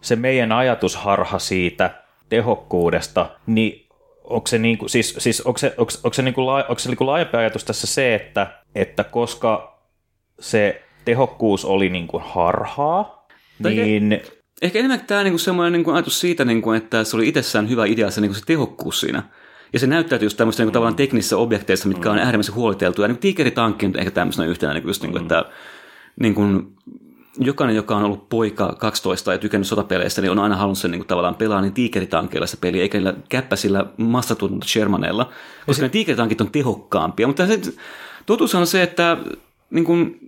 se 0.00 0.16
meidän 0.16 0.52
ajatusharha 0.52 1.38
siitä 1.38 2.02
tehokkuudesta, 2.28 3.30
niin 3.46 3.86
onko 4.24 4.46
se, 4.46 4.58
niin 4.58 4.78
kuin, 4.78 4.90
siis, 4.90 5.14
siis 5.18 5.40
onko 5.40 5.58
se, 5.58 5.74
onko, 5.78 5.92
onko 6.04 6.14
se, 6.14 6.22
niin 6.22 6.34
kuin, 6.34 6.48
onko 6.48 6.78
se 6.78 6.88
niin 6.88 6.96
kuin 6.96 7.06
laajempi 7.06 7.36
ajatus 7.36 7.64
tässä 7.64 7.86
se, 7.86 8.14
että, 8.14 8.46
että 8.74 9.04
koska 9.04 9.78
se 10.40 10.82
tehokkuus 11.04 11.64
oli 11.64 11.88
niin 11.88 12.06
kuin 12.06 12.22
harhaa, 12.26 13.26
niin... 13.58 14.22
Ehkä 14.62 14.78
enemmän 14.78 15.00
tämä 15.06 15.22
niinku 15.22 15.38
semmoinen 15.38 15.72
niinku 15.72 15.90
ajatus 15.90 16.20
siitä, 16.20 16.44
niinku, 16.44 16.72
että 16.72 17.04
se 17.04 17.16
oli 17.16 17.28
itsessään 17.28 17.68
hyvä 17.68 17.86
idea 17.86 18.10
se, 18.10 18.20
niinku 18.20 18.34
se 18.34 18.46
tehokkuus 18.46 19.00
siinä. 19.00 19.22
Ja 19.72 19.78
se 19.78 19.86
näyttäytyy 19.86 20.26
just 20.26 20.36
tämmöistä 20.36 20.62
niinku, 20.62 20.72
tavallaan 20.72 20.96
teknisissä 20.96 21.36
objekteissa, 21.36 21.88
mitkä 21.88 22.10
on 22.10 22.18
äärimmäisen 22.18 22.54
huoliteltu. 22.54 23.02
Ja 23.02 23.08
niinku 23.08 23.20
tiikeritankki 23.20 23.86
on 23.86 23.98
ehkä 23.98 24.10
tämmöisenä 24.10 24.48
yhtenä, 24.48 24.72
niinku, 24.72 24.88
just, 24.88 25.02
niinku, 25.02 25.18
että 25.18 25.44
niinku, 26.20 26.42
jokainen, 27.38 27.76
joka 27.76 27.96
on 27.96 28.04
ollut 28.04 28.28
poika 28.28 28.76
12 28.78 29.32
ja 29.32 29.38
tykännyt 29.38 29.66
sotapeleistä, 29.66 30.20
niin 30.20 30.30
on 30.30 30.38
aina 30.38 30.56
halunnut 30.56 30.78
sen 30.78 30.90
niin 30.90 31.00
kuin, 31.00 31.08
tavallaan 31.08 31.34
pelaa 31.34 31.60
niin 31.60 31.72
tiikeritankeilla 31.72 32.46
se 32.46 32.56
peli, 32.60 32.80
eikä 32.80 32.98
niillä 32.98 33.14
käppäsillä 33.28 33.86
massatunnut 33.96 34.64
Shermaneilla, 34.64 35.30
koska 35.66 35.82
ne 35.82 35.88
tiikeritankit 35.88 36.40
on 36.40 36.50
tehokkaampia. 36.50 37.26
Mutta 37.26 37.46
se, 37.46 37.60
totuus 38.26 38.54
on 38.54 38.66
se, 38.66 38.82
että 38.82 39.16
niin 39.70 39.84
kuin, 39.84 40.18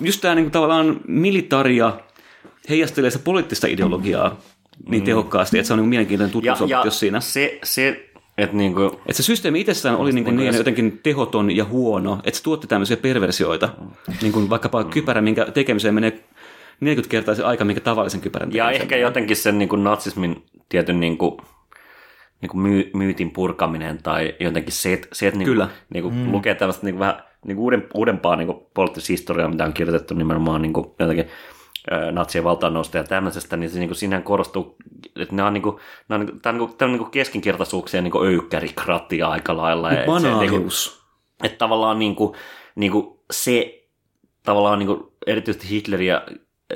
just 0.00 0.20
tämä 0.20 0.34
niin 0.34 0.44
kuin, 0.44 0.52
tavallaan 0.52 1.00
militaria 1.06 1.92
heijastelee 2.68 3.10
se 3.10 3.18
poliittista 3.18 3.66
ideologiaa 3.66 4.36
niin 4.88 5.02
mm. 5.02 5.04
tehokkaasti, 5.04 5.58
että 5.58 5.66
se 5.66 5.72
on 5.72 5.78
niin 5.78 5.88
mielenkiintoinen 5.88 6.32
tutkimusopetus 6.32 7.00
siinä. 7.00 7.20
Se, 7.20 7.58
se 7.64 8.07
että 8.38 8.56
niinku, 8.56 9.00
et 9.06 9.16
se 9.16 9.22
systeemi 9.22 9.60
itsessään 9.60 9.96
oli 9.96 10.12
niinku 10.12 10.30
niin, 10.30 10.50
niin 10.50 10.56
jotenkin 10.56 11.00
tehoton 11.02 11.56
ja 11.56 11.64
huono, 11.64 12.18
että 12.24 12.38
se 12.38 12.42
tuotti 12.42 12.66
tämmöisiä 12.66 12.96
perversioita, 12.96 13.68
niin 14.22 14.32
kuin 14.32 14.50
vaikkapa 14.50 14.82
mm. 14.82 14.90
kypärä, 14.90 15.20
minkä 15.20 15.44
tekemiseen 15.44 15.94
menee 15.94 16.24
40 16.80 17.10
kertaa 17.10 17.34
se 17.34 17.42
aika, 17.42 17.64
minkä 17.64 17.80
tavallisen 17.80 18.20
kypärän 18.20 18.52
Ja 18.52 18.70
ehkä 18.70 18.84
menee. 18.84 19.00
jotenkin 19.00 19.36
sen 19.36 19.58
niin 19.58 19.68
kuin 19.68 19.84
natsismin 19.84 20.44
tietyn 20.68 21.00
niin 21.00 21.18
kuin, 21.18 21.36
niin 22.40 22.50
kuin 22.50 22.60
myy, 22.60 22.90
myytin 22.94 23.30
purkaminen 23.30 24.02
tai 24.02 24.34
jotenkin 24.40 24.72
se, 24.72 24.92
että, 24.92 25.08
se, 25.12 25.26
että 25.26 25.38
niin 25.38 25.56
kuin, 25.56 25.68
niin 25.94 26.02
kuin 26.02 26.14
mm. 26.14 26.32
lukee 26.32 26.54
tällaista 26.54 26.86
niin 26.86 26.94
kuin 26.94 27.00
vähän 27.00 27.22
niin 27.46 27.56
kuin 27.56 27.64
uuden, 27.64 27.86
uudempaa 27.94 28.36
niin 28.36 28.46
kuin 28.46 28.58
poliittista 28.74 29.12
historiaa, 29.12 29.48
mitä 29.48 29.64
on 29.64 29.72
kirjoitettu 29.72 30.14
nimenomaan 30.14 30.62
niin 30.62 30.72
kuin, 30.72 30.86
jotenkin 30.98 31.26
natsien 32.12 32.44
valtaannousta 32.44 32.96
ja 32.96 33.04
tämmöisestä, 33.04 33.56
niin 33.56 33.70
se 33.70 33.78
niin 33.78 33.88
kuin 33.88 33.96
siinähän 33.96 34.22
korostuu, 34.22 34.76
että 35.16 35.34
nämä 35.34 35.46
on, 35.46 35.54
niin 35.54 35.62
kuin, 35.62 35.76
nämä 36.08 36.20
on, 36.20 36.26
niin 36.26 36.30
kuin, 36.30 36.40
tämä 36.40 36.52
on, 36.52 36.58
niin 36.58 36.76
kuin, 36.78 36.88
niin 36.90 36.98
kuin 36.98 37.10
keskinkertaisuuksia 37.10 38.02
niin 38.02 38.24
öykkärikrattia 38.24 39.28
aika 39.28 39.56
lailla. 39.56 39.90
Niin 39.90 40.00
että, 40.00 40.40
niin 40.40 40.50
kuin, 40.50 40.68
että 41.44 41.58
tavallaan 41.58 41.98
niin 41.98 42.16
kuin, 42.16 42.36
niin 42.74 42.92
kuin 42.92 43.18
se 43.30 43.84
tavallaan 44.42 44.78
niin 44.78 44.86
kuin, 44.86 45.04
erityisesti 45.26 45.70
Hitler 45.70 46.02
ja 46.02 46.26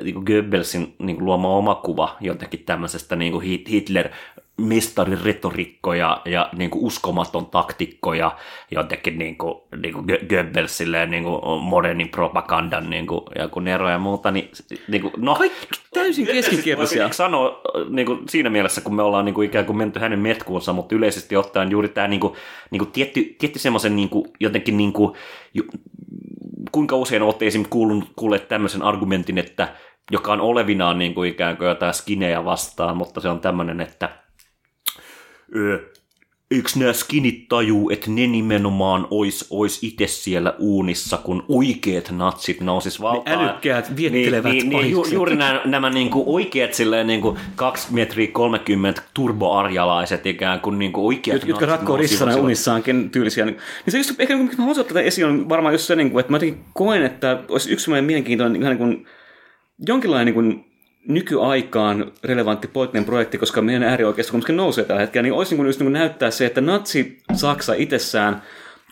niin 0.03 0.15
kuin 0.15 0.25
Goebbelsin 0.25 0.97
niin 0.99 1.17
kuin 1.17 1.25
luoma 1.25 1.57
oma 1.57 1.75
kuva 1.75 2.17
jotenkin 2.21 2.65
tämmöisestä 2.65 3.17
niin 3.17 3.33
kuin 3.33 3.45
Hitler 3.69 4.09
mestarin 4.57 5.21
retorikko 5.25 5.95
ja, 5.95 6.23
ja 6.25 6.49
niin 6.57 6.71
kuin 6.71 6.85
uskomaton 6.85 7.47
taktikko 7.47 8.15
ja 8.15 8.37
jotenkin 8.71 9.19
niin 9.19 9.39
kuin, 9.39 9.55
niin 9.83 9.95
kuin 9.95 10.07
Goebbelsille 10.29 11.07
niin 11.07 11.25
kuin 11.25 11.63
modernin 11.63 12.09
propagandan 12.09 12.91
niin 12.91 13.07
kuin, 13.07 13.21
ja 13.35 13.49
kun 13.49 13.65
Nero 13.65 13.91
ja 13.91 13.99
muuta, 13.99 14.31
niin, 14.31 14.51
niin 14.89 15.03
kuin, 15.03 15.13
no, 15.17 15.35
Kaikki 15.35 15.67
täysin 15.95 16.27
keskinkertaisia. 16.27 17.13
sanoa 17.13 17.61
niin 17.89 18.07
kuin, 18.07 18.19
siinä 18.29 18.51
mielessä, 18.51 18.81
kun 18.81 18.95
me 18.95 19.03
ollaan 19.03 19.25
niin 19.25 19.35
kuin, 19.35 19.47
ikään 19.47 19.67
kuin 19.67 19.77
menty 19.77 20.01
hänen 20.01 20.19
metkuunsa, 20.19 20.73
mutta 20.73 20.95
yleisesti 20.95 21.37
ottaen 21.37 21.71
juuri 21.71 21.89
tämä 21.89 22.09
niin 22.09 22.21
kuin, 22.21 22.35
niin 22.71 22.79
kuin 22.79 22.93
tietty, 22.93 23.37
tietty 23.39 23.59
semmoisen 23.59 23.97
niin 23.97 24.09
kuin, 24.09 24.25
jotenkin 24.41 24.77
niin 24.77 24.93
kuin, 24.93 25.15
kuinka 26.73 26.97
usein 26.97 27.23
olette 27.23 27.47
esimerkiksi 27.47 27.71
kuullut, 27.71 28.05
kuulleet 28.17 28.49
tämmöisen 28.49 28.83
argumentin, 28.83 29.39
että 29.39 29.75
joka 30.11 30.33
on 30.33 30.41
olevinaan 30.41 30.99
niin 30.99 31.15
kuin 31.15 31.31
ikään 31.31 31.57
kuin 31.57 31.69
jotain 31.69 31.95
skinejä 31.95 32.45
vastaan, 32.45 32.97
mutta 32.97 33.21
se 33.21 33.29
on 33.29 33.41
tämmöinen, 33.41 33.81
että 33.81 34.22
öö, 35.57 35.93
eikö 36.53 36.69
nämä 36.77 36.93
skinit 36.93 37.49
tajuu, 37.49 37.91
että 37.91 38.11
ne 38.11 38.27
nimenomaan 38.27 39.07
ois, 39.11 39.47
ois 39.51 39.83
itse 39.83 40.07
siellä 40.07 40.55
uunissa, 40.59 41.19
kun 41.19 41.45
oikeat 41.49 42.11
natsit 42.11 42.61
nousis 42.61 43.01
valtaan. 43.01 43.39
Ne 43.39 43.45
älykkäät, 43.45 43.97
viettelevät 43.97 44.53
niin, 44.53 44.69
niin, 44.69 44.81
niin, 44.81 44.91
ju, 44.91 45.05
Juuri 45.13 45.37
nämä, 45.37 45.61
nämä 45.65 45.91
niinku 45.91 46.35
oikeat 46.35 46.75
silleen 46.75 47.07
niinku 47.07 47.39
2 47.57 47.95
metriä 47.95 48.29
30 48.33 49.03
turboarjalaiset 49.15 50.27
ikään 50.27 50.61
kuin 50.61 50.79
niinku 50.79 51.07
oikeat 51.07 51.47
Jotka 51.47 51.67
rakkoo 51.67 51.97
rissana 51.97 52.37
unissaankin 52.37 53.11
tyylisiä. 53.11 53.45
Niin 53.45 53.59
se 53.89 53.99
just 53.99 54.21
ehkä, 54.21 54.37
kun 54.37 54.47
mä 54.47 54.53
haluaisin 54.57 54.81
ottaa 54.81 55.03
esiin, 55.03 55.27
on 55.27 55.49
varmaan 55.49 55.75
just 55.75 55.85
se, 55.85 55.97
niin 55.97 56.11
kuin, 56.11 56.21
että 56.21 56.31
mä 56.31 56.37
jotenkin 56.37 56.65
koen, 56.73 57.03
että 57.03 57.43
olisi 57.49 57.73
yksi 57.73 57.91
mielenkiintoinen 57.91 58.63
ihan 58.63 58.71
niin 58.71 58.79
kuin, 58.79 59.07
jonkinlainen 59.89 60.27
niin 60.27 60.35
kuin 60.35 60.72
nykyaikaan 61.09 62.13
relevantti 62.25 62.69
poliittinen 62.69 63.05
projekti, 63.05 63.39
koska 63.39 63.63
meidän 63.63 63.83
äärioikeisto 63.83 64.31
kumminkin 64.31 64.57
nousee 64.57 64.85
tällä 64.85 65.01
hetkellä, 65.01 65.23
niin 65.23 65.33
olisi 65.33 65.55
niin 65.55 65.67
just 65.67 65.81
niin 65.81 65.93
näyttää 65.93 66.31
se, 66.31 66.47
että 66.47 66.61
natsi-Saksa 66.61 67.75
itsessään 67.75 68.43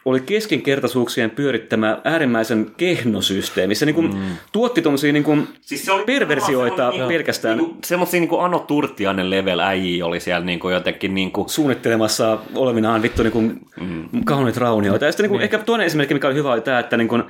oli 0.05 0.21
keskinkertaisuuksien 0.21 1.31
pyörittämä 1.31 1.99
äärimmäisen 2.05 2.71
kehnosysteemi. 2.77 3.75
Se 3.75 3.87
niin 3.87 3.95
kuin 3.95 4.15
mm. 4.15 4.21
tuotti 4.53 4.83
tuommoisia 4.83 5.13
niin 5.13 5.49
siis 5.61 5.85
se 5.85 5.93
oli 5.93 6.05
perversioita 6.05 6.93
pelkästään. 7.09 7.59
Niin, 7.59 7.77
semmoisia 7.85 8.21
niin 8.21 8.41
Ano 8.41 8.59
Turtianen 8.59 9.31
level 9.31 9.59
äijä 9.59 10.07
oli 10.07 10.21
siellä 10.21 10.47
niin 10.47 10.61
kuin 10.61 10.75
jotenkin... 10.75 11.15
Niin 11.15 11.33
kuin... 11.33 11.49
Suunnittelemassa 11.49 12.39
olevinaan 12.55 13.03
vittu 13.03 13.23
niin 13.23 13.33
kuin 13.33 13.61
mm. 13.81 14.25
kauniit 14.25 14.57
raunioita. 14.57 15.05
Ja 15.05 15.13
sitten 15.13 15.25
niin 15.25 15.31
kuin, 15.31 15.39
niin. 15.39 15.45
ehkä 15.45 15.59
toinen 15.59 15.87
esimerkki, 15.87 16.15
mikä 16.15 16.27
oli 16.27 16.37
hyvä, 16.37 16.53
oli 16.53 16.61
tämä, 16.61 16.79
että 16.79 16.97
niin 16.97 17.09
kuin 17.09 17.23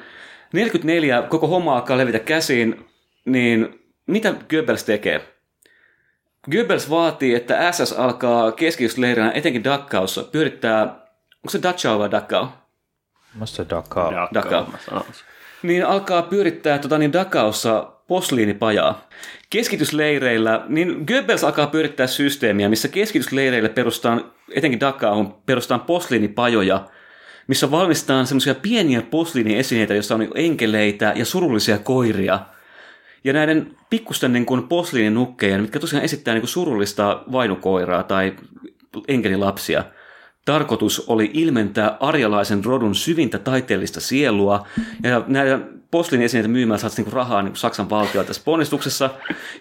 44 0.52 1.22
koko 1.22 1.46
homma 1.46 1.74
alkaa 1.74 1.98
levitä 1.98 2.18
käsiin, 2.18 2.86
niin 3.24 3.79
mitä 4.10 4.34
Goebbels 4.50 4.84
tekee? 4.84 5.20
Goebbels 6.50 6.90
vaatii, 6.90 7.34
että 7.34 7.72
SS 7.72 7.92
alkaa 7.92 8.52
keskitysleirinä, 8.52 9.32
etenkin 9.32 9.64
Dakkaussa, 9.64 10.24
pyörittää, 10.24 10.82
onko 11.36 11.48
se 11.48 11.62
Dachau 11.62 11.98
vai 11.98 12.10
Dachau? 12.10 12.46
Musta 13.34 13.68
Dachau. 13.70 14.12
Dachau. 14.34 14.64
Niin 15.62 15.86
alkaa 15.86 16.22
pyörittää 16.22 16.78
tota, 16.78 16.98
niin 16.98 17.12
Dakaussa 17.12 17.92
posliinipajaa. 18.06 19.08
Keskitysleireillä, 19.50 20.64
niin 20.68 21.04
Goebbels 21.06 21.44
alkaa 21.44 21.66
pyörittää 21.66 22.06
systeemiä, 22.06 22.68
missä 22.68 22.88
keskitysleireille 22.88 23.68
perustaan, 23.68 24.32
etenkin 24.52 24.80
Dachauun, 24.80 25.34
perustaan 25.46 25.80
posliinipajoja– 25.80 26.84
missä 27.50 27.70
valmistetaan 27.70 28.26
semmoisia 28.26 28.54
pieniä 28.54 29.02
posliiniesineitä, 29.02 29.94
joissa 29.94 30.14
on 30.14 30.28
enkeleitä 30.34 31.12
ja 31.16 31.24
surullisia 31.24 31.78
koiria. 31.78 32.40
Ja 33.24 33.32
näiden 33.32 33.76
pikkusten 33.90 34.32
niin 34.32 34.46
kuin 34.46 34.68
posliininukkejen, 34.68 35.60
mitkä 35.60 35.78
tosiaan 35.78 36.04
esittää 36.04 36.34
niin 36.34 36.42
kuin 36.42 36.48
surullista 36.48 37.22
vainukoiraa 37.32 38.02
tai 38.02 38.36
enkelilapsia, 39.08 39.84
tarkoitus 40.44 41.04
oli 41.08 41.30
ilmentää 41.34 41.96
arjalaisen 42.00 42.64
rodun 42.64 42.94
syvintä 42.94 43.38
taiteellista 43.38 44.00
sielua. 44.00 44.66
Ja 45.02 45.24
näitä 45.26 45.60
posliiniesineitä 45.90 46.48
myymällä 46.48 46.78
saat 46.78 46.96
niin 46.96 47.12
rahaa 47.12 47.42
niin 47.42 47.52
kuin 47.52 47.58
Saksan 47.58 47.90
valtioa 47.90 48.24
tässä 48.24 48.42
ponnistuksessa. 48.44 49.10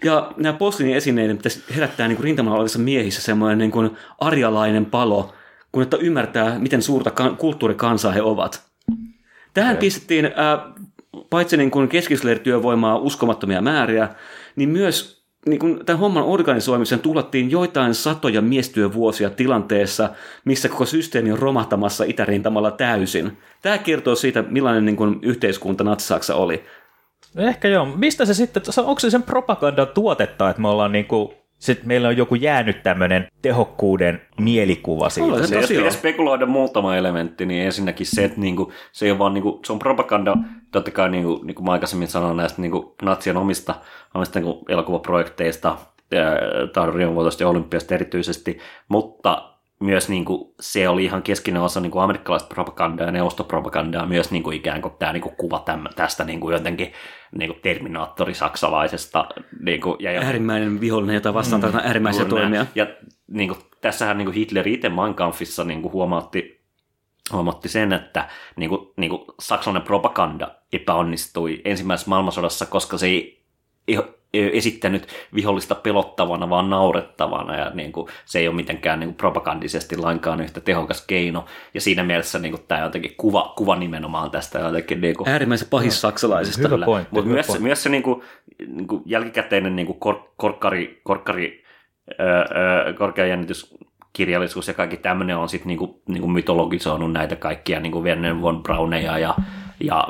Ja 0.03 0.32
nämä 0.38 0.53
posliiniesineiden 0.53 1.38
pitäisi 1.38 1.64
herättää 1.76 2.07
niin 2.07 2.16
kuin 2.16 2.24
rintamalla 2.24 2.57
olevissa 2.57 2.80
miehissä 2.80 3.22
semmoinen 3.22 3.57
niin 3.57 3.72
kuin 3.72 3.91
arjalainen 4.20 4.86
palo, 4.86 5.34
kun 5.72 5.84
että 5.84 5.97
ymmärtää, 5.97 6.60
miten 6.60 6.82
suurta 6.82 7.12
kan- 7.12 7.38
kulttuurikansaa 7.38 8.12
he 8.12 8.22
ovat. 8.22 8.70
Tähän 9.53 9.78
pistettiin 9.78 10.26
äh, 10.26 10.34
paitsi 11.30 11.57
niin 11.57 11.72
kuin 11.72 11.89
keskisleirityövoimaa 11.89 12.97
uskomattomia 12.97 13.62
määriä, 13.62 14.10
niin 14.55 14.70
myös 14.70 15.20
niin 15.45 15.60
kuin 15.60 15.86
tämän 15.86 15.99
homman 15.99 16.24
organisoimisen 16.24 16.99
tulattiin 16.99 17.51
joitain 17.51 17.93
satoja 17.93 18.41
miestyövuosia 18.41 19.30
tilanteessa, 19.30 20.10
missä 20.45 20.70
koko 20.70 20.86
systeemi 20.86 21.32
on 21.32 21.39
romahtamassa 21.39 22.03
itärintamalla 22.03 22.72
täysin. 22.72 23.38
Tämä 23.62 23.78
kertoo 23.78 24.16
siitä, 24.16 24.43
millainen 24.49 24.86
niin 24.86 24.95
kuin 24.95 25.20
yhteiskunta 25.22 25.84
Natsi-Saksa 25.84 26.36
oli. 26.36 26.64
Ehkä 27.36 27.68
joo. 27.68 27.86
Mistä 27.86 28.26
se 28.26 28.34
sitten, 28.34 28.64
onko 28.78 28.99
se 28.99 29.10
sen 29.10 29.24
propagandan 29.24 29.88
tuotetta, 29.88 30.49
että 30.49 30.62
me 30.62 30.68
ollaan 30.68 30.91
niinku, 30.91 31.34
sit 31.60 31.84
meillä 31.84 32.07
on 32.07 32.18
joku 32.18 32.36
jäänyt 32.36 32.84
tämmöinen 32.84 33.28
tehokkuuden 33.41 34.22
mielikuva 34.39 35.10
siitä. 35.10 35.34
Olen 35.34 35.47
Se, 35.47 35.55
jos 35.55 35.68
pitäisi 35.68 35.97
spekuloida 35.97 36.45
muutama 36.45 36.95
elementti, 36.95 37.45
niin 37.45 37.66
ensinnäkin 37.66 38.05
se, 38.05 38.24
että 38.24 38.39
niinku, 38.39 38.72
se 38.91 39.05
ei 39.05 39.12
ole 39.12 39.20
vaan 39.20 39.34
niinku, 39.34 39.60
se 39.66 39.74
on 39.74 39.80
propaganda, 39.80 40.36
totta 40.72 40.91
kai 40.91 41.10
niinku, 41.10 41.41
niinku 41.43 41.64
mä 41.64 41.72
aikaisemmin 41.72 42.07
sanoin 42.07 42.38
näistä 42.38 42.62
niinku, 42.62 42.95
natsien 43.01 43.38
omista, 43.38 43.76
omista 44.14 44.39
niinku, 44.39 44.66
elokuvaprojekteista, 44.70 45.78
tahdon 46.74 46.95
riemuvuotoista 46.95 47.43
ja 47.43 47.49
olympiasta 47.49 47.95
erityisesti, 47.95 48.60
mutta 48.88 49.59
myös 49.80 50.10
niin 50.10 50.26
kuin, 50.26 50.54
se 50.60 50.90
oli 50.90 51.04
ihan 51.06 51.22
keskeinen 51.22 51.62
osa 51.62 51.80
niin 51.80 51.92
kuin 51.92 52.04
amerikkalaista 52.04 52.54
propagandaa 52.54 53.06
ja 53.06 53.12
neuvostopropagandaa, 53.12 54.06
myös 54.06 54.32
niin 54.32 54.44
kuin, 54.44 54.58
ikään 54.58 54.82
kuin 54.82 54.94
tämä 55.00 55.14
niin 55.14 55.22
kuin, 55.22 55.36
kuva 55.36 55.60
tämän, 55.60 55.94
tästä 55.96 56.24
niin 56.24 56.40
kuin, 56.40 56.54
jotenkin 56.54 56.94
niin 57.36 57.52
kuin, 57.52 57.62
terminaattori 57.62 58.34
saksalaisesta. 58.34 59.26
Niin 59.60 59.82
kuin, 59.82 59.96
ja, 60.00 60.12
ja 60.12 60.22
Äärimmäinen 60.22 60.82
vihollinen, 60.82 61.14
jota 61.14 61.34
vastaan 61.34 61.62
tarvitaan 61.62 61.88
äärimmäisiä 61.88 62.26
toimia. 62.26 62.66
Ja 62.76 62.88
niin 63.28 63.50
kuin, 63.50 63.60
tässähän 63.82 64.18
niin 64.18 64.26
kuin 64.26 64.36
Hitler 64.36 64.68
itse 64.68 64.90
Mein 64.90 65.16
Kampfissa 65.16 65.64
niin 65.64 65.82
kuin 65.82 65.94
huomautti, 65.94 66.62
huomautti 67.32 67.70
sen, 67.70 67.94
että 67.94 68.30
niin 68.56 68.70
kuin, 68.70 68.88
niin 68.98 69.10
kuin 69.10 69.22
saksalainen 69.40 69.88
propaganda 69.88 70.56
epäonnistui 70.74 71.62
ensimmäisessä 71.66 72.10
maailmansodassa, 72.10 72.66
koska 72.66 72.98
se 72.98 73.06
ei 73.06 73.39
esittänyt 74.34 75.08
vihollista 75.36 75.76
pelottavana, 75.76 76.50
vaan 76.50 76.70
naurettavana, 76.70 77.56
ja 77.56 77.72
niin 77.74 77.92
kuin, 77.92 78.08
se 78.26 78.40
ei 78.40 78.48
ole 78.48 78.56
mitenkään 78.56 79.00
niin 79.00 79.08
kuin 79.08 79.16
propagandisesti 79.16 79.98
lainkaan 79.98 80.42
yhtä 80.42 80.62
tehokas 80.62 81.06
keino, 81.08 81.46
ja 81.74 81.82
siinä 81.82 82.04
mielessä 82.04 82.40
niin 82.40 82.52
kuin, 82.52 82.64
tämä 82.68 82.82
jotenkin 82.82 83.16
kuva, 83.18 83.54
kuva 83.58 83.76
nimenomaan 83.76 84.32
tästä 84.32 84.60
jotenkin 84.60 85.02
niin 85.02 85.18
kuin, 85.18 85.30
Äärimmäisen 85.30 85.68
pahis 85.70 86.02
saksalaisesta. 86.02 86.68
Hyvä 86.68 86.86
pointti. 86.86 87.10
mutta 87.12 87.26
hyvä 87.26 87.36
myös, 87.36 87.48
pointti. 87.48 87.64
myös 87.64 87.84
se 87.84 87.90
niinku, 87.90 88.24
niinku 88.68 89.02
jälkikäteinen 89.06 89.76
niinku 89.76 89.94
kor, 89.94 90.20
korkkari, 90.38 91.02
korkkari 91.04 91.64
öö, 92.20 92.42
öö, 92.42 92.94
korkeajännityskirjallisuus 92.94 94.68
ja 94.68 94.74
kaikki 94.74 94.98
tämmöinen 94.98 95.38
on 95.38 95.50
sitten 95.50 95.68
niinku, 95.68 96.02
niinku 96.08 96.28
mytologisoinut 96.28 97.12
näitä 97.12 97.36
kaikkia 97.36 97.80
niinku 97.80 98.04
Werner 98.04 98.42
von 98.42 98.64
Brauneja 98.64 99.18
ja, 99.18 99.36
ja 99.80 100.08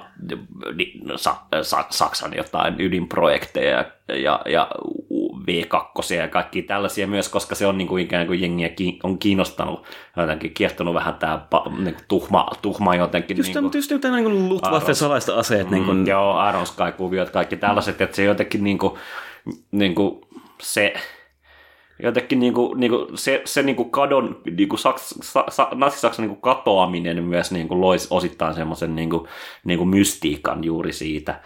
ni- 0.76 0.94
sa, 1.16 1.36
sa, 1.62 1.86
Saksan 1.90 2.34
jotain 2.38 2.76
ydinprojekteja 2.80 3.86
ja, 4.24 4.42
ja 4.46 4.68
V2 5.48 6.14
ja 6.16 6.28
kaikki 6.28 6.62
tällaisia 6.62 7.08
myös, 7.08 7.30
koska 7.30 7.56
se 7.56 7.68
on 7.68 7.78
niinku 7.78 7.98
ikään 7.98 8.28
kuin 8.28 8.42
jengiä 8.42 8.70
ki- 8.70 9.00
on 9.04 9.20
kiinnostanut, 9.20 9.86
jotenkin 10.18 10.54
kiehtonut 10.54 10.94
vähän 10.94 11.14
tämä 11.16 11.42
niinku 11.78 12.02
tuhma, 12.08 12.48
tuhma 12.62 12.96
jotenkin. 12.96 13.38
Just, 13.38 13.48
niinku, 13.48 13.60
niinku, 13.60 13.78
just 13.78 14.02
tämä 14.02 14.16
niin 14.16 14.50
Luftwaffe 14.50 14.94
salaista 14.94 15.36
aseet. 15.36 15.70
Niin 15.70 15.86
kuin, 15.86 15.98
Mm, 15.98 16.08
joo, 16.08 16.50
Iron 16.50 16.68
Sky-kuviot, 16.68 17.30
kaikki 17.30 17.58
tällaiset, 17.58 18.02
että 18.02 18.16
se 18.16 18.24
jotenkin 18.24 18.64
niinku, 18.64 18.98
niinku 19.72 20.28
se 20.62 20.94
jotenkin 22.04 22.40
niinku, 22.40 22.74
niinku, 22.74 23.08
se, 23.16 23.42
se 23.46 23.64
niinku 23.64 23.86
kadon, 23.86 24.42
niinku 24.58 24.78
Saks, 24.78 25.16
sa, 25.22 25.46
sa, 25.50 25.68
Natsi-Saksan 25.76 26.24
niinku 26.24 26.42
katoaminen 26.42 27.24
myös 27.24 27.52
niinku 27.52 27.82
loisi 27.82 28.08
osittain 28.10 28.54
semmoisen 28.54 28.96
niinku, 28.96 29.28
niinku 29.64 29.86
mystiikan 29.86 30.64
juuri 30.64 30.94
siitä. 30.94 31.42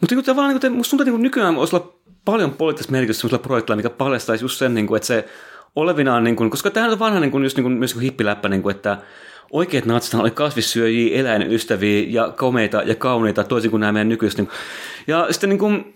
Mutta 0.00 0.14
niin 0.14 0.24
tavallaan 0.24 0.60
niin 0.62 0.72
musta 0.72 0.90
tuntuu, 0.90 1.02
että 1.02 1.12
niin 1.12 1.22
nykyään 1.22 1.56
olisi 1.56 1.76
olla 1.76 1.92
paljon 2.24 2.50
poliittista 2.50 2.92
merkitystä 2.92 3.20
sellaisella 3.20 3.42
projektilla, 3.42 3.76
mikä 3.76 3.90
paljastaisi 3.90 4.44
just 4.44 4.58
sen, 4.58 4.74
niin 4.74 4.86
kuin, 4.86 4.96
että 4.96 5.06
se 5.06 5.28
olevinaan, 5.76 6.24
niin 6.24 6.36
kuin, 6.36 6.50
koska 6.50 6.70
tämä 6.70 6.88
on 6.88 6.98
vanha 6.98 7.20
niin 7.20 7.30
kuin, 7.30 7.44
just 7.44 7.56
niin 7.56 7.64
kuin, 7.64 7.72
myös 7.72 7.90
niin 7.90 8.00
kuin 8.00 8.04
hippiläppä, 8.04 8.48
niin 8.48 8.62
kuin, 8.62 8.76
että 8.76 8.98
oikeat 9.52 9.84
natsithan 9.84 10.20
oli 10.20 10.30
kasvissyöjiä, 10.30 11.20
eläinystäviä 11.20 12.06
ja 12.08 12.32
komeita 12.36 12.82
ja 12.82 12.94
kauniita, 12.94 13.44
toisin 13.44 13.70
kuin 13.70 13.80
nämä 13.80 13.92
meidän 13.92 14.08
nykyiset. 14.08 14.38
Niin, 14.38 14.48
ja 15.06 15.26
sitten 15.30 15.48
niin 15.48 15.58
kuin, 15.58 15.94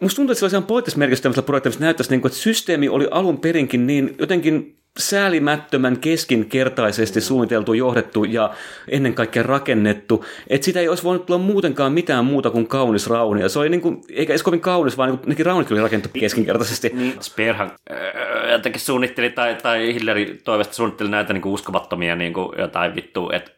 musta 0.00 0.16
tuntuu, 0.16 0.32
että 0.32 0.46
ihan 0.46 0.64
poliittista 0.64 0.98
merkitystä 0.98 1.22
tämmöisellä 1.22 1.46
projektilla, 1.46 1.76
näyttäisi, 1.80 2.10
niin 2.10 2.20
kuin, 2.20 2.30
että 2.30 2.42
systeemi 2.42 2.88
oli 2.88 3.08
alun 3.10 3.40
perinkin 3.40 3.86
niin 3.86 4.14
jotenkin 4.18 4.78
säälimättömän 4.98 5.98
keskinkertaisesti 5.98 7.20
suunniteltu, 7.20 7.72
johdettu 7.72 8.24
ja 8.24 8.54
ennen 8.88 9.14
kaikkea 9.14 9.42
rakennettu, 9.42 10.24
että 10.48 10.64
sitä 10.64 10.80
ei 10.80 10.88
olisi 10.88 11.02
voinut 11.02 11.26
tulla 11.26 11.40
muutenkaan 11.40 11.92
mitään 11.92 12.24
muuta 12.24 12.50
kuin 12.50 12.66
kaunis 12.66 13.06
rauni. 13.06 13.48
Se 13.48 13.58
oli 13.58 13.68
niin 13.68 13.80
kuin, 13.80 14.02
eikä 14.10 14.32
edes 14.32 14.42
kovin 14.42 14.60
kaunis, 14.60 14.96
vaan 14.96 15.10
niin 15.10 15.18
kuin, 15.18 15.28
nekin 15.28 15.46
raunit 15.46 15.72
oli 15.72 15.80
rakennettu 15.80 16.18
keskinkertaisesti. 16.20 16.90
Niin. 16.94 17.14
Speerhan 17.20 17.72
öö, 17.90 18.52
jotenkin 18.52 18.80
suunnitteli, 18.80 19.30
tai, 19.30 19.54
tai 19.54 19.94
Hillerin 19.94 20.40
toivesta 20.44 20.74
suunnitteli 20.74 21.10
näitä 21.10 21.32
niinku 21.32 21.54
uskomattomia 21.54 22.16
niinku 22.16 22.54
jotain 22.58 22.94
vittu, 22.94 23.30
että 23.30 23.50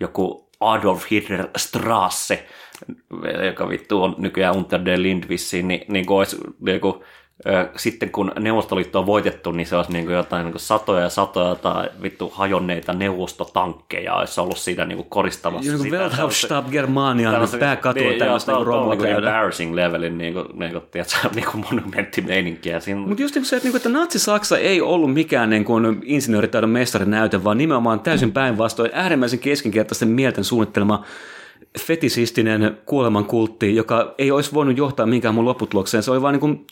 joku 0.00 0.48
Adolf 0.60 1.04
Hitler 1.10 1.48
Strasse, 1.56 2.46
joka 3.46 3.68
vittu 3.68 4.02
on 4.02 4.14
nykyään 4.18 4.56
Unter 4.56 4.84
den 4.84 5.02
Lindvissiin, 5.02 5.68
niin, 5.68 5.84
niin 5.88 6.06
kuin 6.06 6.18
olisi 6.18 6.36
niin 6.60 6.80
kuin, 6.80 6.94
sitten 7.76 8.10
kun 8.10 8.32
Neuvostoliitto 8.38 8.98
on 8.98 9.06
voitettu, 9.06 9.52
niin 9.52 9.66
se 9.66 9.76
olisi 9.76 9.92
niin 9.92 10.04
kuin 10.04 10.14
jotain 10.14 10.44
niin 10.44 10.52
kuin 10.52 10.60
satoja 10.60 11.02
ja 11.02 11.08
satoja 11.08 11.54
tai 11.54 11.88
vittu 12.02 12.32
hajonneita 12.34 12.92
neuvostotankkeja 12.92 14.14
olisi 14.14 14.40
ollut 14.40 14.58
siinä 14.58 14.84
niin 14.84 14.96
kuin 14.96 15.08
koristamassa 15.08 15.72
Joku 15.72 15.84
sitä. 15.84 15.96
Welthauptstab 15.96 16.70
Germania, 16.70 17.38
niin 17.38 17.60
pääkatu 17.60 18.00
on 18.04 18.14
tämmöistä 18.18 18.52
niin 18.52 18.66
romua 18.66 18.94
niin 18.94 19.06
embarrassing 19.06 19.74
levelin 19.74 20.18
niin 20.18 20.34
kuin, 20.34 20.46
niin 20.54 20.72
kuin, 20.72 20.84
tiedätkö, 20.90 21.16
niin 21.34 21.46
kuin 21.52 21.64
monumenttimeininkiä. 21.70 22.80
Siinä, 22.80 23.00
Mutta 23.00 23.22
just 23.22 23.34
niin 23.34 23.44
se, 23.44 23.56
että, 23.56 23.66
niinku, 23.66 23.76
että 23.76 23.88
Natsi-Saksa 23.88 24.58
ei 24.58 24.80
ollut 24.80 25.14
mikään 25.14 25.50
niin 25.50 25.64
kuin 25.64 26.00
insinööritaidon 26.04 26.70
mestarinäyte, 26.70 27.44
vaan 27.44 27.58
nimenomaan 27.58 28.00
täysin 28.00 28.32
päinvastoin 28.32 28.90
äärimmäisen 28.94 29.38
keskinkertaisten 29.38 30.08
mielten 30.08 30.44
suunnittelema 30.44 31.04
fetisistinen 31.80 32.78
kuolemankultti, 32.86 33.76
joka 33.76 34.14
ei 34.18 34.30
olisi 34.30 34.54
voinut 34.54 34.76
johtaa 34.76 35.06
minkään 35.06 35.34
mun 35.34 35.44
lopputulokseen. 35.44 36.02
Se 36.02 36.10
oli 36.10 36.22
vaan 36.22 36.32
niin 36.34 36.40
kuin 36.40 36.66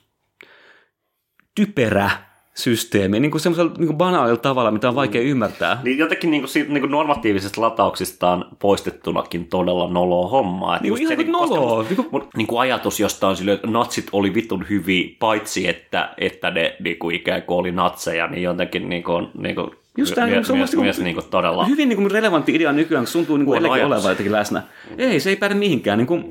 typerä 1.55 2.11
systeemi, 2.55 3.21
niin 3.21 3.31
kuin 3.31 3.41
semmoisella 3.41 3.73
niin 3.79 3.87
kuin 3.87 3.97
banaalilla 3.97 4.37
tavalla, 4.37 4.71
mitä 4.71 4.89
on 4.89 4.95
vaikea 4.95 5.23
ymmärtää. 5.23 5.81
Niin 5.83 5.99
jotenkin 5.99 6.31
niin 6.31 6.41
kuin, 6.43 6.49
siitä, 6.49 6.73
niin 6.73 6.81
kuin 6.81 6.91
normatiivisesta 6.91 7.61
latauksistaan 7.61 8.45
poistettunakin 8.59 9.47
todella 9.47 9.89
noloa 9.89 10.29
hommaa. 10.29 10.79
Niin 10.79 10.93
kuin 10.93 11.03
ihan 11.03 11.17
kuin 11.17 11.33
koska 11.33 11.55
noloa. 11.57 11.83
mut- 11.83 11.89
Niin 11.89 12.11
kuin- 12.11 12.29
niin 12.37 12.47
kuin 12.47 12.61
ajatus 12.61 13.01
jostain 13.01 13.37
silleen, 13.37 13.55
että 13.55 13.67
natsit 13.67 14.07
oli 14.13 14.35
vitun 14.35 14.67
hyviä, 14.71 15.09
paitsi 15.21 15.69
että, 15.69 16.15
että 16.19 16.51
ne 16.51 16.77
niin 16.81 16.99
kuin 16.99 17.17
ikään 17.17 17.43
kuin 17.43 17.59
oli 17.59 17.73
natseja, 17.73 18.27
niin 18.27 18.43
jotenkin 18.43 18.89
niin 18.89 19.05
kuin, 19.05 19.29
niin 19.39 19.55
kuin, 19.55 19.71
Just 19.97 20.15
tämä, 20.15 20.27
my- 20.27 20.33
niin 20.33 20.39
kuin 20.39 20.47
se 20.47 20.53
on 20.53 20.59
myös, 20.59 20.71
niin 20.71 20.77
kuin- 20.77 20.85
myös 20.85 21.01
niin 21.01 21.15
kuin 21.15 21.27
todella... 21.31 21.65
Hyvin 21.65 21.89
niin 21.89 21.97
kuin 21.97 22.11
relevantti 22.11 22.55
idea 22.55 22.73
nykyään, 22.73 23.05
kun 23.05 23.13
tuntuu 23.13 23.37
niin 23.37 23.47
kuin 23.47 23.85
olevan 23.85 24.11
jotenkin 24.11 24.33
läsnä. 24.33 24.63
Ei, 24.99 25.21
se 25.21 25.31
ei 25.31 25.37
päde 25.37 25.55
mihinkään. 25.55 25.99
Niin 25.99 26.07
kuin, 26.07 26.29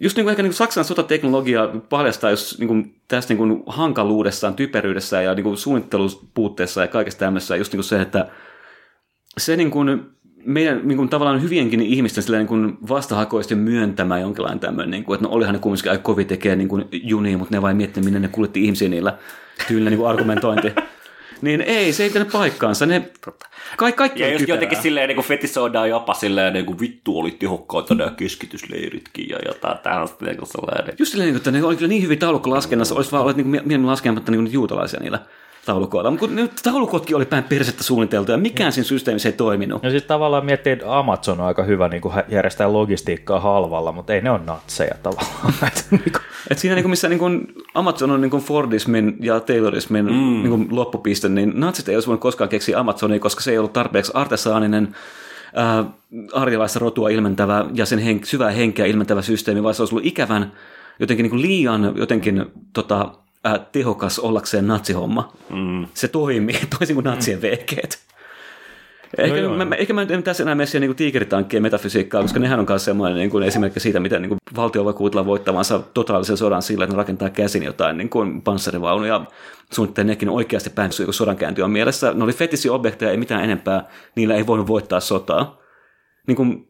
just 0.00 0.16
niin 0.16 0.24
kuin 0.24 0.30
ehkä 0.30 0.42
niin 0.42 0.50
kuin 0.50 0.56
Saksan 0.56 0.84
sotateknologia 0.84 1.68
paljastaa 1.88 2.30
jos 2.30 2.58
niin 2.58 2.68
kuin 2.68 2.94
tästä 3.08 3.34
niin 3.34 3.38
kuin 3.38 3.62
hankaluudessaan, 3.66 4.54
typeryydessään 4.54 5.24
ja 5.24 5.34
niin 5.34 5.44
kuin 5.44 5.56
suunnittelupuutteessa 5.56 6.80
ja 6.80 6.88
kaikessa 6.88 7.18
tämmöisessä 7.18 7.56
just 7.56 7.72
niin 7.72 7.78
kuin 7.78 7.84
se, 7.84 8.00
että 8.00 8.28
se 9.38 9.56
niin 9.56 9.70
kuin 9.70 10.02
meidän 10.44 10.80
niin 10.84 10.96
kuin 10.96 11.08
tavallaan 11.08 11.42
hyvienkin 11.42 11.80
ihmisten 11.80 12.22
sillä 12.22 12.38
niin 12.38 12.46
kuin 12.46 12.78
vastahakoisesti 12.88 13.54
myöntämä 13.54 14.18
jonkinlainen 14.18 14.60
tämmöinen, 14.60 14.90
niin 14.90 15.04
kuin, 15.04 15.14
että 15.14 15.28
no 15.28 15.34
olihan 15.34 15.54
ne 15.54 15.58
kumminkin 15.58 15.90
aika 15.90 16.02
kovin 16.02 16.26
tekee 16.26 16.56
niin 16.56 16.68
kuin 16.68 16.84
junia, 16.92 17.38
mutta 17.38 17.54
ne 17.54 17.62
vain 17.62 17.76
miettii, 17.76 18.02
minne 18.02 18.20
ne 18.20 18.28
kuljetti 18.28 18.64
ihmisiä 18.64 18.88
niillä 18.88 19.18
tyylillä 19.68 19.90
niin 19.90 19.98
kuin 19.98 20.10
argumentointi. 20.10 20.72
Niin 21.42 21.60
ei, 21.60 21.92
se 21.92 22.02
ei 22.02 22.08
pitänyt 22.10 22.32
paikkaansa. 22.32 22.86
Ne, 22.86 23.10
ka- 23.76 23.92
kaikki 23.92 24.20
Ja 24.20 24.26
on 24.26 24.32
just 24.32 24.40
typerää. 24.40 24.56
jotenkin 24.56 24.82
silleen 24.82 25.08
niin 25.08 25.16
kuin 25.16 25.26
fetisoidaan 25.26 25.88
jopa 25.88 26.14
silleen, 26.14 26.52
niin 26.52 26.66
kuin 26.66 26.80
vittu 26.80 27.18
oli 27.18 27.30
tehokkaita 27.30 27.94
nämä 27.94 28.10
keskitysleiritkin 28.10 29.28
ja 29.28 29.38
jotain 29.46 29.78
tällaista 29.78 30.24
niin 30.24 30.36
kuin 30.36 30.48
sellainen. 30.48 30.94
Just 30.98 31.12
silleen, 31.12 31.36
että 31.36 31.50
ne 31.50 31.64
oli 31.64 31.76
kyllä 31.76 31.88
niin 31.88 32.02
hyviä 32.02 32.16
taulukkolaskennassa, 32.16 32.94
olisi 32.94 33.12
vaan 33.12 33.22
olleet 33.22 33.36
niin 33.36 33.46
mieluummin 33.46 33.86
laskematta 33.86 34.32
niin 34.32 34.52
juutalaisia 34.52 35.00
niillä. 35.00 35.18
Taulukoilla. 35.72 36.10
Mutta 36.10 36.26
nyt 36.26 36.52
taulukotkin 36.62 37.16
oli 37.16 37.24
päin 37.24 37.44
persettä 37.44 37.82
suunniteltu 37.84 38.32
ja 38.32 38.38
mikään 38.38 38.72
siinä 38.72 38.84
systeemissä 38.84 39.28
ei 39.28 39.32
toiminut. 39.32 39.82
No 39.82 39.90
sitten 39.90 40.08
tavallaan 40.08 40.44
miettii, 40.46 40.72
että 40.72 40.98
Amazon 40.98 41.40
on 41.40 41.46
aika 41.46 41.62
hyvä 41.62 41.88
niin 41.88 42.00
kuin 42.02 42.14
järjestää 42.28 42.72
logistiikkaa 42.72 43.40
halvalla, 43.40 43.92
mutta 43.92 44.12
ei 44.14 44.20
ne 44.22 44.30
ole 44.30 44.40
natseja 44.46 44.94
tavallaan. 45.02 45.54
Että 45.68 45.82
niin 45.90 46.02
kuin- 46.12 46.22
Et 46.50 46.58
siinä 46.58 46.74
niinku, 46.74 46.88
missä 46.88 47.08
niinku 47.08 47.26
Amazon 47.74 48.10
on 48.10 48.20
niinku 48.20 48.38
Fordismin 48.38 49.16
ja 49.20 49.40
Taylorismin 49.40 50.04
mm. 50.06 50.42
niinku 50.42 50.76
loppupiste, 50.76 51.28
niin 51.28 51.52
natsit 51.54 51.88
ei 51.88 51.96
olisi 51.96 52.08
voinut 52.08 52.20
koskaan 52.20 52.50
keksiä 52.50 52.80
Amazonia, 52.80 53.18
koska 53.20 53.40
se 53.40 53.50
ei 53.50 53.58
ollut 53.58 53.72
tarpeeksi 53.72 54.12
artesaaninen, 54.14 54.94
ää, 55.54 55.84
arjalaista 56.32 56.78
rotua 56.78 57.08
ilmentävä 57.08 57.64
ja 57.74 57.86
sen 57.86 57.98
hen, 57.98 58.20
syvää 58.24 58.50
henkeä 58.50 58.86
ilmentävä 58.86 59.22
systeemi, 59.22 59.62
vaan 59.62 59.74
se 59.74 59.82
olisi 59.82 59.94
ollut 59.94 60.06
ikävän, 60.06 60.52
jotenkin 61.00 61.22
niinku 61.24 61.40
liian 61.40 61.92
jotenkin 61.96 62.44
tota, 62.72 63.10
ää, 63.44 63.58
tehokas 63.72 64.18
ollakseen 64.18 64.66
natsihomma. 64.66 65.32
Mm. 65.50 65.86
Se 65.94 66.08
toimii 66.08 66.60
toisin 66.78 66.94
kuin 66.94 67.04
natsien 67.04 67.42
vehkeet. 67.42 68.08
Ehkä, 69.18 69.36
joo, 69.36 69.50
no, 69.50 69.56
mä, 69.56 69.62
joo. 69.62 69.68
mä, 69.68 69.74
ehkä 69.74 69.92
mä 69.92 70.02
en 70.02 70.22
tässä 70.22 70.42
enää 70.42 70.54
mene 70.54 70.66
siihen 70.66 70.88
niin 70.88 70.96
tiikeritankkien 70.96 71.62
metafysiikkaan, 71.62 72.24
koska 72.24 72.40
nehän 72.40 72.60
on 72.60 72.66
myös 72.68 72.84
semmoinen 72.84 73.18
niin 73.18 73.30
kuin 73.30 73.44
esimerkki 73.44 73.80
siitä, 73.80 74.00
miten 74.00 74.22
niin 74.22 74.28
kuin 74.28 74.38
valtio 74.56 74.84
voi 74.84 74.94
kuvitella 74.94 75.26
voittavansa 75.26 75.78
totaalisen 75.94 76.36
sodan 76.36 76.62
sillä, 76.62 76.84
että 76.84 76.94
ne 76.94 76.98
rakentaa 76.98 77.30
käsin 77.30 77.62
jotain 77.62 77.96
niin 77.96 78.08
kuin 78.08 78.42
panssarivaunuja, 78.42 79.24
suunnittelee 79.72 80.06
nekin 80.06 80.28
oikeasti 80.28 80.70
päin, 80.70 80.90
kun 81.04 81.14
sodankäynti 81.14 81.62
on 81.62 81.70
mielessä. 81.70 82.14
Ne 82.14 82.24
oli 82.24 82.32
fetissi-objekteja, 82.32 83.10
ei 83.10 83.16
mitään 83.16 83.44
enempää, 83.44 83.88
niillä 84.14 84.34
ei 84.34 84.46
voinut 84.46 84.66
voittaa 84.66 85.00
sotaa. 85.00 85.58
Niin 86.26 86.36
kuin, 86.36 86.68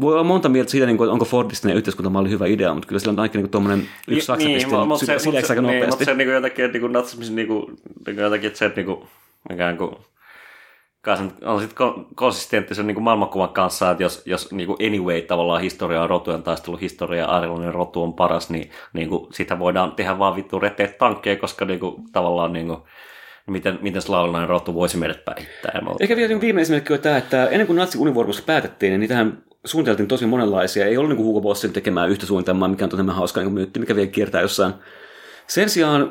voi 0.00 0.12
olla 0.12 0.24
monta 0.24 0.48
mieltä 0.48 0.70
siitä, 0.70 0.86
niin 0.86 1.00
onko 1.00 1.24
Fordistinen 1.24 1.76
yhteiskuntamalli 1.76 2.30
hyvä 2.30 2.46
idea, 2.46 2.74
mutta 2.74 2.88
kyllä 2.88 2.98
sillä 2.98 3.10
on 3.10 3.18
ainakin 3.18 3.42
niin 3.42 3.50
tuommoinen 3.50 3.88
yksi 4.08 4.26
saksapisti 4.26 4.70
niin, 4.70 4.88
mutta 4.88 5.06
se, 5.06 5.18
se, 5.18 5.30
aika 5.30 5.54
niin, 5.54 5.62
nopeasti. 5.62 5.86
mutta 5.90 6.04
se 6.04 6.14
niin 6.14 6.26
kuin 6.26 6.34
jotenkin, 6.34 6.64
että 6.64 6.72
niin 6.72 6.80
kuin 6.80 6.92
natsismin 6.92 7.34
niin 7.36 7.48
kuin, 7.48 7.66
niin 8.06 8.16
kuin 8.16 8.18
jotenkin, 8.18 8.46
että 8.46 8.58
se, 8.58 8.72
niin 8.76 8.86
kuin, 8.86 8.98
ikään 9.52 9.76
kuin, 9.76 9.96
nyt 11.06 11.44
on 11.44 11.60
sitten 11.60 11.86
konsistentti 12.14 12.74
sen 12.74 12.86
niin 12.86 12.94
kuin 12.94 13.04
maailmankuvan 13.04 13.48
kanssa, 13.48 13.90
että 13.90 14.02
jos, 14.02 14.22
jos 14.26 14.52
niin 14.52 14.66
kuin 14.66 14.86
anyway 14.86 15.22
tavallaan 15.22 15.60
historia 15.60 16.02
on 16.02 16.10
rotujen 16.10 16.42
taistelu, 16.42 16.76
historia 16.76 17.26
arilainen 17.26 17.74
rotu 17.74 18.02
on 18.02 18.14
paras, 18.14 18.50
niin, 18.50 18.70
niin 18.92 19.08
kuin, 19.08 19.32
sitä 19.32 19.58
voidaan 19.58 19.92
tehdä 19.92 20.18
vaan 20.18 20.36
vittu 20.36 20.60
reteet 20.60 20.98
tankkeja, 20.98 21.36
koska 21.36 21.64
niin 21.64 21.80
kuin, 21.80 21.94
tavallaan 22.12 22.52
niin 22.52 22.66
kuin, 22.66 22.78
miten, 23.46 23.78
miten 23.82 24.02
slaulainen 24.02 24.48
rotu 24.48 24.74
voisi 24.74 24.96
meidät 24.96 25.24
päihittää. 25.24 25.82
Ehkä 26.00 26.16
vielä 26.16 26.28
niin 26.28 26.40
viimeinen 26.40 26.62
esimerkki 26.62 26.92
on 26.92 26.98
tämä, 26.98 27.16
että 27.16 27.46
ennen 27.46 27.66
kuin 27.66 27.76
natsi-univormusta 27.76 28.42
päätettiin, 28.46 28.90
niin 28.90 29.00
niitähän 29.00 29.42
suunniteltiin 29.64 30.08
tosi 30.08 30.26
monenlaisia. 30.26 30.86
Ei 30.86 30.96
ollut 30.96 31.10
niin 31.10 31.24
Hugo 31.24 31.40
Bossin 31.40 31.72
tekemään 31.72 32.10
yhtä 32.10 32.26
suunnitelmaa, 32.26 32.68
mikä 32.68 32.84
on 32.84 32.90
todella 32.90 33.12
hauska 33.12 33.40
niin 33.40 33.52
myytti, 33.52 33.80
mikä 33.80 33.96
vielä 33.96 34.10
kiertää 34.10 34.40
jossain. 34.40 34.74
Sen 35.46 35.70
sijaan 35.70 36.10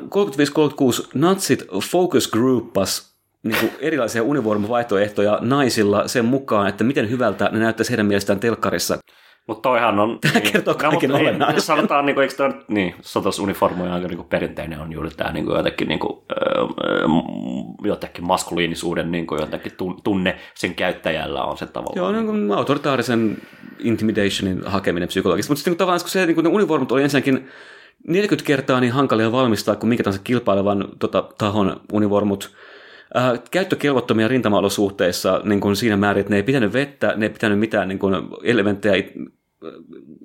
35-36 1.04 1.08
natsit 1.14 1.64
focus 1.90 2.30
groupas 2.30 3.12
niin 3.42 3.60
kuin 3.60 3.72
erilaisia 3.80 4.22
univormuvaihtoehtoja 4.22 5.38
naisilla 5.40 6.08
sen 6.08 6.24
mukaan, 6.24 6.68
että 6.68 6.84
miten 6.84 7.10
hyvältä 7.10 7.48
ne 7.52 7.58
näyttäisi 7.58 7.90
heidän 7.90 8.06
mielestään 8.06 8.40
telkkarissa. 8.40 8.98
Mutta 9.46 9.62
toihan 9.62 9.98
on... 9.98 10.18
Tämä 10.20 10.40
kertoo 10.40 10.74
kaiken 10.74 11.10
mutta, 11.10 11.22
olennaisen. 11.22 11.56
Jos 11.56 11.66
sanotaan, 11.66 12.06
niin 12.06 12.14
kuin, 12.14 12.22
eikö 12.22 12.34
toi, 12.34 12.52
niin, 12.68 12.94
sotilasuniformuja 13.00 13.94
aika 13.94 14.08
niin 14.08 14.16
kuin 14.16 14.28
perinteinen 14.28 14.80
on 14.80 14.92
juuri 14.92 15.10
tämä 15.10 15.32
niin 15.32 15.44
kuin, 15.44 15.56
jotenkin, 15.56 15.88
niin 15.88 15.98
kuin, 15.98 16.18
öö, 16.32 16.62
öö, 16.84 17.06
jotenkin 17.84 18.26
maskuliinisuuden 18.26 19.12
niin 19.12 19.26
kuin, 19.26 19.40
jotenkin 19.40 19.72
tun- 19.72 20.00
tunne 20.04 20.38
sen 20.54 20.74
käyttäjällä 20.74 21.44
on 21.44 21.58
se 21.58 21.66
tavallaan. 21.66 21.96
Joo, 21.96 22.12
niin 22.12 22.26
kuin 22.26 22.52
autoritaarisen 22.52 23.38
intimidationin 23.78 24.62
hakeminen 24.66 25.08
psykologisesti. 25.08 25.52
Mutta 25.52 25.58
sitten 25.58 25.76
tavallaan, 25.76 26.00
kun 26.00 26.10
se, 26.10 26.26
niin 26.26 26.34
kun 26.34 26.44
ne 26.44 26.50
univormut 26.50 26.92
oli 26.92 27.02
ensinnäkin 27.02 27.48
40 28.06 28.46
kertaa 28.46 28.80
niin 28.80 28.92
hankalia 28.92 29.32
valmistaa 29.32 29.76
kuin 29.76 29.88
minkä 29.88 30.04
tahansa 30.04 30.24
kilpailevan 30.24 30.88
tota, 30.98 31.28
tahon 31.38 31.80
univormut. 31.92 32.54
Ää, 33.14 33.38
käyttökelvottomia 33.50 34.28
rintamaolosuhteissa 34.28 35.40
niin 35.44 35.60
kuin 35.60 35.76
siinä 35.76 35.96
määrin, 35.96 36.20
että 36.20 36.30
ne 36.30 36.36
ei 36.36 36.42
pitänyt 36.42 36.72
vettä, 36.72 37.12
ne 37.16 37.26
ei 37.26 37.30
pitänyt 37.30 37.58
mitään 37.58 37.88
niin 37.88 37.98
kuin 37.98 38.14
elementtejä 38.42 38.94
it- 38.94 39.12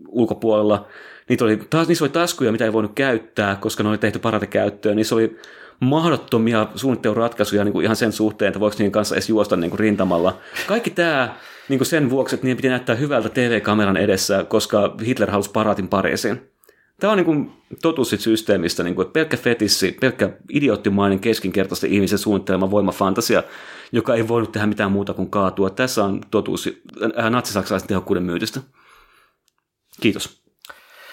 ulkopuolella. 0.08 0.88
Niitä 1.30 1.46
oli, 1.46 1.58
taas, 1.70 1.88
niissä 1.88 2.06
oli 2.06 2.10
taskuja, 2.10 2.52
mitä 2.52 2.66
ei 2.66 2.74
voinut 2.74 2.92
käyttää, 2.96 3.56
koska 3.56 3.84
ne 3.84 3.90
oli 3.90 3.98
tehty 3.98 4.20
paratekäyttöön. 4.20 4.96
Niissä 4.96 5.16
oli 5.16 5.38
mahdottomia 5.80 6.68
suunnitteluratkaisuja 6.76 7.64
niin 7.64 7.74
kuin 7.74 7.84
ihan 7.84 7.96
sen 7.96 8.12
suhteen, 8.12 8.48
että 8.48 8.60
voiko 8.60 8.76
niiden 8.80 8.92
kanssa 8.92 9.16
edes 9.16 9.30
juosta 9.30 9.56
niin 9.56 9.70
kuin 9.70 9.80
rintamalla. 9.80 10.38
Kaikki 10.68 10.90
tämä 10.90 11.36
niin 11.70 11.80
kuin 11.80 11.88
sen 11.88 12.10
vuoksi, 12.10 12.36
että 12.36 12.46
niiden 12.46 12.58
piti 12.58 12.70
näyttää 12.70 12.96
hyvältä 12.96 13.30
TV-kameran 13.30 13.98
edessä, 13.98 14.44
koska 14.44 14.96
Hitler 15.06 15.32
halusi 15.32 15.52
paraatin 15.52 15.88
Pariisiin. 15.88 16.42
Tämä 17.00 17.12
on 17.12 17.18
niin 17.18 17.26
kuin 17.26 17.52
totuus 17.82 18.10
siitä 18.10 18.24
systeemistä, 18.24 18.84
niin 18.84 18.96
kuin, 18.96 19.06
että 19.06 19.14
pelkkä 19.14 19.38
fetissi, 19.38 19.98
pelkkä 20.02 20.30
idioottimainen 20.54 21.20
keskinkertaisten 21.20 21.92
ihmisen 21.92 22.20
suunnittelema 22.20 22.72
voimafantasia, 22.72 23.44
joka 23.92 24.16
ei 24.16 24.28
voinut 24.28 24.52
tehdä 24.52 24.68
mitään 24.68 24.92
muuta 24.92 25.14
kuin 25.14 25.30
kaatua. 25.30 25.70
Tässä 25.70 26.04
on 26.06 26.22
totuus 26.32 26.70
äh, 27.20 27.30
natsisaksalaisen 27.30 27.88
tehokkuuden 27.88 28.24
myytistä. 28.24 28.62
Kiitos. 30.02 30.42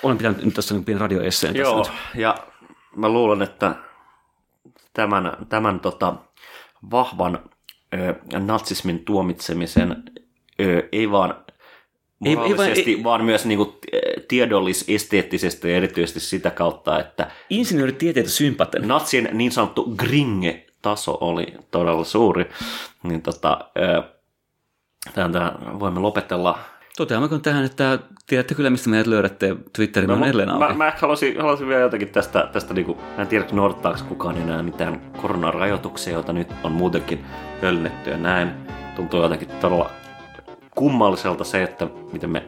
Olen 0.02 0.18
pitänyt 0.18 0.44
nyt 0.44 0.54
tässä 0.54 0.74
niin 0.74 0.84
pienen 0.84 1.00
radioesseen. 1.00 1.54
tässä 1.54 1.70
Joo, 1.70 1.78
nyt. 1.78 1.92
ja 2.14 2.34
mä 2.96 3.08
luulen, 3.08 3.42
että 3.42 3.74
tämän, 4.92 5.32
tämän 5.48 5.80
tota, 5.80 6.14
vahvan 6.90 7.50
ö, 7.94 8.14
natsismin 8.38 9.04
tuomitsemisen 9.04 10.04
ö, 10.60 10.88
ei 10.92 11.10
vaan 11.10 11.43
Ei- 12.24 12.30
ei 12.30 12.36
moraalisesti, 12.36 12.90
vaan- 12.90 12.98
ei- 12.98 13.04
vaan 13.04 13.24
myös 13.24 13.46
niinku, 13.46 13.78
tiedollis-esteettisesti 14.28 15.70
ja 15.70 15.76
erityisesti 15.76 16.20
sitä 16.20 16.50
kautta, 16.50 17.00
että 17.00 17.30
Insinööritieteitä 17.50 18.30
sympaten. 18.30 18.88
natsien 18.88 19.28
niin 19.32 19.52
sanottu 19.52 19.94
gringe-taso 19.96 21.18
oli 21.20 21.46
todella 21.70 22.04
suuri, 22.04 22.48
niin 23.02 23.22
tota, 23.22 23.58
tämän, 25.14 25.32
tämän 25.32 25.80
voimme 25.80 26.00
lopetella 26.00 26.58
Toteammeko 26.96 27.38
tähän, 27.38 27.64
että 27.64 27.98
tiedätte 28.26 28.54
kyllä, 28.54 28.70
mistä 28.70 28.90
meidät 28.90 29.06
löydätte. 29.06 29.56
Twitterin 29.76 30.10
on 30.10 30.24
edelleen 30.24 30.50
auki. 30.50 30.64
mä, 30.64 30.74
mä 30.74 30.86
ehkä 30.86 31.00
haluaisin, 31.00 31.36
haluaisin 31.36 31.68
vielä 31.68 31.80
jotenkin 31.80 32.08
tästä, 32.08 32.48
tästä 32.52 32.74
niinku, 32.74 32.94
mä 33.16 33.22
en 33.22 33.28
tiedä, 33.28 33.44
noudattaako 33.52 33.98
kukaan 34.08 34.36
enää 34.36 34.62
mitään 34.62 35.00
koronarajoituksia, 35.22 36.12
joita 36.12 36.32
nyt 36.32 36.48
on 36.64 36.72
muutenkin 36.72 37.24
höllennetty 37.62 38.10
ja 38.10 38.16
näin. 38.16 38.50
Tuntuu 38.96 39.22
jotenkin 39.22 39.48
todella 39.48 39.90
kummalliselta 40.74 41.44
se, 41.44 41.62
että 41.62 41.86
miten 42.12 42.30
me 42.30 42.42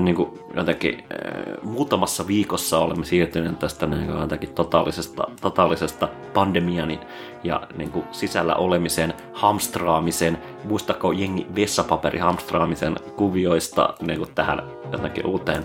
niin 0.00 0.16
kuin 0.16 0.38
jotenkin 0.54 0.94
äh, 0.98 1.62
muutamassa 1.62 2.26
viikossa 2.26 2.78
olemme 2.78 3.04
siirtyneet 3.04 3.58
tästä 3.58 3.86
niin 3.86 4.06
kuin 4.06 4.20
jotenkin 4.20 4.54
totaalisesta, 4.54 5.24
totaalisesta 5.40 6.08
pandemian 6.34 6.98
ja 7.44 7.60
niin 7.76 7.90
kuin 7.90 8.04
sisällä 8.12 8.54
olemisen, 8.54 9.14
hamstraamisen, 9.32 10.38
muistako 10.64 11.12
jengi 11.12 11.46
vessapaperi 11.56 12.18
hamstraamisen 12.18 12.96
kuvioista 13.16 13.94
niin 14.00 14.18
kuin 14.18 14.30
tähän 14.34 14.62
jotenkin 14.92 15.26
uuteen 15.26 15.64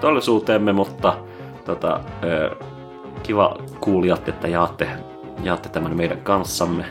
todellisuuteemme, 0.00 0.72
mutta 0.72 1.18
tota, 1.64 2.00
kiva 3.22 3.56
kuulijat, 3.80 4.28
että 4.28 4.48
jaatte, 4.48 4.88
jaatte 5.42 5.68
tämän 5.68 5.96
meidän 5.96 6.20
kanssamme. 6.20 6.84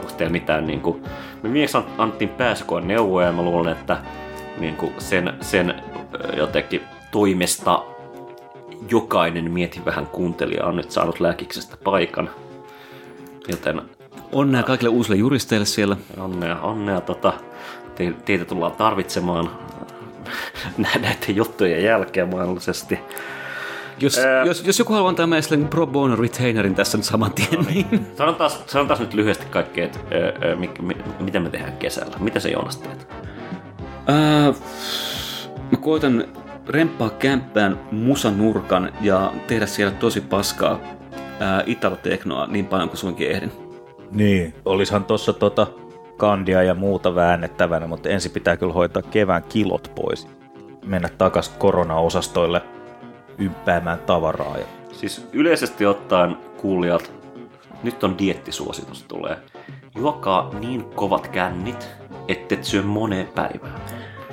Onko 0.00 0.12
teillä 0.16 0.32
mitään 0.32 0.66
niin 0.66 0.80
kuin, 0.80 1.02
me 1.42 1.52
viimeksi 1.52 1.78
annettiin 1.98 2.28
pääsykoen 2.28 2.88
neuvoja 2.88 3.26
ja 3.26 3.32
mä 3.32 3.42
luulen, 3.42 3.72
että 3.72 3.96
niin 4.58 4.76
kuin 4.76 4.92
sen, 4.98 5.34
sen 5.40 5.82
jotenkin 6.36 6.82
toimesta 7.10 7.84
jokainen 8.90 9.52
mieti 9.52 9.82
vähän 9.84 10.06
kuuntelija 10.06 10.66
on 10.66 10.76
nyt 10.76 10.90
saanut 10.90 11.20
lääkiksestä 11.20 11.76
paikan. 11.84 12.30
Joten 13.48 13.82
Onnea 14.32 14.62
kaikille 14.62 14.88
uusille 14.88 15.16
juristeille 15.16 15.66
siellä. 15.66 15.96
onnea, 16.18 16.60
onnea 16.60 17.00
tota, 17.00 17.32
te, 17.94 18.12
teitä 18.24 18.44
tullaan 18.44 18.72
tarvitsemaan 18.72 19.50
nä- 20.78 21.00
näiden 21.00 21.36
juttujen 21.36 21.84
jälkeen 21.84 22.28
mahdollisesti. 22.28 22.98
Jos, 24.00 24.18
Ää. 24.18 24.44
jos, 24.44 24.64
jos 24.66 24.78
joku 24.78 24.92
haluaa 24.92 25.08
antaa 25.08 25.26
meille 25.26 25.42
sellainen 25.42 25.68
pro 25.68 25.86
bono 25.86 26.16
retainerin 26.16 26.74
tässä 26.74 26.98
nyt 26.98 27.04
saman 27.04 27.32
tien, 27.32 27.66
niin 27.66 28.06
Sanotaan, 28.16 28.50
sanotaan 28.66 29.00
nyt 29.00 29.14
lyhyesti 29.14 29.46
kaikki, 29.46 29.80
että 29.80 29.98
mi, 30.56 30.70
mi, 30.82 30.96
mitä 31.20 31.40
me 31.40 31.50
tehdään 31.50 31.76
kesällä. 31.76 32.16
Mitä 32.20 32.40
se 32.40 32.48
Joonas 32.48 32.76
teet? 32.76 33.08
Ää, 34.06 34.52
mä 35.70 35.78
koitan 35.80 36.24
remppaa 36.68 37.10
kämppään 37.10 37.80
musanurkan 37.92 38.92
ja 39.00 39.32
tehdä 39.46 39.66
siellä 39.66 39.94
tosi 39.94 40.20
paskaa 40.20 40.80
ää, 41.40 41.62
italoteknoa 41.66 42.46
niin 42.46 42.66
paljon 42.66 42.88
kuin 42.88 42.98
suinkin 42.98 43.30
ehdin. 43.30 43.52
Niin. 44.10 44.54
Olisihan 44.64 45.04
tuossa 45.04 45.32
tota 45.32 45.66
kandia 46.16 46.62
ja 46.62 46.74
muuta 46.74 47.14
väännettävänä, 47.14 47.86
mutta 47.86 48.08
ensin 48.08 48.30
pitää 48.30 48.56
kyllä 48.56 48.72
hoitaa 48.72 49.02
kevään 49.02 49.42
kilot 49.48 49.92
pois. 49.94 50.28
Mennä 50.86 51.08
takas 51.18 51.48
koronaosastoille 51.48 52.62
ympäämään 53.38 53.98
tavaraa. 53.98 54.58
Ja... 54.58 54.64
Siis 54.92 55.28
yleisesti 55.32 55.86
ottaen 55.86 56.36
kuulijat, 56.56 57.12
nyt 57.82 58.04
on 58.04 58.18
diettisuositus 58.18 59.02
tulee. 59.02 59.36
Juokaa 59.96 60.50
niin 60.60 60.84
kovat 60.84 61.28
kännit, 61.28 61.88
ettet 62.28 62.64
syö 62.64 62.82
moneen 62.82 63.26
päivään. 63.26 63.80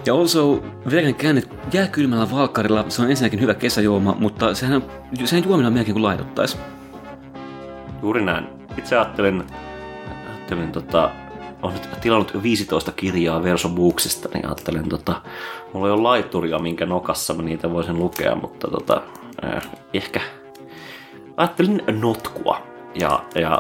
Ja 0.06 0.14
also, 0.14 0.64
vegan 0.92 1.16
kännit 1.16 1.50
jääkylmällä 1.74 2.32
valkkarilla, 2.32 2.86
se 2.90 3.02
on 3.02 3.10
ensinnäkin 3.10 3.42
hyvä 3.42 3.54
kesäjuoma, 3.54 4.16
mutta 4.20 4.56
sehän, 4.56 4.84
sehän 5.26 5.46
juominen 5.46 5.68
on 5.68 5.74
melkein 5.74 5.94
kuin 5.94 6.04
laihduttaisi. 6.04 6.58
Juuri 8.02 8.26
näin. 8.26 8.48
Itse 8.78 8.98
ajattelin, 8.98 9.44
ajattelin 10.30 10.72
tota, 10.72 11.12
on 11.64 11.74
nyt 11.74 11.90
tilannut 12.02 12.44
15 12.44 12.92
kirjaa 12.92 13.44
Verso 13.44 13.70
Booksista, 13.70 14.30
niin 14.34 14.46
ajattelin, 14.46 14.90
tota, 14.90 15.22
mulla 15.74 15.88
ei 15.88 15.94
ole 15.94 16.02
laituria, 16.02 16.60
minkä 16.60 16.86
nokassa 16.86 17.34
mä 17.34 17.42
niitä 17.44 17.72
voisin 17.72 18.00
lukea, 18.00 18.36
mutta 18.36 18.68
tota, 18.68 19.02
äh, 19.46 19.68
ehkä 19.94 20.22
ajattelin 21.38 21.84
notkua 22.02 22.58
ja, 23.00 23.24
ja 23.36 23.60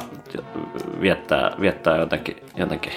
viettää, 1.02 1.56
viettää 1.62 1.98
jotenkin, 1.98 2.36
jotenkin 2.58 2.94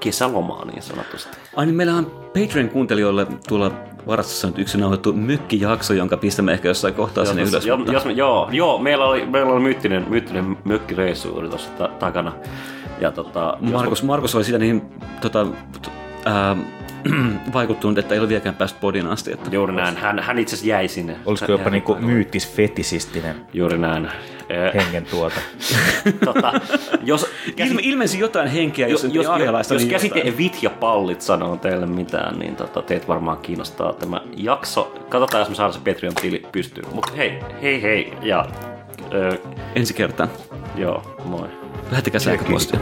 kesälomaa 0.00 0.64
niin 0.64 0.82
sanotusti. 0.82 1.36
Ai 1.56 1.66
niin, 1.66 1.76
meillä 1.76 1.94
on 1.94 2.06
Patreon-kuuntelijoille 2.34 3.26
tuolla 3.48 3.70
varastossa 4.06 4.46
nyt 4.46 4.58
yksi 4.58 4.78
nauhoittu 4.78 5.12
mykkijakso, 5.12 5.94
jonka 5.94 6.16
pistämme 6.16 6.52
ehkä 6.52 6.68
jossain 6.68 6.94
kohtaa 6.94 7.24
sinne 7.24 7.42
ylös. 7.42 7.66
Jo, 7.66 7.76
mutta- 7.76 7.92
jos 7.92 8.04
me, 8.04 8.12
joo, 8.12 8.48
joo, 8.52 8.78
meillä 8.78 9.04
oli, 9.04 9.26
meillä 9.26 9.52
oli 9.52 9.60
myyttinen, 9.62 10.06
myyttinen 10.08 10.56
mökkireissu 10.64 11.28
juuri 11.28 11.48
tuossa 11.48 11.70
ta- 11.70 11.88
takana. 11.98 12.32
Ja 13.00 13.12
tota, 13.12 13.56
jos- 13.60 13.72
Markus, 13.72 14.02
Markus 14.02 14.34
oli 14.34 14.44
sitä 14.44 14.58
niin 14.58 14.82
tota, 15.20 15.46
t- 15.82 15.90
ää, 16.24 16.56
vaikuttunut, 17.52 17.98
että 17.98 18.14
ei 18.14 18.20
ole 18.20 18.28
vieläkään 18.28 18.54
päässyt 18.54 18.80
podin 18.80 19.06
asti. 19.06 19.32
Että 19.32 19.50
Juuri 19.52 19.72
näin. 19.74 19.96
Hän, 19.96 20.18
hän 20.18 20.38
itse 20.38 20.54
asiassa 20.56 20.70
jäi 20.70 20.88
sinne. 20.88 21.16
Olisiko 21.26 21.52
Hän- 21.52 21.58
jopa 21.58 21.70
niinku 21.70 21.94
myyttis-fetisistinen 22.00 23.34
Juuri 23.52 23.78
näin. 23.78 24.08
Hengen 24.74 25.04
tuota? 25.06 25.40
tota, 26.24 26.52
jos, 27.04 27.26
Ilme, 27.56 27.80
ilmensi 27.84 28.18
jotain 28.18 28.48
henkeä, 28.48 28.88
jos, 28.88 29.04
jos, 29.04 29.14
jos, 29.14 29.24
jos, 29.24 29.34
arjalaista, 29.34 29.74
jos 29.74 29.82
niin 29.82 29.90
käsite 29.90 30.18
jotain. 30.18 30.38
vit 30.38 30.62
ja 30.62 30.70
pallit 30.70 31.20
sanoo 31.20 31.56
teille 31.56 31.86
mitään, 31.86 32.38
niin 32.38 32.56
tota, 32.56 32.82
teet 32.82 33.08
varmaan 33.08 33.38
kiinnostaa 33.38 33.92
tämä 33.92 34.20
jakso. 34.36 34.94
Katsotaan, 35.08 35.40
jos 35.40 35.48
me 35.48 35.54
saadaan 35.54 35.72
se 35.74 35.90
Patreon-tili 35.92 36.46
pystyyn. 36.52 36.86
Mutta 36.94 37.12
hei, 37.16 37.38
hei 37.62 37.82
hei 37.82 38.12
ja 38.22 38.46
ö, 39.14 39.38
Ensi 39.74 39.94
kertaa. 39.94 40.28
joo, 40.76 41.16
moi. 41.24 41.48
Lähettäkää 41.94 42.20
sähköpostia. 42.20 42.80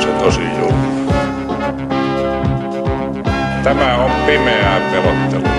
Se 0.00 0.08
tosi 0.18 0.40
julma. 0.60 1.12
Tämä 3.62 3.96
on 4.04 4.10
pimeää 4.26 4.80
pelottelua. 4.90 5.58